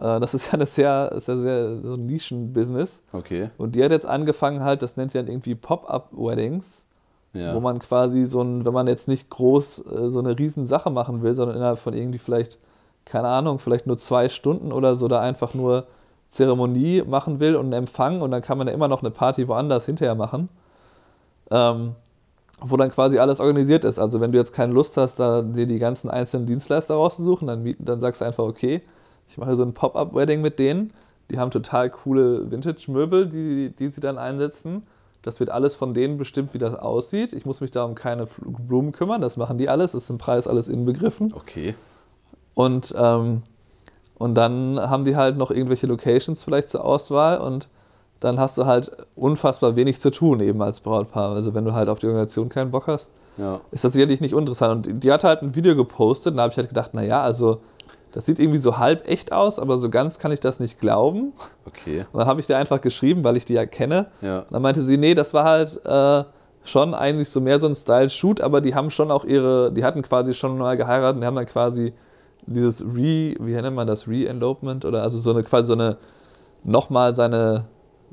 Äh, 0.00 0.20
das 0.20 0.34
ist 0.34 0.46
ja 0.48 0.52
eine 0.54 0.66
sehr, 0.66 1.12
ist 1.12 1.28
ja 1.28 1.36
sehr 1.36 1.76
so 1.82 1.94
ein 1.94 2.06
Nischen-Business. 2.06 3.02
okay. 3.12 3.50
Und 3.58 3.74
die 3.74 3.84
hat 3.84 3.90
jetzt 3.90 4.06
angefangen 4.06 4.62
halt, 4.62 4.82
das 4.82 4.96
nennt 4.96 5.14
die 5.14 5.18
dann 5.18 5.28
irgendwie 5.28 5.54
Pop-Up-Weddings, 5.54 6.86
Ja. 7.32 7.54
wo 7.54 7.60
man 7.60 7.78
quasi 7.80 8.24
so 8.26 8.42
ein, 8.42 8.64
wenn 8.64 8.72
man 8.72 8.86
jetzt 8.86 9.08
nicht 9.08 9.28
groß 9.30 9.86
äh, 9.86 10.10
so 10.10 10.18
eine 10.20 10.38
riesen 10.38 10.66
Sache 10.66 10.90
machen 10.90 11.22
will, 11.22 11.34
sondern 11.34 11.56
innerhalb 11.56 11.78
von 11.78 11.94
irgendwie 11.94 12.18
vielleicht, 12.18 12.58
keine 13.04 13.28
Ahnung, 13.28 13.58
vielleicht 13.58 13.86
nur 13.86 13.98
zwei 13.98 14.28
Stunden 14.28 14.72
oder 14.72 14.94
so, 14.96 15.08
da 15.08 15.20
einfach 15.20 15.52
nur 15.54 15.86
Zeremonie 16.28 17.02
machen 17.06 17.38
will 17.38 17.54
und 17.54 17.66
einen 17.66 17.72
Empfang 17.84 18.20
und 18.20 18.30
dann 18.32 18.42
kann 18.42 18.58
man 18.58 18.66
ja 18.66 18.72
immer 18.72 18.88
noch 18.88 19.00
eine 19.02 19.10
Party 19.10 19.46
woanders 19.46 19.86
hinterher 19.86 20.14
machen, 20.16 20.48
ähm, 21.50 21.94
wo 22.60 22.76
dann 22.76 22.90
quasi 22.90 23.18
alles 23.18 23.40
organisiert 23.40 23.84
ist. 23.84 23.98
Also 23.98 24.20
wenn 24.20 24.32
du 24.32 24.38
jetzt 24.38 24.52
keine 24.52 24.72
Lust 24.72 24.96
hast, 24.96 25.18
da 25.18 25.42
dir 25.42 25.66
die 25.66 25.78
ganzen 25.78 26.08
einzelnen 26.10 26.46
Dienstleister 26.46 26.94
rauszusuchen, 26.94 27.46
dann, 27.46 27.62
mieten- 27.62 27.84
dann 27.84 28.00
sagst 28.00 28.20
du 28.20 28.24
einfach, 28.24 28.44
okay, 28.44 28.82
ich 29.28 29.38
mache 29.38 29.56
so 29.56 29.62
ein 29.62 29.74
Pop-Up-Wedding 29.74 30.40
mit 30.40 30.58
denen. 30.58 30.92
Die 31.30 31.38
haben 31.38 31.50
total 31.50 31.90
coole 31.90 32.50
Vintage-Möbel, 32.50 33.28
die, 33.28 33.70
die 33.70 33.88
sie 33.88 34.00
dann 34.00 34.18
einsetzen. 34.18 34.82
Das 35.22 35.40
wird 35.40 35.48
alles 35.48 35.74
von 35.74 35.94
denen 35.94 36.18
bestimmt, 36.18 36.52
wie 36.52 36.58
das 36.58 36.74
aussieht. 36.74 37.32
Ich 37.32 37.46
muss 37.46 37.62
mich 37.62 37.70
da 37.70 37.84
um 37.84 37.94
keine 37.94 38.28
Blumen 38.36 38.92
kümmern, 38.92 39.22
das 39.22 39.38
machen 39.38 39.56
die 39.56 39.70
alles, 39.70 39.94
ist 39.94 40.10
im 40.10 40.18
Preis 40.18 40.46
alles 40.46 40.68
inbegriffen. 40.68 41.32
Okay. 41.34 41.74
Und, 42.52 42.94
ähm, 42.96 43.42
und 44.18 44.34
dann 44.34 44.78
haben 44.78 45.04
die 45.04 45.16
halt 45.16 45.38
noch 45.38 45.50
irgendwelche 45.50 45.86
Locations 45.86 46.42
vielleicht 46.42 46.68
zur 46.68 46.84
Auswahl 46.84 47.38
und 47.38 47.68
dann 48.24 48.40
hast 48.40 48.56
du 48.58 48.64
halt 48.66 48.90
unfassbar 49.14 49.76
wenig 49.76 50.00
zu 50.00 50.10
tun 50.10 50.40
eben 50.40 50.60
als 50.62 50.80
Brautpaar. 50.80 51.32
Also 51.34 51.54
wenn 51.54 51.64
du 51.64 51.74
halt 51.74 51.88
auf 51.88 51.98
die 51.98 52.06
Organisation 52.06 52.48
keinen 52.48 52.70
Bock 52.70 52.86
hast, 52.86 53.12
Ja. 53.36 53.60
ist 53.70 53.84
das 53.84 53.92
sicherlich 53.92 54.20
nicht 54.20 54.34
uninteressant. 54.34 54.86
Und 54.86 55.00
die 55.04 55.12
hat 55.12 55.24
halt 55.24 55.42
ein 55.42 55.54
Video 55.54 55.76
gepostet 55.76 56.32
und 56.32 56.38
da 56.38 56.44
habe 56.44 56.52
ich 56.52 56.56
halt 56.56 56.68
gedacht, 56.68 56.94
naja, 56.94 57.22
also 57.22 57.60
das 58.12 58.26
sieht 58.26 58.38
irgendwie 58.38 58.58
so 58.58 58.78
halb 58.78 59.08
echt 59.08 59.32
aus, 59.32 59.58
aber 59.58 59.76
so 59.76 59.90
ganz 59.90 60.18
kann 60.20 60.30
ich 60.32 60.38
das 60.40 60.60
nicht 60.60 60.80
glauben. 60.80 61.32
Okay. 61.66 62.06
Und 62.12 62.20
dann 62.20 62.28
habe 62.28 62.40
ich 62.40 62.46
dir 62.46 62.56
einfach 62.56 62.80
geschrieben, 62.80 63.24
weil 63.24 63.36
ich 63.36 63.44
die 63.44 63.54
ja 63.54 63.66
kenne. 63.66 64.06
Ja. 64.22 64.38
Und 64.40 64.52
dann 64.52 64.62
meinte 64.62 64.82
sie, 64.82 64.96
nee, 64.96 65.14
das 65.14 65.34
war 65.34 65.44
halt 65.44 65.84
äh, 65.84 66.24
schon 66.62 66.94
eigentlich 66.94 67.28
so 67.28 67.40
mehr 67.40 67.58
so 67.60 67.66
ein 67.66 67.74
Style-Shoot, 67.74 68.40
aber 68.40 68.60
die 68.60 68.74
haben 68.74 68.90
schon 68.90 69.10
auch 69.10 69.24
ihre, 69.24 69.72
die 69.72 69.84
hatten 69.84 70.00
quasi 70.02 70.32
schon 70.32 70.56
mal 70.56 70.76
geheiratet 70.76 71.16
und 71.16 71.20
die 71.22 71.26
haben 71.26 71.34
dann 71.36 71.46
quasi 71.46 71.92
dieses 72.46 72.82
Re, 72.82 73.34
wie 73.40 73.52
nennt 73.60 73.74
man 73.76 73.86
das, 73.86 74.06
Re-Elopement 74.06 74.84
oder 74.84 75.02
also 75.02 75.18
so 75.18 75.30
eine 75.30 75.42
quasi 75.42 75.66
so 75.66 75.72
eine 75.74 75.96
nochmal 76.62 77.14
seine, 77.14 77.64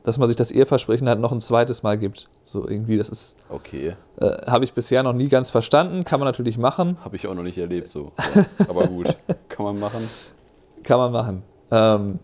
dass 0.03 0.17
man 0.17 0.27
sich 0.27 0.37
das 0.37 0.51
Eheversprechen 0.51 1.07
halt 1.07 1.19
noch 1.19 1.31
ein 1.31 1.39
zweites 1.39 1.83
Mal 1.83 1.97
gibt. 1.97 2.27
So 2.43 2.67
irgendwie, 2.67 2.97
das 2.97 3.09
ist. 3.09 3.35
Okay. 3.49 3.95
Äh, 4.19 4.25
Habe 4.47 4.65
ich 4.65 4.73
bisher 4.73 5.03
noch 5.03 5.13
nie 5.13 5.27
ganz 5.27 5.51
verstanden, 5.51 6.03
kann 6.03 6.19
man 6.19 6.27
natürlich 6.27 6.57
machen. 6.57 6.97
Habe 7.03 7.15
ich 7.15 7.27
auch 7.27 7.35
noch 7.35 7.43
nicht 7.43 7.57
erlebt, 7.57 7.89
so. 7.89 8.11
Ja, 8.35 8.45
aber 8.67 8.87
gut, 8.87 9.15
kann 9.49 9.65
man 9.65 9.79
machen. 9.79 10.09
Kann 10.83 10.97
man 10.97 11.11
machen. 11.11 11.43
Ähm, 11.69 12.19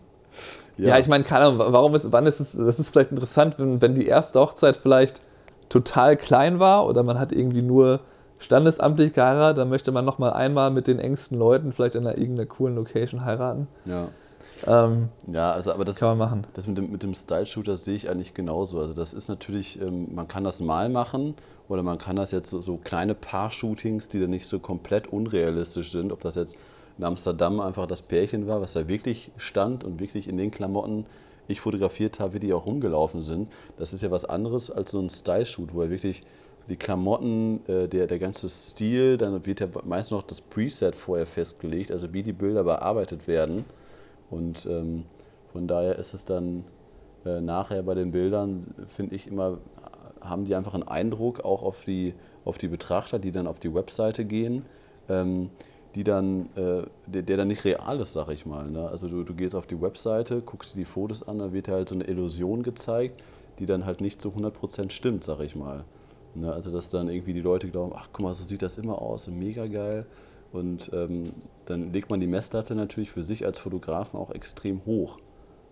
ja. 0.76 0.88
ja. 0.88 0.98
ich 0.98 1.08
meine, 1.08 1.24
keine 1.24 1.46
Ahnung, 1.46 1.58
warum 1.58 1.94
ist, 1.94 2.10
wann 2.12 2.26
ist 2.26 2.40
es, 2.40 2.52
das 2.52 2.78
ist 2.78 2.90
vielleicht 2.90 3.10
interessant, 3.10 3.58
wenn, 3.58 3.80
wenn 3.80 3.94
die 3.94 4.06
erste 4.06 4.40
Hochzeit 4.40 4.76
vielleicht 4.76 5.20
total 5.68 6.16
klein 6.16 6.58
war 6.58 6.86
oder 6.86 7.02
man 7.02 7.18
hat 7.18 7.32
irgendwie 7.32 7.62
nur 7.62 8.00
standesamtlich 8.38 9.12
geheiratet, 9.12 9.58
dann 9.58 9.68
möchte 9.68 9.92
man 9.92 10.04
nochmal 10.04 10.32
einmal 10.32 10.70
mit 10.70 10.86
den 10.86 10.98
engsten 10.98 11.38
Leuten 11.38 11.72
vielleicht 11.72 11.94
in 11.94 12.06
einer 12.06 12.18
irgendeiner 12.18 12.46
coolen 12.46 12.76
Location 12.76 13.24
heiraten. 13.24 13.66
Ja. 13.84 14.08
Ähm, 14.66 15.08
ja, 15.26 15.52
also 15.52 15.72
aber 15.72 15.84
das 15.84 15.96
kann 15.96 16.08
man 16.08 16.18
machen. 16.18 16.46
Das 16.54 16.66
mit 16.66 16.78
dem, 16.78 16.90
mit 16.90 17.02
dem 17.02 17.14
Style-Shooter 17.14 17.76
sehe 17.76 17.94
ich 17.94 18.10
eigentlich 18.10 18.34
genauso. 18.34 18.80
Also 18.80 18.94
das 18.94 19.12
ist 19.12 19.28
natürlich, 19.28 19.80
ähm, 19.80 20.14
man 20.14 20.28
kann 20.28 20.44
das 20.44 20.60
mal 20.60 20.88
machen 20.88 21.34
oder 21.68 21.82
man 21.82 21.98
kann 21.98 22.16
das 22.16 22.30
jetzt 22.30 22.50
so, 22.50 22.60
so 22.60 22.76
kleine 22.76 23.14
Paar-Shootings, 23.14 24.08
die 24.08 24.20
dann 24.20 24.30
nicht 24.30 24.46
so 24.46 24.58
komplett 24.58 25.08
unrealistisch 25.08 25.92
sind, 25.92 26.12
ob 26.12 26.20
das 26.20 26.34
jetzt 26.34 26.56
in 26.98 27.04
Amsterdam 27.04 27.60
einfach 27.60 27.86
das 27.86 28.02
Pärchen 28.02 28.46
war, 28.46 28.60
was 28.60 28.72
da 28.72 28.88
wirklich 28.88 29.30
stand 29.36 29.84
und 29.84 30.00
wirklich 30.00 30.28
in 30.28 30.36
den 30.36 30.50
Klamotten 30.50 31.06
ich 31.46 31.60
fotografiert 31.60 32.20
habe, 32.20 32.34
wie 32.34 32.40
die 32.40 32.52
auch 32.52 32.66
rumgelaufen 32.66 33.22
sind. 33.22 33.50
Das 33.78 33.92
ist 33.92 34.02
ja 34.02 34.10
was 34.10 34.24
anderes 34.24 34.70
als 34.70 34.90
so 34.90 35.00
ein 35.00 35.08
Style-Shoot, 35.08 35.72
wo 35.72 35.82
er 35.82 35.90
wirklich 35.90 36.22
die 36.68 36.76
Klamotten, 36.76 37.60
äh, 37.66 37.88
der, 37.88 38.06
der 38.06 38.18
ganze 38.18 38.48
Stil, 38.48 39.16
dann 39.16 39.46
wird 39.46 39.60
ja 39.60 39.68
meist 39.84 40.10
noch 40.10 40.22
das 40.22 40.40
Preset 40.40 40.94
vorher 40.94 41.26
festgelegt, 41.26 41.90
also 41.90 42.12
wie 42.12 42.22
die 42.22 42.32
Bilder 42.32 42.64
bearbeitet 42.64 43.26
werden. 43.26 43.64
Und 44.30 44.66
ähm, 44.66 45.04
von 45.52 45.66
daher 45.66 45.96
ist 45.96 46.14
es 46.14 46.24
dann 46.24 46.64
äh, 47.24 47.40
nachher 47.40 47.82
bei 47.82 47.94
den 47.94 48.12
Bildern, 48.12 48.74
finde 48.86 49.14
ich 49.14 49.26
immer, 49.26 49.58
haben 50.20 50.44
die 50.44 50.54
einfach 50.54 50.74
einen 50.74 50.86
Eindruck 50.86 51.44
auch 51.44 51.62
auf 51.62 51.84
die, 51.84 52.14
auf 52.44 52.58
die 52.58 52.68
Betrachter, 52.68 53.18
die 53.18 53.32
dann 53.32 53.46
auf 53.46 53.58
die 53.58 53.74
Webseite 53.74 54.24
gehen, 54.24 54.64
ähm, 55.08 55.50
die 55.94 56.04
dann, 56.04 56.50
äh, 56.56 56.82
der, 57.06 57.22
der, 57.22 57.36
dann 57.38 57.48
nicht 57.48 57.64
real 57.64 58.00
ist, 58.00 58.12
sag 58.12 58.28
ich 58.28 58.46
mal. 58.46 58.70
Ne? 58.70 58.88
Also 58.88 59.08
du, 59.08 59.24
du 59.24 59.34
gehst 59.34 59.54
auf 59.54 59.66
die 59.66 59.80
Webseite, 59.80 60.42
guckst 60.42 60.74
dir 60.74 60.80
die 60.80 60.84
Fotos 60.84 61.26
an, 61.26 61.38
da 61.38 61.52
wird 61.52 61.66
dir 61.66 61.72
halt 61.72 61.88
so 61.88 61.94
eine 61.94 62.04
Illusion 62.04 62.62
gezeigt, 62.62 63.22
die 63.58 63.66
dann 63.66 63.86
halt 63.86 64.00
nicht 64.00 64.20
zu 64.20 64.30
100% 64.30 64.90
stimmt, 64.90 65.24
sag 65.24 65.40
ich 65.40 65.56
mal. 65.56 65.84
Ne? 66.34 66.52
Also 66.52 66.70
dass 66.70 66.90
dann 66.90 67.08
irgendwie 67.08 67.32
die 67.32 67.40
Leute 67.40 67.68
glauben, 67.68 67.92
ach 67.96 68.10
guck 68.12 68.24
mal, 68.24 68.34
so 68.34 68.44
sieht 68.44 68.62
das 68.62 68.78
immer 68.78 69.00
aus 69.00 69.28
mega 69.28 69.66
geil. 69.66 70.06
Und 70.52 70.90
ähm, 70.94 71.32
dann 71.66 71.92
legt 71.92 72.10
man 72.10 72.20
die 72.20 72.26
Messlatte 72.26 72.74
natürlich 72.74 73.10
für 73.10 73.22
sich 73.22 73.44
als 73.44 73.58
Fotografen 73.58 74.18
auch 74.18 74.30
extrem 74.30 74.84
hoch. 74.86 75.18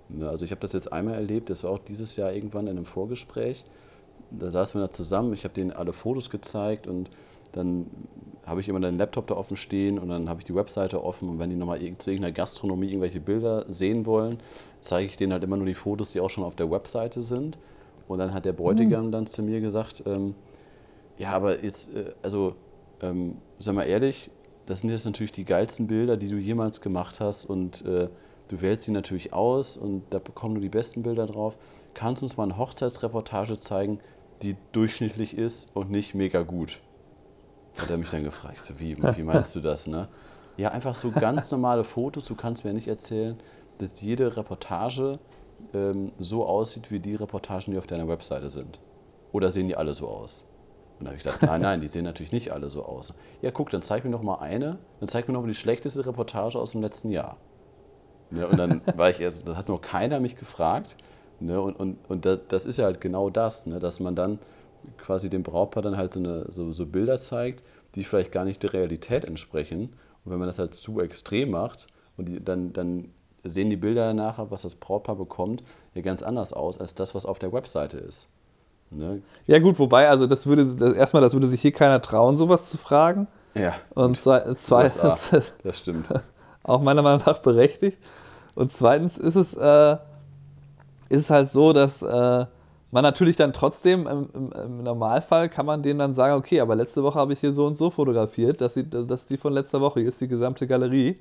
Ne? 0.09 0.29
Also 0.29 0.45
ich 0.45 0.51
habe 0.51 0.61
das 0.61 0.73
jetzt 0.73 0.93
einmal 0.93 1.15
erlebt, 1.15 1.51
das 1.51 1.65
war 1.65 1.71
auch 1.71 1.79
dieses 1.79 2.17
Jahr 2.17 2.33
irgendwann 2.33 2.67
in 2.67 2.77
einem 2.77 2.85
Vorgespräch. 2.85 3.65
Da 4.31 4.51
saßen 4.51 4.79
wir 4.79 4.87
da 4.87 4.93
zusammen, 4.93 5.33
ich 5.33 5.45
habe 5.45 5.55
denen 5.55 5.73
alle 5.73 5.93
Fotos 5.93 6.31
gezeigt 6.31 6.87
und 6.87 7.11
dann 7.53 7.87
habe 8.45 8.61
ich 8.61 8.69
immer 8.69 8.81
den 8.81 8.99
Laptop 8.99 9.27
da 9.27 9.35
offen 9.35 9.57
stehen 9.57 9.99
und 9.99 10.09
dann 10.09 10.29
habe 10.29 10.41
ich 10.41 10.45
die 10.45 10.55
Webseite 10.55 11.03
offen 11.03 11.29
und 11.29 11.39
wenn 11.39 11.51
die 11.51 11.57
nochmal 11.57 11.79
zu 11.79 12.11
irgendeiner 12.11 12.33
Gastronomie 12.33 12.89
irgendwelche 12.89 13.21
Bilder 13.21 13.65
sehen 13.69 14.05
wollen, 14.05 14.39
zeige 14.81 15.09
ich 15.09 15.17
denen 15.17 15.33
halt 15.33 15.43
immer 15.43 15.57
nur 15.57 15.67
die 15.67 15.75
Fotos, 15.75 16.13
die 16.13 16.21
auch 16.21 16.31
schon 16.31 16.45
auf 16.45 16.55
der 16.55 16.71
Webseite 16.71 17.23
sind. 17.23 17.59
Und 18.09 18.19
dann 18.19 18.33
hat 18.33 18.45
der 18.45 18.53
Bräutigam 18.53 19.07
mhm. 19.07 19.13
dann 19.13 19.27
zu 19.27 19.43
mir 19.43 19.61
gesagt, 19.61 20.05
ähm, 20.07 20.35
ja, 21.19 21.33
aber 21.33 21.63
jetzt, 21.65 21.95
äh, 21.95 22.13
also, 22.23 22.55
ähm, 23.01 23.39
sag 23.59 23.75
mal 23.75 23.85
ehrlich, 23.85 24.31
das 24.67 24.81
sind 24.81 24.91
jetzt 24.91 25.05
natürlich 25.05 25.33
die 25.33 25.45
geilsten 25.45 25.87
Bilder, 25.87 26.17
die 26.17 26.29
du 26.29 26.37
jemals 26.37 26.81
gemacht 26.81 27.21
hast 27.21 27.45
und 27.45 27.85
äh, 27.85 28.09
du 28.49 28.61
wählst 28.61 28.83
sie 28.83 28.93
natürlich 28.93 29.33
aus 29.33 29.77
und 29.77 30.03
da 30.11 30.19
bekommen 30.19 30.57
du 30.57 30.61
die 30.61 30.69
besten 30.69 31.03
Bilder 31.03 31.27
drauf. 31.27 31.57
Kannst 31.95 32.23
du 32.23 32.27
uns 32.27 32.37
mal 32.37 32.45
eine 32.45 32.59
Hochzeitsreportage 32.59 33.59
zeigen, 33.59 34.01
die 34.43 34.57
durchschnittlich 34.73 35.39
ist 35.39 35.71
und 35.75 35.91
nicht 35.91 36.15
mega 36.15 36.43
gut? 36.43 36.81
Hat 37.79 37.91
er 37.91 37.97
mich 37.97 38.11
dann 38.11 38.25
gefragt, 38.25 38.59
so, 38.59 38.79
wie, 38.79 38.97
wie 38.99 39.23
meinst 39.23 39.55
du 39.55 39.61
das, 39.61 39.87
ne? 39.87 40.09
Ja, 40.57 40.71
einfach 40.71 40.95
so 40.95 41.11
ganz 41.11 41.51
normale 41.51 41.85
Fotos. 41.85 42.25
Du 42.25 42.35
kannst 42.35 42.65
mir 42.65 42.73
nicht 42.73 42.89
erzählen, 42.89 43.37
dass 43.79 44.01
jede 44.01 44.37
Reportage 44.37 45.19
ähm, 45.75 46.13
so 46.19 46.47
aussieht 46.47 46.91
wie 46.91 46.99
die 46.99 47.15
Reportagen, 47.15 47.73
die 47.73 47.79
auf 47.79 47.87
deiner 47.87 48.09
Webseite 48.09 48.49
sind. 48.49 48.81
Oder 49.33 49.51
sehen 49.51 49.69
die 49.69 49.77
alle 49.77 49.93
so 49.93 50.09
aus? 50.09 50.47
Und 50.99 51.05
dann 51.05 51.09
habe 51.09 51.17
ich 51.17 51.25
gesagt, 51.25 51.43
nein, 51.43 51.61
nein, 51.61 51.81
die 51.81 51.89
sehen 51.89 52.05
natürlich 52.05 52.33
nicht 52.33 52.53
alle 52.53 52.69
so 52.69 52.83
aus. 52.85 53.13
Ja, 53.43 53.51
guck, 53.51 53.71
dann 53.71 53.83
zeig 53.83 54.05
mir 54.05 54.11
noch 54.11 54.23
mal 54.23 54.37
eine, 54.37 54.79
dann 55.01 55.09
zeig 55.09 55.29
mir 55.29 55.35
noch 55.35 55.43
mal 55.43 55.49
die 55.49 55.55
schlechteste 55.55 56.07
Reportage 56.07 56.59
aus 56.59 56.71
dem 56.71 56.81
letzten 56.81 57.11
Jahr. 57.11 57.37
Ne, 58.31 58.47
und 58.47 58.57
dann 58.57 58.81
war 58.97 59.11
ich, 59.11 59.23
also, 59.23 59.43
das 59.45 59.57
hat 59.57 59.69
noch 59.69 59.81
keiner 59.81 60.21
mich 60.21 60.37
gefragt. 60.37 60.97
Ne, 61.39 61.61
und 61.61 61.75
und, 61.75 61.99
und 62.09 62.25
das 62.25 62.65
ist 62.65 62.79
ja 62.79 62.87
halt 62.87 63.01
genau 63.01 63.29
das, 63.29 63.67
ne, 63.67 63.79
dass 63.79 64.01
man 64.01 64.15
dann 64.15 64.39
quasi 64.97 65.29
dem 65.29 65.43
Brautpaar 65.43 65.83
dann 65.83 65.97
halt 65.97 66.15
so, 66.15 66.21
eine, 66.21 66.47
so, 66.51 66.73
so 66.73 66.87
Bilder 66.87 67.19
zeigt, 67.19 67.63
die 67.95 68.05
vielleicht 68.05 68.33
gar 68.33 68.45
nicht 68.45 68.63
der 68.63 68.73
Realität 68.73 69.25
entsprechen. 69.25 69.95
Und 70.25 70.33
wenn 70.33 70.39
man 70.39 70.49
das 70.49 70.59
halt 70.59 70.75
zu 70.75 71.01
extrem 71.01 71.51
macht 71.51 71.89
und 72.17 72.29
die, 72.29 72.43
dann, 72.43 72.73
dann 72.73 73.13
sehen 73.45 73.71
die 73.71 73.77
Bilder 73.77 74.15
nachher, 74.15 74.51
was 74.51 74.63
das 74.63 74.75
Brautpaar 74.75 75.17
bekommt, 75.17 75.63
ja 75.95 76.03
ganz 76.03 76.23
anders 76.23 76.53
aus 76.53 76.79
als 76.79 76.95
das, 76.95 77.15
was 77.15 77.27
auf 77.27 77.39
der 77.39 77.53
Webseite 77.53 77.99
ist. 77.99 78.29
Ne? 78.91 79.23
Ja, 79.47 79.59
gut, 79.59 79.79
wobei, 79.79 80.09
also 80.09 80.27
das 80.27 80.47
würde, 80.47 80.65
das, 80.65 80.93
erstmal, 80.93 81.23
das 81.23 81.33
würde 81.33 81.47
sich 81.47 81.61
hier 81.61 81.73
keiner 81.73 82.01
trauen, 82.01 82.37
sowas 82.37 82.69
zu 82.69 82.79
fragen. 82.79 83.27
Ja. 83.55 83.75
Und 83.95 84.17
zweitens, 84.17 84.67
das 85.63 85.79
stimmt. 85.79 86.09
auch 86.63 86.83
meiner 86.83 87.03
Meinung 87.03 87.23
nach 87.27 87.39
berechtigt. 87.39 87.99
Und 88.55 88.73
zweitens 88.73 89.19
ist 89.19 89.37
es, 89.37 89.55
äh, 89.55 89.97
ist 91.09 91.21
es 91.21 91.31
halt 91.31 91.49
so, 91.49 91.73
dass 91.73 92.03
äh, 92.03 92.47
man 92.91 93.03
natürlich 93.03 93.37
dann 93.37 93.53
trotzdem 93.53 94.07
im, 94.07 94.29
im, 94.33 94.53
im, 94.53 94.83
Normalfall 94.83 95.49
kann 95.49 95.67
man 95.67 95.83
denen 95.83 95.99
dann 95.99 96.15
sagen, 96.15 96.35
okay, 96.35 96.61
aber 96.61 96.75
letzte 96.75 97.03
Woche 97.03 97.19
habe 97.19 97.33
ich 97.33 97.41
hier 97.41 97.53
so 97.53 97.67
und 97.67 97.77
so 97.77 97.91
fotografiert, 97.91 98.61
das, 98.61 98.75
sieht, 98.75 98.95
das, 98.95 99.07
das 99.07 99.21
ist 99.23 99.31
die 99.31 99.37
von 99.37 99.53
letzter 99.53 99.81
Woche, 99.81 100.01
hier 100.01 100.09
ist 100.09 100.21
die 100.21 100.29
gesamte 100.29 100.67
Galerie. 100.67 101.19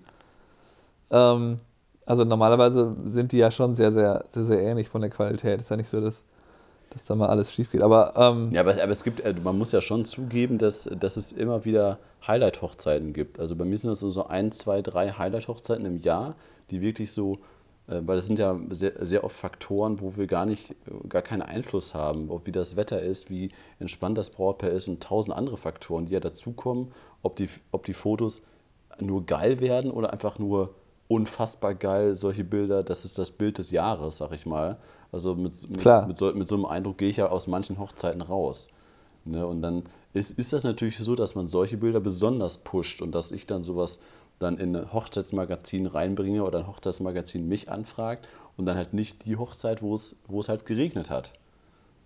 Ähm, 1.12 1.58
also 2.06 2.24
normalerweise 2.24 2.96
sind 3.06 3.32
die 3.32 3.38
ja 3.38 3.52
schon 3.52 3.76
sehr, 3.76 3.92
sehr, 3.92 4.24
sehr, 4.28 4.44
sehr 4.44 4.62
ähnlich 4.62 4.90
von 4.90 5.02
der 5.02 5.10
Qualität. 5.10 5.60
Ist 5.60 5.70
ja 5.70 5.78
nicht 5.78 5.90
so, 5.90 6.00
dass 6.00 6.24
dass 6.96 7.08
da 7.08 7.16
mal 7.16 7.28
alles 7.28 7.52
schief 7.52 7.72
geht. 7.72 7.84
Aber, 7.84 8.14
ähm 8.16 8.52
ja, 8.54 8.62
aber, 8.62 8.82
aber, 8.82 8.92
es 8.92 9.04
gibt, 9.04 9.20
äh, 9.20 9.36
man 9.44 9.58
muss 9.58 9.74
ja 9.74 9.82
schon 9.82 10.06
zugeben, 10.06 10.58
dass, 10.58 10.90
dass 10.98 11.18
es 11.18 11.34
immer 11.34 11.66
wieder 11.66 12.00
Highlight-Hochzeiten 12.26 13.12
gibt. 13.12 13.38
Also 13.38 13.58
bei 13.58 13.66
mir 13.66 13.78
sind 13.78 13.90
das 13.90 14.00
so 14.00 14.28
ein, 14.28 14.54
zwei, 14.54 14.82
drei 14.82 15.10
Highlight-Hochzeiten 15.10 15.86
im 15.86 15.98
Jahr, 15.98 16.36
die 16.72 16.82
wirklich 16.82 17.12
so, 17.12 17.40
äh, 17.90 18.00
weil 18.06 18.16
das 18.16 18.28
sind 18.28 18.40
ja 18.40 18.58
sehr, 18.70 18.94
sehr 19.06 19.26
oft 19.26 19.36
Faktoren, 19.36 20.00
wo 20.00 20.16
wir 20.16 20.26
gar 20.26 20.46
nicht, 20.46 20.74
gar 21.10 21.22
keinen 21.22 21.42
Einfluss 21.42 21.94
haben, 21.94 22.30
ob 22.30 22.48
wie 22.48 22.54
das 22.54 22.78
Wetter 22.78 23.02
ist, 23.02 23.30
wie 23.30 23.52
entspannt 23.82 24.18
das 24.18 24.30
Brautpaar 24.30 24.70
ist 24.70 24.88
und 24.88 25.04
tausend 25.04 25.36
andere 25.36 25.58
Faktoren, 25.58 26.06
die 26.06 26.14
ja 26.14 26.22
dazukommen, 26.22 26.94
ob 27.24 27.36
die, 27.36 27.50
ob 27.72 27.86
die 27.86 27.94
Fotos 27.94 28.42
nur 29.02 29.26
geil 29.26 29.60
werden 29.60 29.92
oder 29.92 30.14
einfach 30.14 30.40
nur 30.40 30.74
unfassbar 31.08 31.76
geil, 31.76 32.16
solche 32.16 32.44
Bilder, 32.44 32.84
das 32.84 33.06
ist 33.06 33.18
das 33.18 33.32
Bild 33.32 33.58
des 33.58 33.72
Jahres, 33.72 34.18
sag 34.18 34.32
ich 34.32 34.46
mal. 34.46 34.78
Also 35.12 35.36
mit, 35.36 35.54
mit, 35.70 36.08
mit, 36.08 36.18
so, 36.18 36.34
mit 36.34 36.48
so 36.48 36.56
einem 36.56 36.66
Eindruck 36.66 36.98
gehe 36.98 37.10
ich 37.10 37.18
ja 37.18 37.30
aus 37.30 37.48
manchen 37.48 37.80
Hochzeiten 37.80 38.22
raus. 38.22 38.70
Ne? 39.24 39.46
Und 39.46 39.62
dann 39.62 39.84
ist, 40.14 40.32
ist 40.32 40.54
das 40.54 40.64
natürlich 40.64 40.98
so, 40.98 41.16
dass 41.16 41.36
man 41.36 41.48
solche 41.48 41.78
Bilder 41.78 42.00
besonders 42.00 42.60
pusht 42.60 43.02
und 43.02 43.14
dass 43.14 43.32
ich 43.32 43.48
dann 43.48 43.64
sowas 43.64 44.00
dann 44.40 44.58
in 44.58 44.76
ein 44.76 44.94
Hochzeitsmagazin 44.94 45.86
reinbringe 45.86 46.44
oder 46.44 46.60
ein 46.60 46.68
Hochzeitsmagazin 46.68 47.48
mich 47.48 47.72
anfragt 47.72 48.28
und 48.58 48.66
dann 48.66 48.78
halt 48.78 48.94
nicht 48.94 49.26
die 49.26 49.38
Hochzeit, 49.38 49.82
wo 49.82 49.94
es, 49.94 50.16
wo 50.28 50.40
es 50.40 50.50
halt 50.50 50.66
geregnet 50.66 51.10
hat. 51.10 51.34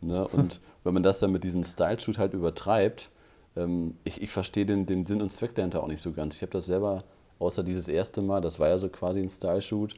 Ne? 0.01 0.27
Und 0.31 0.59
wenn 0.83 0.93
man 0.93 1.03
das 1.03 1.19
dann 1.19 1.31
mit 1.31 1.43
diesem 1.43 1.63
Style-Shoot 1.63 2.17
halt 2.17 2.33
übertreibt, 2.33 3.09
ähm, 3.55 3.97
ich, 4.03 4.21
ich 4.21 4.31
verstehe 4.31 4.65
den, 4.65 4.85
den 4.85 5.05
Sinn 5.05 5.21
und 5.21 5.31
Zweck 5.31 5.55
dahinter 5.55 5.83
auch 5.83 5.87
nicht 5.87 6.01
so 6.01 6.11
ganz. 6.11 6.35
Ich 6.35 6.41
habe 6.41 6.51
das 6.51 6.65
selber, 6.65 7.03
außer 7.39 7.63
dieses 7.63 7.87
erste 7.87 8.21
Mal, 8.21 8.41
das 8.41 8.59
war 8.59 8.69
ja 8.69 8.77
so 8.77 8.89
quasi 8.89 9.19
ein 9.19 9.29
Style-Shoot, 9.29 9.95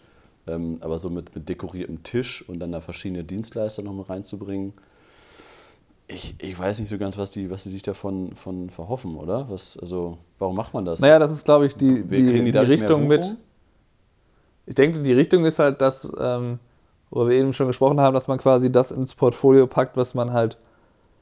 ähm, 0.48 0.78
aber 0.82 1.00
so 1.00 1.10
mit, 1.10 1.36
mit 1.36 1.50
dekoriertem 1.50 2.04
Tisch 2.04 2.48
und 2.48 2.60
dann 2.60 2.72
da 2.72 2.82
verschiedene 2.82 3.24
Dienstleister 3.24 3.82
noch 3.82 3.94
mal 3.94 4.04
reinzubringen, 4.04 4.74
ich, 6.14 6.36
ich 6.40 6.60
weiß 6.60 6.80
nicht 6.80 6.90
so 6.90 6.98
ganz, 6.98 7.18
was 7.18 7.32
die, 7.32 7.50
was 7.50 7.64
die 7.64 7.70
sich 7.70 7.84
davon 7.84 8.36
von 8.36 8.70
verhoffen, 8.70 9.16
oder? 9.16 9.50
Was, 9.50 9.78
also, 9.78 10.18
warum 10.40 10.56
macht 10.56 10.74
man 10.74 10.86
das? 10.86 11.00
Naja, 11.00 11.20
das 11.20 11.32
ist, 11.32 11.46
glaube 11.46 11.66
ich, 11.66 11.76
die, 11.76 12.04
die, 12.04 12.44
die, 12.44 12.52
die 12.52 12.58
Richtung 12.58 13.08
mit. 13.08 13.38
Ich 14.66 14.76
denke, 14.76 15.02
die 15.02 15.14
Richtung 15.14 15.46
ist 15.46 15.60
halt 15.60 15.82
das, 15.82 16.08
ähm, 16.20 16.60
wo 17.10 17.28
wir 17.28 17.36
eben 17.36 17.54
schon 17.54 17.68
gesprochen 17.68 18.00
haben, 18.00 18.14
dass 18.14 18.28
man 18.28 18.38
quasi 18.38 18.72
das 18.72 18.92
ins 18.92 19.16
Portfolio 19.16 19.68
packt, 19.68 19.98
was 19.98 20.14
man 20.14 20.34
halt 20.34 20.58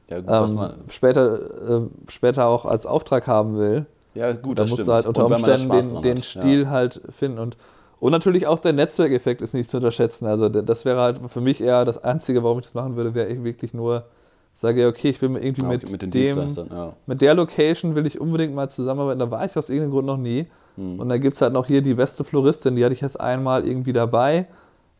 ja, 0.09 0.19
gut, 0.19 0.49
ähm, 0.49 0.55
man 0.55 0.73
später, 0.89 1.77
äh, 1.77 1.81
später 2.07 2.47
auch 2.47 2.65
als 2.65 2.85
Auftrag 2.85 3.27
haben 3.27 3.57
will. 3.57 3.85
Ja, 4.19 4.33
gut, 4.33 4.59
da 4.59 4.65
musst 4.65 4.87
du 4.87 4.93
halt 4.93 5.05
unter 5.05 5.25
Umständen 5.25 5.69
den, 5.69 6.01
den 6.01 6.23
Stil 6.23 6.63
ja. 6.63 6.69
halt 6.69 7.01
finden. 7.09 7.39
Und 7.39 7.57
und 7.99 8.11
natürlich 8.13 8.47
auch 8.47 8.59
der 8.59 8.73
Netzwerkeffekt 8.73 9.41
ist 9.41 9.53
nicht 9.53 9.69
zu 9.69 9.77
unterschätzen. 9.77 10.25
Also 10.25 10.47
das 10.47 10.85
wäre 10.85 11.01
halt 11.01 11.19
für 11.27 11.41
mich 11.41 11.61
eher 11.61 11.83
das 11.83 12.01
Einzige, 12.01 12.43
warum 12.43 12.59
ich 12.59 12.65
das 12.65 12.73
machen 12.73 12.95
würde, 12.95 13.13
wäre 13.13 13.43
wirklich 13.43 13.73
nur 13.73 14.05
sage, 14.53 14.87
okay, 14.87 15.09
ich 15.09 15.21
will 15.21 15.29
mir 15.29 15.43
irgendwie 15.43 15.61
Ja, 15.63 15.67
mit, 15.67 15.83
okay, 15.83 15.91
mit 15.91 16.01
den 16.01 16.11
dem, 16.11 16.47
ja. 16.69 16.93
mit 17.05 17.21
der 17.21 17.33
Location 17.33 17.95
will 17.95 18.05
ich 18.05 18.19
unbedingt 18.19 18.53
mal 18.53 18.69
zusammenarbeiten. 18.69 19.19
Da 19.19 19.31
war 19.31 19.45
ich 19.45 19.55
aus 19.57 19.69
irgendeinem 19.69 19.91
Grund 19.91 20.07
noch 20.07 20.17
nie. 20.17 20.47
Hm. 20.75 20.99
Und 20.99 21.09
dann 21.09 21.19
gibt 21.21 21.35
es 21.35 21.41
halt 21.41 21.53
noch 21.53 21.67
hier 21.67 21.81
die 21.81 21.93
beste 21.93 22.23
Floristin, 22.23 22.75
die 22.75 22.83
hatte 22.83 22.93
ich 22.93 23.01
jetzt 23.01 23.19
einmal 23.19 23.65
irgendwie 23.65 23.93
dabei. 23.93 24.47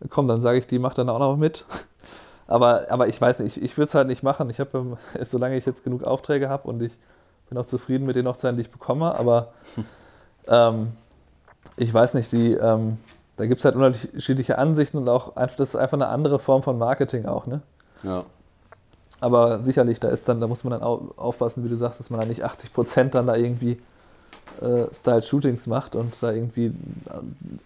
Komm, 0.10 0.28
dann 0.28 0.42
sage 0.42 0.60
ich, 0.60 0.68
die 0.68 0.80
macht 0.80 0.98
dann 0.98 1.10
auch 1.10 1.20
noch 1.20 1.38
mit. 1.38 1.66
Aber, 2.48 2.88
aber 2.90 3.08
ich 3.08 3.22
weiß 3.22 3.42
nicht, 3.42 3.58
ich, 3.58 3.64
ich 3.64 3.78
würde 3.78 3.90
es 3.90 3.94
halt 3.94 4.08
nicht 4.08 4.24
machen. 4.24 4.50
Ich 4.50 4.60
habe, 4.60 4.76
ähm, 4.76 4.98
solange 5.24 5.56
ich 5.56 5.68
jetzt 5.68 5.84
genug 5.84 6.04
Aufträge 6.04 6.50
habe 6.50 6.68
und 6.68 6.82
ich 6.82 6.94
bin 7.50 7.58
auch 7.58 7.66
zufrieden 7.66 8.06
mit 8.06 8.16
den 8.16 8.28
Hochzeiten, 8.28 8.56
die 8.58 8.62
ich 8.62 8.72
bekomme, 8.72 9.14
aber 9.18 9.50
ähm, 10.48 10.90
ich 11.78 11.94
weiß 11.94 12.14
nicht, 12.14 12.32
die, 12.32 12.54
ähm, 12.54 12.98
da 13.38 13.46
gibt 13.46 13.60
es 13.60 13.66
halt 13.66 13.76
unterschiedliche 13.76 14.58
Ansichten 14.58 14.98
und 14.98 15.10
auch 15.10 15.36
einfach, 15.36 15.56
das 15.58 15.70
ist 15.70 15.76
einfach 15.76 15.98
eine 15.98 16.08
andere 16.08 16.40
Form 16.40 16.64
von 16.64 16.78
Marketing 16.78 17.26
auch, 17.26 17.46
ne? 17.48 17.62
Ja. 18.04 18.24
Aber 19.22 19.60
sicherlich, 19.60 20.00
da 20.00 20.08
ist 20.10 20.30
dann, 20.30 20.40
da 20.40 20.48
muss 20.48 20.64
man 20.64 20.72
dann 20.72 20.84
au- 20.84 21.10
aufpassen, 21.18 21.64
wie 21.66 21.70
du 21.70 21.76
sagst, 21.76 22.00
dass 22.00 22.10
man 22.10 22.20
da 22.22 22.26
nicht 22.26 22.44
80 22.44 22.74
Prozent 22.74 23.16
dann 23.16 23.28
da 23.28 23.36
irgendwie 23.36 23.82
äh, 24.62 24.86
Style-Shootings 24.94 25.68
macht 25.68 25.96
und 25.96 26.22
da 26.24 26.32
irgendwie 26.32 26.68
äh, 26.68 26.72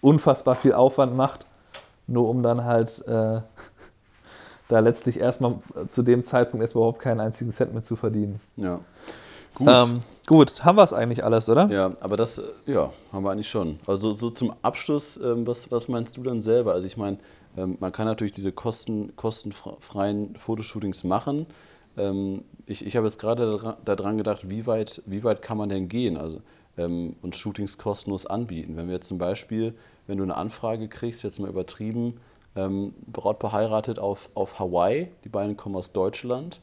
unfassbar 0.00 0.56
viel 0.56 0.72
Aufwand 0.74 1.16
macht, 1.16 1.46
nur 2.08 2.28
um 2.28 2.42
dann 2.42 2.64
halt 2.64 3.06
äh, 3.06 3.40
da 4.68 4.78
letztlich 4.80 5.20
erstmal 5.20 5.56
zu 5.88 6.02
dem 6.02 6.22
Zeitpunkt 6.24 6.62
erstmal 6.62 6.82
überhaupt 6.82 7.00
keinen 7.00 7.20
einzigen 7.20 7.52
Cent 7.52 7.72
mehr 7.72 7.82
zu 7.82 7.96
verdienen. 7.96 8.40
ja. 8.56 8.80
Gut. 9.54 9.68
Ähm, 9.68 10.00
gut, 10.26 10.64
haben 10.64 10.76
wir 10.76 10.82
es 10.82 10.92
eigentlich 10.92 11.22
alles, 11.22 11.48
oder? 11.48 11.68
Ja, 11.70 11.92
aber 12.00 12.16
das, 12.16 12.42
ja, 12.66 12.92
haben 13.12 13.24
wir 13.24 13.30
eigentlich 13.30 13.48
schon. 13.48 13.78
Also 13.86 14.12
so 14.12 14.28
zum 14.28 14.52
Abschluss, 14.62 15.16
ähm, 15.18 15.46
was, 15.46 15.70
was 15.70 15.86
meinst 15.86 16.16
du 16.16 16.22
dann 16.24 16.42
selber? 16.42 16.72
Also 16.72 16.86
ich 16.88 16.96
meine, 16.96 17.18
ähm, 17.56 17.76
man 17.78 17.92
kann 17.92 18.06
natürlich 18.06 18.32
diese 18.32 18.50
kosten, 18.50 19.14
kostenfreien 19.14 20.34
Fotoshootings 20.36 21.04
machen. 21.04 21.46
Ähm, 21.96 22.42
ich 22.66 22.84
ich 22.84 22.96
habe 22.96 23.06
jetzt 23.06 23.18
gerade 23.18 23.76
daran 23.84 24.18
gedacht, 24.18 24.48
wie 24.50 24.66
weit, 24.66 25.02
wie 25.06 25.22
weit 25.22 25.40
kann 25.40 25.56
man 25.56 25.68
denn 25.68 25.88
gehen? 25.88 26.16
Also 26.16 26.40
ähm, 26.76 27.14
und 27.22 27.36
Shootings 27.36 27.78
kostenlos 27.78 28.26
anbieten. 28.26 28.76
Wenn 28.76 28.88
wir 28.88 28.94
jetzt 28.94 29.06
zum 29.06 29.18
Beispiel, 29.18 29.74
wenn 30.08 30.18
du 30.18 30.24
eine 30.24 30.36
Anfrage 30.36 30.88
kriegst, 30.88 31.22
jetzt 31.22 31.38
mal 31.38 31.48
übertrieben, 31.48 32.18
ähm, 32.56 32.92
Brautpaar 33.06 33.52
heiratet 33.52 34.00
auf, 34.00 34.30
auf 34.34 34.58
Hawaii, 34.58 35.08
die 35.22 35.28
beiden 35.28 35.56
kommen 35.56 35.76
aus 35.76 35.92
Deutschland 35.92 36.60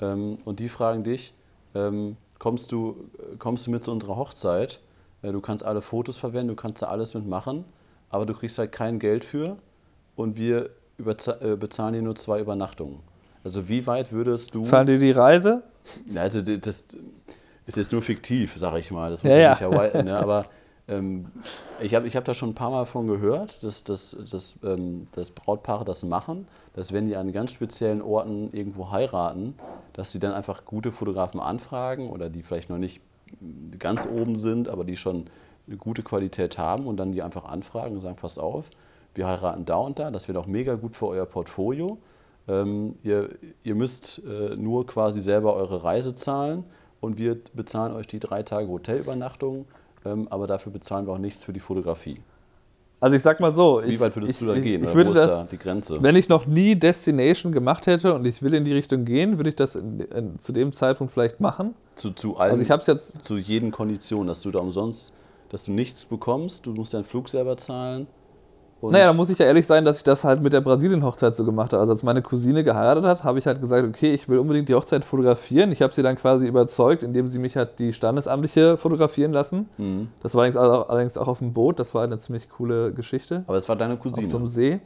und 0.00 0.58
die 0.58 0.68
fragen 0.68 1.04
dich, 1.04 1.32
ähm, 1.74 2.16
kommst, 2.44 2.72
du, 2.72 3.08
kommst 3.38 3.66
du 3.66 3.70
mit 3.70 3.82
zu 3.82 3.90
unserer 3.90 4.16
Hochzeit? 4.16 4.78
Äh, 5.22 5.32
du 5.32 5.40
kannst 5.40 5.64
alle 5.64 5.80
Fotos 5.80 6.18
verwenden, 6.18 6.48
du 6.48 6.54
kannst 6.56 6.82
da 6.82 6.88
alles 6.88 7.14
mitmachen, 7.14 7.64
aber 8.10 8.26
du 8.26 8.34
kriegst 8.34 8.58
halt 8.58 8.70
kein 8.70 8.98
Geld 8.98 9.24
für 9.24 9.56
und 10.14 10.36
wir 10.36 10.68
äh, 10.98 11.56
bezahlen 11.56 11.94
dir 11.94 12.02
nur 12.02 12.16
zwei 12.16 12.40
Übernachtungen. 12.40 13.00
Also 13.42 13.66
wie 13.70 13.86
weit 13.86 14.12
würdest 14.12 14.54
du... 14.54 14.60
Zahlen 14.60 14.86
die 14.86 14.98
die 14.98 15.10
Reise? 15.10 15.62
Also 16.14 16.42
das 16.42 16.84
ist 17.66 17.76
jetzt 17.78 17.92
nur 17.92 18.02
fiktiv, 18.02 18.54
sage 18.56 18.78
ich 18.78 18.90
mal. 18.90 19.10
Das 19.10 19.24
muss 19.24 19.32
Ja, 19.32 19.38
ja, 19.38 19.44
ja. 19.44 19.50
nicht 19.50 19.62
Hawaii, 19.62 20.02
ne? 20.02 20.18
Aber 20.18 20.44
ähm, 20.88 21.26
ich 21.80 21.94
habe 21.94 22.06
ich 22.06 22.16
hab 22.16 22.24
da 22.24 22.34
schon 22.34 22.50
ein 22.50 22.54
paar 22.54 22.70
Mal 22.70 22.86
von 22.86 23.06
gehört, 23.06 23.62
dass, 23.62 23.84
dass, 23.84 24.16
dass, 24.30 24.58
ähm, 24.62 25.06
dass 25.12 25.30
Brautpaare 25.30 25.84
das 25.84 26.02
machen, 26.04 26.46
dass 26.74 26.92
wenn 26.92 27.06
die 27.06 27.16
an 27.16 27.32
ganz 27.32 27.52
speziellen 27.52 28.02
Orten 28.02 28.50
irgendwo 28.52 28.90
heiraten, 28.90 29.54
dass 29.92 30.12
sie 30.12 30.18
dann 30.18 30.32
einfach 30.32 30.64
gute 30.64 30.92
Fotografen 30.92 31.40
anfragen 31.40 32.10
oder 32.10 32.28
die 32.28 32.42
vielleicht 32.42 32.70
noch 32.70 32.78
nicht 32.78 33.00
ganz 33.78 34.06
oben 34.06 34.36
sind, 34.36 34.68
aber 34.68 34.84
die 34.84 34.96
schon 34.96 35.26
eine 35.66 35.76
gute 35.76 36.02
Qualität 36.02 36.58
haben 36.58 36.86
und 36.86 36.98
dann 36.98 37.12
die 37.12 37.22
einfach 37.22 37.44
anfragen 37.44 37.96
und 37.96 38.02
sagen, 38.02 38.16
passt 38.16 38.38
auf, 38.38 38.70
wir 39.14 39.26
heiraten 39.26 39.64
da 39.64 39.76
und 39.76 39.98
da, 39.98 40.10
das 40.10 40.28
wäre 40.28 40.38
doch 40.38 40.46
mega 40.46 40.74
gut 40.74 40.96
für 40.96 41.06
euer 41.06 41.26
Portfolio. 41.26 41.98
Ähm, 42.46 42.96
ihr, 43.02 43.30
ihr 43.62 43.74
müsst 43.74 44.20
äh, 44.26 44.56
nur 44.56 44.86
quasi 44.86 45.20
selber 45.20 45.54
eure 45.54 45.82
Reise 45.82 46.14
zahlen 46.14 46.64
und 47.00 47.16
wir 47.16 47.38
bezahlen 47.54 47.94
euch 47.94 48.06
die 48.06 48.20
drei 48.20 48.42
Tage 48.42 48.68
Hotelübernachtung, 48.68 49.66
aber 50.04 50.46
dafür 50.46 50.72
bezahlen 50.72 51.06
wir 51.06 51.12
auch 51.12 51.18
nichts 51.18 51.44
für 51.44 51.52
die 51.52 51.60
Fotografie. 51.60 52.20
Also 53.00 53.16
ich 53.16 53.22
sag 53.22 53.38
mal 53.38 53.50
so. 53.50 53.82
Wie 53.84 53.90
ich, 53.90 54.00
weit 54.00 54.16
würdest 54.16 54.34
ich, 54.34 54.38
du 54.38 54.46
da 54.46 54.54
ich, 54.54 54.62
gehen? 54.62 54.82
Ich 54.82 54.94
würde 54.94 55.10
wo 55.10 55.12
ist 55.12 55.18
das, 55.18 55.30
da 55.30 55.46
die 55.50 55.58
Grenze? 55.58 56.02
Wenn 56.02 56.16
ich 56.16 56.28
noch 56.28 56.46
nie 56.46 56.74
Destination 56.74 57.52
gemacht 57.52 57.86
hätte 57.86 58.14
und 58.14 58.26
ich 58.26 58.42
will 58.42 58.54
in 58.54 58.64
die 58.64 58.72
Richtung 58.72 59.04
gehen, 59.04 59.36
würde 59.36 59.50
ich 59.50 59.56
das 59.56 59.76
in, 59.76 60.00
in, 60.00 60.38
zu 60.38 60.52
dem 60.52 60.72
Zeitpunkt 60.72 61.12
vielleicht 61.12 61.38
machen. 61.38 61.74
Zu, 61.96 62.12
zu 62.12 62.38
allen, 62.38 62.52
Also 62.52 62.62
ich 62.62 62.70
habe 62.70 62.80
es 62.80 62.86
jetzt, 62.86 63.22
zu 63.22 63.36
jeden 63.36 63.72
Konditionen, 63.72 64.28
dass 64.28 64.40
du 64.40 64.50
da 64.50 64.60
umsonst, 64.60 65.14
dass 65.50 65.64
du 65.64 65.72
nichts 65.72 66.06
bekommst, 66.06 66.64
du 66.64 66.72
musst 66.72 66.94
deinen 66.94 67.04
Flug 67.04 67.28
selber 67.28 67.58
zahlen. 67.58 68.06
Und 68.84 68.92
naja, 68.92 69.06
da 69.06 69.12
muss 69.12 69.30
ich 69.30 69.38
ja 69.38 69.46
ehrlich 69.46 69.66
sein, 69.66 69.84
dass 69.84 69.98
ich 69.98 70.04
das 70.04 70.24
halt 70.24 70.42
mit 70.42 70.52
der 70.52 70.60
Brasilien-Hochzeit 70.60 71.34
so 71.34 71.44
gemacht 71.44 71.72
habe. 71.72 71.80
Also 71.80 71.92
als 71.92 72.02
meine 72.02 72.22
Cousine 72.22 72.64
geheiratet 72.64 73.04
hat, 73.04 73.24
habe 73.24 73.38
ich 73.38 73.46
halt 73.46 73.60
gesagt, 73.60 73.86
okay, 73.86 74.12
ich 74.12 74.28
will 74.28 74.38
unbedingt 74.38 74.68
die 74.68 74.74
Hochzeit 74.74 75.04
fotografieren. 75.04 75.72
Ich 75.72 75.82
habe 75.82 75.92
sie 75.92 76.02
dann 76.02 76.16
quasi 76.16 76.46
überzeugt, 76.46 77.02
indem 77.02 77.28
sie 77.28 77.38
mich 77.38 77.56
hat 77.56 77.78
die 77.78 77.92
Standesamtliche 77.92 78.76
fotografieren 78.76 79.32
lassen. 79.32 79.68
Mhm. 79.78 80.08
Das 80.22 80.34
war 80.34 80.42
allerdings 80.42 80.56
auch, 80.56 80.88
allerdings 80.88 81.18
auch 81.18 81.28
auf 81.28 81.38
dem 81.38 81.52
Boot, 81.52 81.78
das 81.78 81.94
war 81.94 82.04
eine 82.04 82.18
ziemlich 82.18 82.48
coole 82.48 82.92
Geschichte. 82.92 83.44
Aber 83.46 83.56
es 83.56 83.68
war 83.68 83.76
deine 83.76 83.94
Auf 83.94 84.02
so 84.02 84.08
einem 84.08 84.28
Cousine. 84.28 84.48
See. 84.48 84.80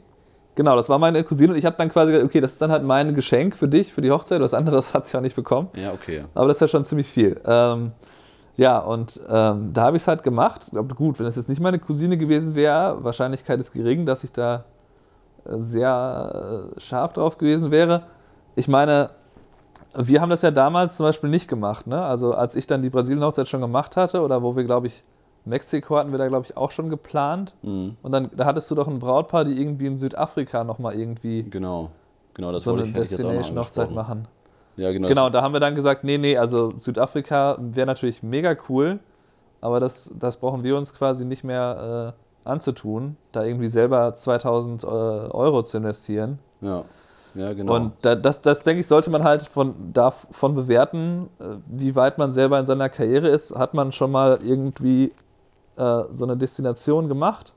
Genau, 0.55 0.75
das 0.75 0.89
war 0.89 0.99
meine 0.99 1.23
Cousine 1.23 1.53
und 1.53 1.57
ich 1.57 1.65
habe 1.65 1.77
dann 1.77 1.89
quasi 1.89 2.11
gesagt, 2.11 2.29
okay, 2.29 2.41
das 2.41 2.53
ist 2.53 2.61
dann 2.61 2.71
halt 2.71 2.83
mein 2.83 3.15
Geschenk 3.15 3.55
für 3.55 3.67
dich, 3.67 3.93
für 3.93 4.01
die 4.01 4.11
Hochzeit. 4.11 4.41
Was 4.41 4.53
anderes 4.53 4.93
hat 4.93 5.05
sie 5.05 5.15
ja 5.15 5.21
nicht 5.21 5.35
bekommen. 5.35 5.69
Ja, 5.75 5.93
okay. 5.93 6.23
Aber 6.33 6.47
das 6.47 6.57
ist 6.57 6.61
ja 6.61 6.67
schon 6.67 6.83
ziemlich 6.83 7.07
viel. 7.07 7.39
Ähm, 7.45 7.93
ja, 8.59 8.77
und 8.79 9.21
ähm, 9.29 9.71
da 9.71 9.83
habe 9.83 9.95
ich 9.95 10.03
es 10.03 10.07
halt 10.09 10.21
gemacht. 10.21 10.67
Glaub, 10.71 10.93
gut, 10.93 11.17
wenn 11.17 11.25
es 11.27 11.37
jetzt 11.37 11.47
nicht 11.47 11.61
meine 11.61 11.79
Cousine 11.79 12.17
gewesen 12.17 12.55
wäre, 12.55 13.01
Wahrscheinlichkeit 13.01 13.57
ist 13.57 13.71
gering, 13.71 14.05
dass 14.05 14.25
ich 14.25 14.33
da 14.33 14.65
äh, 15.45 15.57
sehr 15.59 16.67
äh, 16.75 16.79
scharf 16.81 17.13
drauf 17.13 17.37
gewesen 17.37 17.71
wäre. 17.71 18.03
Ich 18.57 18.67
meine, 18.67 19.11
wir 19.95 20.19
haben 20.19 20.29
das 20.29 20.41
ja 20.41 20.51
damals 20.51 20.97
zum 20.97 21.05
Beispiel 21.05 21.29
nicht 21.29 21.47
gemacht. 21.47 21.87
Ne? 21.87 22.01
Also 22.01 22.33
als 22.33 22.57
ich 22.57 22.67
dann 22.67 22.81
die 22.81 22.89
Brasilien-Hochzeit 22.89 23.47
schon 23.47 23.61
gemacht 23.61 23.95
hatte 23.95 24.19
oder 24.21 24.43
wo 24.43 24.57
wir, 24.57 24.65
glaube 24.65 24.87
ich, 24.87 25.05
Mexiko 25.45 25.95
hatten 25.95 26.11
wir 26.11 26.17
da, 26.17 26.27
glaube 26.27 26.45
ich, 26.45 26.57
auch 26.57 26.71
schon 26.71 26.89
geplant. 26.89 27.53
Mhm. 27.61 27.95
Und 28.01 28.11
dann 28.11 28.29
da 28.35 28.43
hattest 28.43 28.69
du 28.69 28.75
doch 28.75 28.89
ein 28.89 28.99
Brautpaar, 28.99 29.45
die 29.45 29.57
irgendwie 29.57 29.85
in 29.85 29.95
Südafrika 29.95 30.65
nochmal 30.65 30.95
irgendwie 30.95 31.43
Genau. 31.43 31.91
Genau, 32.33 32.51
das 32.51 32.63
so 32.63 32.71
wollte 32.71 32.83
eine 32.83 32.91
ich, 32.91 32.95
hätte 32.97 33.05
ich 33.05 33.11
jetzt 33.11 33.23
auch 33.23 33.31
noch 33.31 33.47
angesprochen. 33.47 33.95
machen. 33.95 34.27
Ja, 34.79 34.93
genau. 34.93 35.09
Genau, 35.09 35.29
da 35.29 35.41
haben 35.41 35.51
wir 35.51 35.59
dann 35.59 35.75
gesagt, 35.75 36.05
nee, 36.05 36.17
nee, 36.17 36.37
also 36.37 36.71
Südafrika 36.79 37.57
wäre 37.59 37.85
natürlich 37.85 38.23
mega 38.23 38.55
cool, 38.69 38.99
aber 39.59 39.81
das, 39.81 40.09
das 40.17 40.37
brauchen 40.37 40.63
wir 40.63 40.77
uns 40.77 40.93
quasi 40.93 41.25
nicht 41.25 41.43
mehr 41.43 42.15
äh, 42.15 42.49
anzutun, 42.49 43.17
da 43.33 43.43
irgendwie 43.43 43.67
selber 43.67 44.15
2000 44.15 44.83
äh, 44.83 44.87
Euro 44.87 45.63
zu 45.63 45.77
investieren. 45.77 46.39
Ja, 46.61 46.85
ja 47.35 47.51
genau. 47.51 47.75
Und 47.75 47.91
da, 48.03 48.15
das, 48.15 48.41
das, 48.41 48.63
denke 48.63 48.79
ich, 48.79 48.87
sollte 48.87 49.09
man 49.09 49.25
halt 49.25 49.43
von, 49.43 49.91
davon 49.91 50.55
bewerten, 50.55 51.29
äh, 51.39 51.57
wie 51.67 51.93
weit 51.95 52.17
man 52.17 52.31
selber 52.31 52.57
in 52.57 52.65
seiner 52.65 52.87
Karriere 52.87 53.27
ist. 53.27 53.53
Hat 53.53 53.73
man 53.73 53.91
schon 53.91 54.11
mal 54.11 54.39
irgendwie 54.41 55.11
äh, 55.75 56.03
so 56.09 56.23
eine 56.23 56.37
Destination 56.37 57.09
gemacht? 57.09 57.51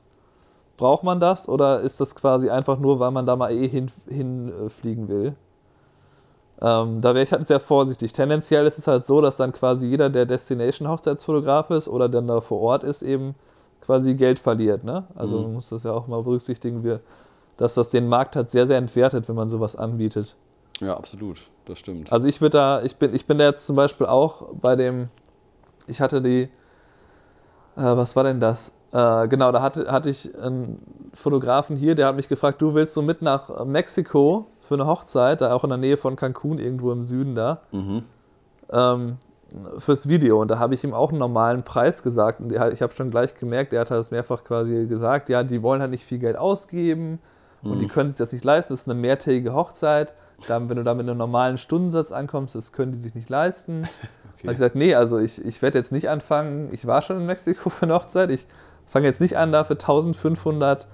Braucht 0.75 1.03
man 1.03 1.21
das 1.21 1.47
oder 1.47 1.79
ist 1.79 2.01
das 2.01 2.15
quasi 2.15 2.49
einfach 2.49 2.77
nur, 2.79 2.99
weil 2.99 3.11
man 3.11 3.25
da 3.25 3.37
mal 3.37 3.53
eh 3.53 3.69
hinfliegen 3.69 4.09
hin, 4.09 4.65
äh, 4.65 4.69
fliegen 4.69 5.07
will? 5.07 5.35
Ähm, 6.65 7.01
da 7.01 7.13
wäre 7.13 7.23
ich 7.23 7.31
halt 7.33 7.45
sehr 7.45 7.59
vorsichtig. 7.59 8.13
Tendenziell 8.13 8.65
ist 8.65 8.77
es 8.77 8.87
halt 8.87 9.05
so, 9.05 9.19
dass 9.19 9.35
dann 9.35 9.51
quasi 9.51 9.85
jeder, 9.87 10.09
der 10.09 10.25
Destination-Hochzeitsfotograf 10.25 11.69
ist 11.71 11.87
oder 11.89 12.07
dann 12.07 12.27
da 12.27 12.39
vor 12.41 12.61
Ort 12.61 12.83
ist, 12.85 13.01
eben 13.01 13.35
quasi 13.81 14.13
Geld 14.13 14.39
verliert. 14.39 14.83
Ne? 14.85 15.03
Also 15.13 15.37
Mhm. 15.37 15.43
man 15.43 15.53
muss 15.55 15.69
das 15.69 15.83
ja 15.83 15.91
auch 15.91 16.07
mal 16.07 16.23
berücksichtigen, 16.23 16.83
wir, 16.85 17.01
dass 17.57 17.73
das 17.73 17.89
den 17.89 18.07
Markt 18.07 18.37
halt 18.37 18.49
sehr, 18.49 18.65
sehr 18.65 18.77
entwertet, 18.77 19.27
wenn 19.27 19.35
man 19.35 19.49
sowas 19.49 19.75
anbietet. 19.75 20.35
ja, 20.79 20.95
absolut. 20.97 21.37
Das 21.65 21.79
stimmt. 21.79 22.11
Also 22.11 22.27
ich 22.27 22.39
würde 22.41 22.57
da, 22.57 22.81
ich 22.83 22.95
bin, 22.97 23.13
ich 23.13 23.25
bin 23.25 23.37
da 23.37 23.45
jetzt 23.45 23.65
zum 23.67 23.75
Beispiel 23.75 24.07
auch 24.07 24.47
bei 24.53 24.75
dem, 24.75 25.09
ich 25.87 25.99
hatte 26.01 26.21
die, 26.21 26.43
äh, 26.43 26.49
was 27.75 28.15
war 28.15 28.23
denn 28.23 28.39
das? 28.39 28.77
Äh, 28.91 29.27
genau, 29.27 29.51
da 29.51 29.61
hatte, 29.61 29.91
hatte 29.91 30.09
ich 30.09 30.33
einen 30.37 31.09
Fotografen 31.13 31.75
hier, 31.75 31.95
der 31.95 32.07
hat 32.07 32.15
mich 32.15 32.27
gefragt, 32.27 32.61
du 32.61 32.73
willst 32.73 32.93
so 32.93 33.01
mit 33.01 33.21
nach 33.21 33.65
Mexiko 33.65 34.45
für 34.67 34.75
eine 34.75 34.87
Hochzeit, 34.87 35.41
da 35.41 35.53
auch 35.53 35.63
in 35.63 35.69
der 35.69 35.77
Nähe 35.77 35.97
von 35.97 36.15
Cancun, 36.15 36.57
irgendwo 36.57 36.91
im 36.91 37.03
Süden 37.03 37.35
da, 37.35 37.61
mhm. 37.71 38.03
ähm, 38.71 39.17
fürs 39.77 40.07
Video. 40.07 40.41
Und 40.41 40.49
da 40.49 40.57
habe 40.57 40.73
ich 40.73 40.83
ihm 40.83 40.93
auch 40.93 41.09
einen 41.09 41.19
normalen 41.19 41.63
Preis 41.63 42.01
gesagt. 42.01 42.39
Und 42.39 42.51
ich 42.51 42.81
habe 42.81 42.93
schon 42.93 43.11
gleich 43.11 43.35
gemerkt, 43.35 43.73
er 43.73 43.81
hat 43.81 43.91
das 43.91 44.11
mehrfach 44.11 44.43
quasi 44.43 44.87
gesagt, 44.87 45.29
ja, 45.29 45.43
die 45.43 45.61
wollen 45.61 45.81
halt 45.81 45.91
nicht 45.91 46.05
viel 46.05 46.19
Geld 46.19 46.37
ausgeben 46.37 47.19
und 47.61 47.79
die 47.79 47.87
können 47.87 48.09
sich 48.09 48.17
das 48.17 48.33
nicht 48.33 48.43
leisten. 48.43 48.73
Das 48.73 48.81
ist 48.81 48.89
eine 48.89 48.99
mehrtägige 48.99 49.53
Hochzeit. 49.53 50.13
Dann, 50.47 50.67
wenn 50.69 50.77
du 50.77 50.83
da 50.83 50.93
mit 50.93 51.07
einem 51.07 51.17
normalen 51.17 51.57
Stundensatz 51.57 52.11
ankommst, 52.11 52.55
das 52.55 52.73
können 52.73 52.91
die 52.91 52.97
sich 52.97 53.15
nicht 53.15 53.29
leisten. 53.29 53.87
Okay. 54.35 54.47
habe 54.47 54.53
ich 54.53 54.57
gesagt, 54.57 54.75
nee, 54.75 54.95
also 54.95 55.19
ich, 55.19 55.45
ich 55.45 55.61
werde 55.61 55.77
jetzt 55.77 55.91
nicht 55.91 56.09
anfangen, 56.09 56.67
ich 56.73 56.87
war 56.87 57.01
schon 57.01 57.17
in 57.17 57.25
Mexiko 57.25 57.69
für 57.69 57.83
eine 57.83 57.93
Hochzeit, 57.93 58.29
ich 58.29 58.45
fange 58.87 59.05
jetzt 59.05 59.21
nicht 59.21 59.37
an, 59.37 59.51
da 59.53 59.63
für 59.63 59.75
1500 59.75 60.87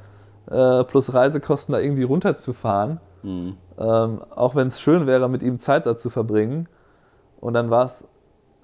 äh, 0.51 0.83
plus 0.83 1.13
Reisekosten 1.13 1.73
da 1.73 1.79
irgendwie 1.79 2.03
runterzufahren. 2.03 2.99
Mhm. 3.23 3.57
Ähm, 3.77 4.21
auch 4.35 4.55
wenn 4.55 4.67
es 4.67 4.79
schön 4.79 5.07
wäre, 5.07 5.27
mit 5.29 5.43
ihm 5.43 5.59
Zeit 5.59 5.85
da 5.85 5.97
zu 5.97 6.09
verbringen. 6.09 6.67
Und 7.39 7.53
dann 7.53 7.69
war 7.69 7.85
es 7.85 8.07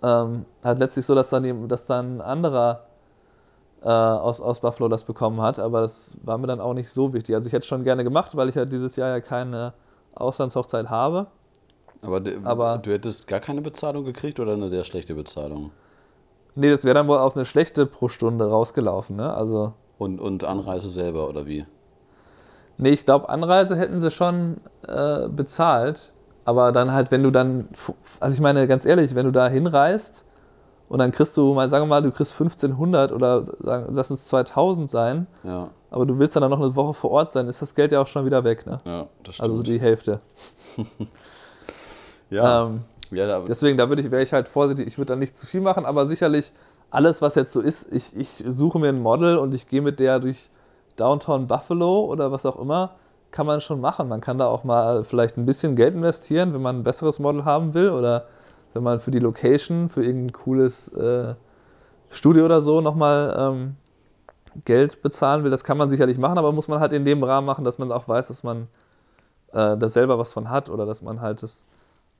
ähm, 0.03 0.45
halt 0.63 0.79
letztlich 0.79 1.05
so, 1.05 1.15
dass 1.15 1.29
dann, 1.29 1.67
dass 1.67 1.85
dann 1.87 2.17
ein 2.17 2.21
anderer 2.21 2.85
äh, 3.81 3.87
aus, 3.87 4.41
aus 4.41 4.59
Buffalo 4.61 4.89
das 4.89 5.03
bekommen 5.03 5.41
hat, 5.41 5.59
aber 5.59 5.81
das 5.81 6.17
war 6.23 6.37
mir 6.37 6.47
dann 6.47 6.59
auch 6.59 6.73
nicht 6.73 6.89
so 6.89 7.13
wichtig. 7.13 7.35
Also 7.35 7.47
ich 7.47 7.53
hätte 7.53 7.61
es 7.63 7.67
schon 7.67 7.83
gerne 7.83 8.03
gemacht, 8.03 8.35
weil 8.35 8.49
ich 8.49 8.57
halt 8.57 8.73
dieses 8.73 8.95
Jahr 8.95 9.09
ja 9.09 9.21
keine 9.21 9.73
Auslandshochzeit 10.15 10.89
habe. 10.89 11.27
Aber, 12.01 12.21
Aber- 12.43 12.77
du 12.79 12.91
hättest 12.91 13.27
gar 13.27 13.39
keine 13.39 13.61
Bezahlung 13.61 14.03
gekriegt 14.05 14.39
oder 14.39 14.53
eine 14.53 14.69
sehr 14.69 14.83
schlechte 14.83 15.15
Bezahlung? 15.15 15.71
Nee, 16.55 16.69
das 16.69 16.83
wäre 16.85 16.95
dann 16.95 17.07
wohl 17.07 17.17
auf 17.17 17.35
eine 17.35 17.45
schlechte 17.45 17.85
pro 17.85 18.07
Stunde 18.07 18.49
rausgelaufen, 18.49 19.15
ne? 19.17 19.33
Also, 19.33 19.73
Und, 19.97 20.19
und 20.19 20.43
Anreise 20.43 20.89
selber 20.89 21.27
oder 21.27 21.45
wie? 21.45 21.65
Nee, 22.77 22.89
ich 22.89 23.05
glaube, 23.05 23.29
Anreise 23.29 23.75
hätten 23.75 23.99
sie 23.99 24.11
schon 24.11 24.57
äh, 24.87 25.27
bezahlt. 25.27 26.11
Aber 26.47 26.71
dann 26.71 26.91
halt, 26.93 27.09
wenn 27.09 27.23
du 27.23 27.31
dann, 27.31 27.67
also 28.19 28.35
ich 28.35 28.39
meine, 28.39 28.67
ganz 28.67 28.85
ehrlich, 28.85 29.15
wenn 29.15 29.25
du 29.25 29.31
da 29.31 29.47
hinreist 29.47 30.25
und 30.87 30.99
dann 30.99 31.11
kriegst 31.11 31.35
du, 31.37 31.55
mal, 31.55 31.67
sagen 31.71 31.85
wir 31.85 31.87
mal, 31.87 32.03
du 32.03 32.11
kriegst 32.11 32.33
1500 32.33 33.11
oder 33.11 33.43
sagen, 33.43 33.87
lass 33.95 34.11
es 34.11 34.27
2000 34.27 34.87
sein, 34.87 35.25
Ja, 35.43 35.69
aber 35.89 36.05
du 36.05 36.19
willst 36.19 36.35
dann 36.35 36.47
noch 36.47 36.59
eine 36.59 36.75
Woche 36.75 36.93
vor 36.93 37.09
Ort 37.09 37.33
sein, 37.33 37.47
ist 37.47 37.63
das 37.63 37.73
Geld 37.73 37.91
ja 37.91 37.99
auch 37.99 38.05
schon 38.05 38.27
wieder 38.27 38.43
weg, 38.43 38.67
ne? 38.67 38.77
ja, 38.85 39.07
das 39.23 39.35
stimmt. 39.35 39.49
Also 39.49 39.63
die 39.63 39.79
Hälfte. 39.79 40.19
ja, 42.29 42.65
Ähm, 42.65 42.81
ja 43.09 43.25
da, 43.27 43.39
deswegen, 43.39 43.77
da 43.77 43.89
würde 43.89 44.03
ich, 44.03 44.11
wäre 44.11 44.21
ich 44.21 44.33
halt 44.33 44.47
vorsichtig, 44.47 44.85
ich 44.85 44.97
würde 44.99 45.13
dann 45.13 45.19
nicht 45.19 45.35
zu 45.35 45.47
viel 45.47 45.61
machen, 45.61 45.83
aber 45.83 46.05
sicherlich 46.05 46.53
alles, 46.91 47.21
was 47.23 47.33
jetzt 47.33 47.51
so 47.51 47.61
ist, 47.61 47.91
ich, 47.91 48.15
ich 48.15 48.43
suche 48.47 48.77
mir 48.77 48.89
ein 48.89 49.01
Model 49.01 49.37
und 49.37 49.53
ich 49.55 49.67
gehe 49.67 49.81
mit 49.81 49.99
der 49.99 50.19
durch 50.19 50.49
Downtown 50.97 51.47
Buffalo 51.47 52.05
oder 52.05 52.31
was 52.31 52.45
auch 52.45 52.57
immer, 52.59 52.91
kann 53.31 53.45
man 53.45 53.59
schon 53.61 53.81
machen. 53.81 54.07
Man 54.07 54.21
kann 54.21 54.37
da 54.37 54.47
auch 54.47 54.63
mal 54.63 55.03
vielleicht 55.03 55.37
ein 55.37 55.45
bisschen 55.45 55.75
Geld 55.75 55.93
investieren, 55.95 56.53
wenn 56.53 56.61
man 56.61 56.77
ein 56.79 56.83
besseres 56.83 57.19
Model 57.19 57.43
haben 57.45 57.73
will 57.73 57.89
oder 57.89 58.25
wenn 58.73 58.83
man 58.83 58.99
für 58.99 59.11
die 59.11 59.19
Location, 59.19 59.89
für 59.89 60.03
irgendein 60.03 60.33
cooles 60.33 60.89
äh, 60.93 61.35
Studio 62.09 62.45
oder 62.45 62.61
so 62.61 62.81
nochmal 62.81 63.35
ähm, 63.37 63.75
Geld 64.63 65.01
bezahlen 65.01 65.43
will. 65.43 65.51
Das 65.51 65.63
kann 65.65 65.77
man 65.77 65.89
sicherlich 65.89 66.17
machen, 66.17 66.37
aber 66.37 66.51
muss 66.53 66.67
man 66.67 66.79
halt 66.79 66.93
in 66.93 67.03
dem 67.03 67.23
Rahmen 67.23 67.45
machen, 67.45 67.65
dass 67.65 67.77
man 67.77 67.91
auch 67.91 68.07
weiß, 68.07 68.29
dass 68.29 68.43
man 68.43 68.67
äh, 69.51 69.75
da 69.77 69.89
selber 69.89 70.17
was 70.17 70.31
von 70.31 70.49
hat 70.49 70.69
oder 70.69 70.85
dass 70.85 71.01
man 71.01 71.19
halt 71.21 71.43
das, 71.43 71.63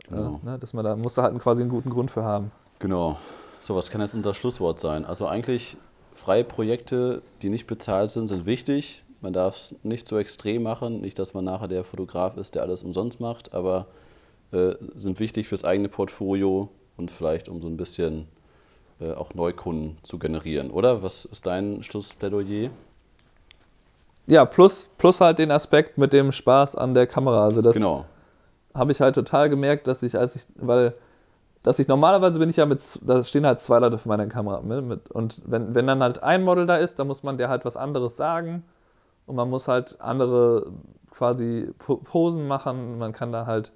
Genau. 0.10 0.40
äh, 0.44 0.46
ne, 0.46 0.60
dass 0.60 0.74
man 0.74 0.84
da 0.84 0.96
muss 0.98 1.14
da 1.16 1.24
halt 1.24 1.40
quasi 1.40 1.62
einen 1.62 1.72
guten 1.72 1.90
Grund 1.90 2.12
für 2.12 2.24
haben. 2.24 2.52
genau. 2.80 3.18
So, 3.62 3.76
was 3.76 3.90
kann 3.90 4.00
jetzt 4.02 4.14
unser 4.14 4.36
Schlusswort 4.36 4.78
sein? 4.78 5.06
Also 5.06 5.26
eigentlich 5.28 5.76
freie 6.16 6.44
Projekte, 6.44 7.22
die 7.42 7.50
nicht 7.50 7.68
bezahlt 7.68 8.12
sind, 8.12 8.28
sind 8.28 8.46
wichtig. 8.46 9.04
Man 9.22 9.34
darf 9.34 9.56
es 9.58 9.76
nicht 9.84 10.08
so 10.08 10.18
extrem 10.18 10.64
machen, 10.64 11.02
nicht, 11.02 11.18
dass 11.20 11.34
man 11.34 11.46
nachher 11.46 11.68
der 11.68 11.84
Fotograf 11.84 12.38
ist, 12.38 12.56
der 12.56 12.62
alles 12.64 12.84
umsonst 12.84 13.20
macht, 13.20 13.54
aber 13.54 13.88
äh, 14.52 14.74
sind 14.96 15.20
wichtig 15.20 15.48
fürs 15.48 15.64
eigene 15.64 15.90
Portfolio 15.90 16.70
und 16.98 17.12
vielleicht 17.12 17.50
um 17.50 17.62
so 17.62 17.68
ein 17.68 17.78
bisschen 17.78 18.28
äh, 19.02 19.12
auch 19.14 19.34
Neukunden 19.34 19.98
zu 20.04 20.20
generieren, 20.20 20.70
oder? 20.72 21.02
Was 21.04 21.26
ist 21.26 21.48
dein 21.48 21.84
Schlussplädoyer? 21.84 22.70
Ja, 24.28 24.46
plus, 24.46 24.90
plus 24.98 25.22
halt 25.22 25.40
den 25.40 25.52
Aspekt 25.52 25.98
mit 25.98 26.14
dem 26.14 26.32
Spaß 26.32 26.76
an 26.76 26.94
der 26.94 27.06
Kamera. 27.08 27.44
Also 27.44 27.62
das 27.62 27.76
Genau. 27.76 28.06
habe 28.74 28.92
ich 28.92 29.00
halt 29.02 29.16
total 29.16 29.50
gemerkt, 29.50 29.88
dass 29.88 30.02
ich, 30.02 30.18
als 30.18 30.36
ich, 30.36 30.44
weil, 30.56 30.94
dass 31.66 31.80
ich 31.80 31.88
normalerweise 31.88 32.38
bin 32.38 32.50
ich 32.50 32.58
ja 32.58 32.66
mit, 32.68 32.80
da 33.02 33.24
stehen 33.24 33.44
halt 33.46 33.60
zwei 33.60 33.80
Leute 33.80 33.98
vor 33.98 34.12
meiner 34.12 34.28
Kamera. 34.28 34.62
ne, 34.62 34.84
Mit, 34.84 35.10
und 35.10 35.42
wenn, 35.46 35.74
wenn 35.74 35.88
dann 35.88 36.04
halt 36.04 36.22
ein 36.22 36.44
Model 36.44 36.68
da 36.68 36.76
ist, 36.78 37.00
dann 37.00 37.08
muss 37.08 37.24
man 37.24 37.40
der 37.40 37.50
halt 37.50 37.66
was 37.66 37.76
anderes 37.76 38.16
sagen 38.16 38.64
und 39.26 39.36
man 39.36 39.50
muss 39.50 39.68
halt 39.68 40.00
andere 40.00 40.68
quasi 41.10 41.72
Po- 41.80 41.98
Posen 41.98 42.48
machen. 42.48 43.00
Man 43.00 43.14
kann 43.14 43.32
da 43.32 43.48
halt 43.48 43.72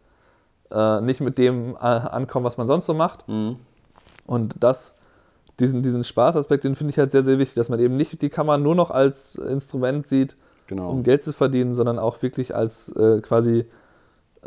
äh, 0.71 1.01
nicht 1.01 1.19
mit 1.19 1.39
dem 1.39 1.75
äh, 1.77 1.79
ankommen, 1.79 2.45
was 2.45 2.57
man 2.57 2.67
sonst 2.67 2.85
so 2.85 2.93
macht. 2.93 3.27
Mhm. 3.27 3.55
Und 4.27 4.55
das, 4.59 4.95
diesen, 5.59 5.81
diesen 5.81 6.03
Spaßaspekt, 6.03 6.63
den 6.65 6.75
finde 6.75 6.91
ich 6.91 6.99
halt 6.99 7.09
sehr, 7.09 7.23
sehr 7.23 7.39
wichtig, 7.39 7.55
dass 7.55 7.69
man 7.69 7.79
eben 7.79 7.97
nicht 7.97 8.21
die 8.21 8.29
Kamera 8.29 8.59
nur 8.59 8.75
noch 8.75 8.91
als 8.91 9.35
Instrument 9.35 10.07
sieht, 10.07 10.35
Genau. 10.67 10.91
um 10.91 11.01
Geld 11.01 11.23
zu 11.23 11.33
verdienen, 11.33 11.73
sondern 11.73 11.97
auch 11.97 12.21
wirklich 12.21 12.53
als 12.55 12.95
äh, 12.95 13.19
quasi 13.21 13.65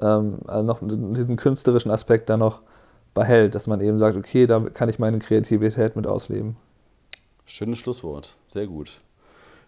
ähm, 0.00 0.38
also 0.46 0.62
noch 0.64 0.78
diesen 0.80 1.34
künstlerischen 1.36 1.90
Aspekt 1.90 2.30
da 2.30 2.36
noch 2.36 2.60
behält, 3.14 3.54
dass 3.54 3.66
man 3.66 3.80
eben 3.80 3.98
sagt, 3.98 4.16
okay, 4.16 4.46
da 4.46 4.60
kann 4.60 4.88
ich 4.88 4.98
meine 4.98 5.18
Kreativität 5.18 5.96
mit 5.96 6.06
ausleben. 6.06 6.56
Schönes 7.44 7.78
Schlusswort. 7.78 8.36
Sehr 8.46 8.66
gut. 8.66 9.00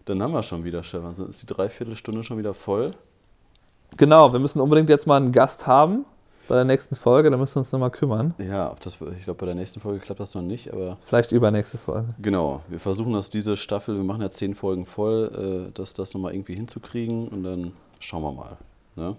Dann 0.04 0.22
haben 0.22 0.32
wir 0.32 0.42
schon 0.42 0.64
wieder, 0.64 0.82
Stefan. 0.82 1.14
Ist 1.28 1.42
die 1.42 1.46
Dreiviertelstunde 1.46 2.22
schon 2.22 2.38
wieder 2.38 2.54
voll? 2.54 2.94
Genau, 3.96 4.32
wir 4.32 4.40
müssen 4.40 4.60
unbedingt 4.60 4.88
jetzt 4.88 5.06
mal 5.06 5.16
einen 5.16 5.32
Gast 5.32 5.66
haben 5.66 6.04
bei 6.48 6.56
der 6.56 6.64
nächsten 6.64 6.94
Folge, 6.94 7.30
da 7.30 7.36
müssen 7.36 7.56
wir 7.56 7.60
uns 7.60 7.72
nochmal 7.72 7.90
kümmern. 7.90 8.34
Ja, 8.38 8.70
ob 8.70 8.80
das, 8.80 8.98
ich 9.16 9.24
glaube, 9.24 9.38
bei 9.38 9.46
der 9.46 9.54
nächsten 9.54 9.80
Folge 9.80 10.00
klappt 10.00 10.20
das 10.20 10.34
noch 10.34 10.42
nicht, 10.42 10.72
aber 10.72 10.98
Vielleicht 11.06 11.32
übernächste 11.32 11.78
Folge. 11.78 12.14
genau. 12.20 12.60
Wir 12.68 12.80
versuchen 12.80 13.12
das 13.14 13.30
diese 13.30 13.56
Staffel, 13.56 13.96
wir 13.96 14.04
machen 14.04 14.20
ja 14.20 14.28
zehn 14.28 14.54
Folgen 14.54 14.84
voll, 14.84 15.68
äh, 15.68 15.72
dass 15.72 15.94
das 15.94 16.12
nochmal 16.12 16.34
irgendwie 16.34 16.54
hinzukriegen 16.54 17.28
und 17.28 17.44
dann 17.44 17.72
schauen 17.98 18.22
wir 18.22 18.32
mal. 18.32 18.56
Ne? 18.96 19.16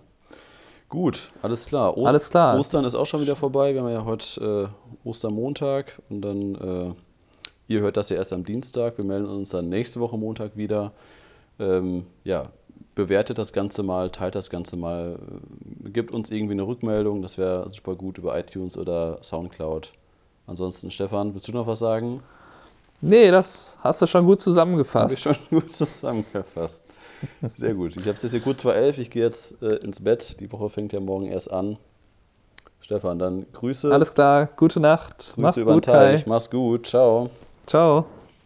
Gut, 0.96 1.32
alles 1.42 1.66
klar. 1.66 1.98
Ost- 1.98 2.08
Alles 2.08 2.30
klar. 2.30 2.58
Ostern 2.58 2.86
ist 2.86 2.96
auch 2.96 3.06
schon 3.06 3.20
wieder 3.20 3.36
vorbei. 3.36 3.74
Wir 3.74 3.82
haben 3.82 3.90
ja 3.92 4.06
heute 4.06 4.70
äh, 5.04 5.08
Ostermontag 5.10 6.02
und 6.10 6.22
dann, 6.22 6.56
äh, 6.56 6.94
ihr 7.68 7.82
hört 7.82 7.98
das 7.98 8.08
ja 8.10 8.16
erst 8.16 8.32
am 8.32 8.46
Dienstag. 8.46 8.98
Wir 8.98 9.04
melden 9.04 9.26
uns 9.28 9.50
dann 9.50 9.68
nächste 9.68 10.00
Woche 10.00 10.18
Montag 10.18 10.56
wieder. 10.56 10.94
Ähm, 11.60 12.06
ja, 12.24 12.48
bewertet 12.96 13.38
das 13.38 13.52
Ganze 13.52 13.84
mal, 13.84 14.10
teilt 14.10 14.36
das 14.36 14.50
Ganze 14.50 14.78
mal, 14.78 15.20
äh, 15.86 15.90
gibt 15.90 16.12
uns 16.12 16.32
irgendwie 16.32 16.54
eine 16.54 16.66
Rückmeldung. 16.66 17.22
Das 17.22 17.38
wäre 17.38 17.70
super 17.72 17.96
gut 17.96 18.18
über 18.18 18.40
iTunes 18.40 18.78
oder 18.78 19.20
Soundcloud. 19.22 19.92
Ansonsten, 20.48 20.92
Stefan, 20.92 21.34
willst 21.34 21.50
du 21.50 21.52
noch 21.52 21.68
was 21.68 21.80
sagen? 21.80 22.22
Nee, 23.02 23.32
das 23.32 23.78
hast 23.82 24.02
du 24.02 24.08
schon 24.08 24.22
gut 24.26 24.30
Habe 24.32 24.40
ich 24.40 24.44
zusammengefasst. 24.46 25.22
schon 25.22 25.36
gut 25.50 25.74
zusammengefasst. 25.74 26.86
Sehr 27.56 27.74
gut. 27.74 27.96
Ich 27.96 28.04
habe 28.04 28.14
es 28.14 28.24
jetzt 28.24 28.32
hier 28.32 28.42
kurz 28.42 28.62
vor 28.62 28.74
elf. 28.74 28.98
Ich 28.98 29.10
gehe 29.10 29.24
jetzt 29.24 29.62
äh, 29.62 29.76
ins 29.78 30.04
Bett. 30.04 30.40
Die 30.40 30.52
Woche 30.52 30.70
fängt 30.70 30.94
ja 30.94 31.00
morgen 31.00 31.28
erst 31.28 31.52
an. 31.52 31.78
Stefan, 32.82 33.18
dann 33.18 33.46
Grüße. 33.52 33.92
Alles 33.92 34.14
klar, 34.14 34.48
gute 34.58 34.80
Nacht. 34.80 35.34
Grüße 35.34 35.42
Mach's 35.42 35.58
über 35.58 35.72
den 35.72 35.76
gut, 35.78 35.86
Kai. 35.86 36.12
Teich. 36.12 36.28
Mach's 36.28 36.50
gut. 36.52 36.88
Ciao. 36.88 37.30
Ciao. 37.66 38.06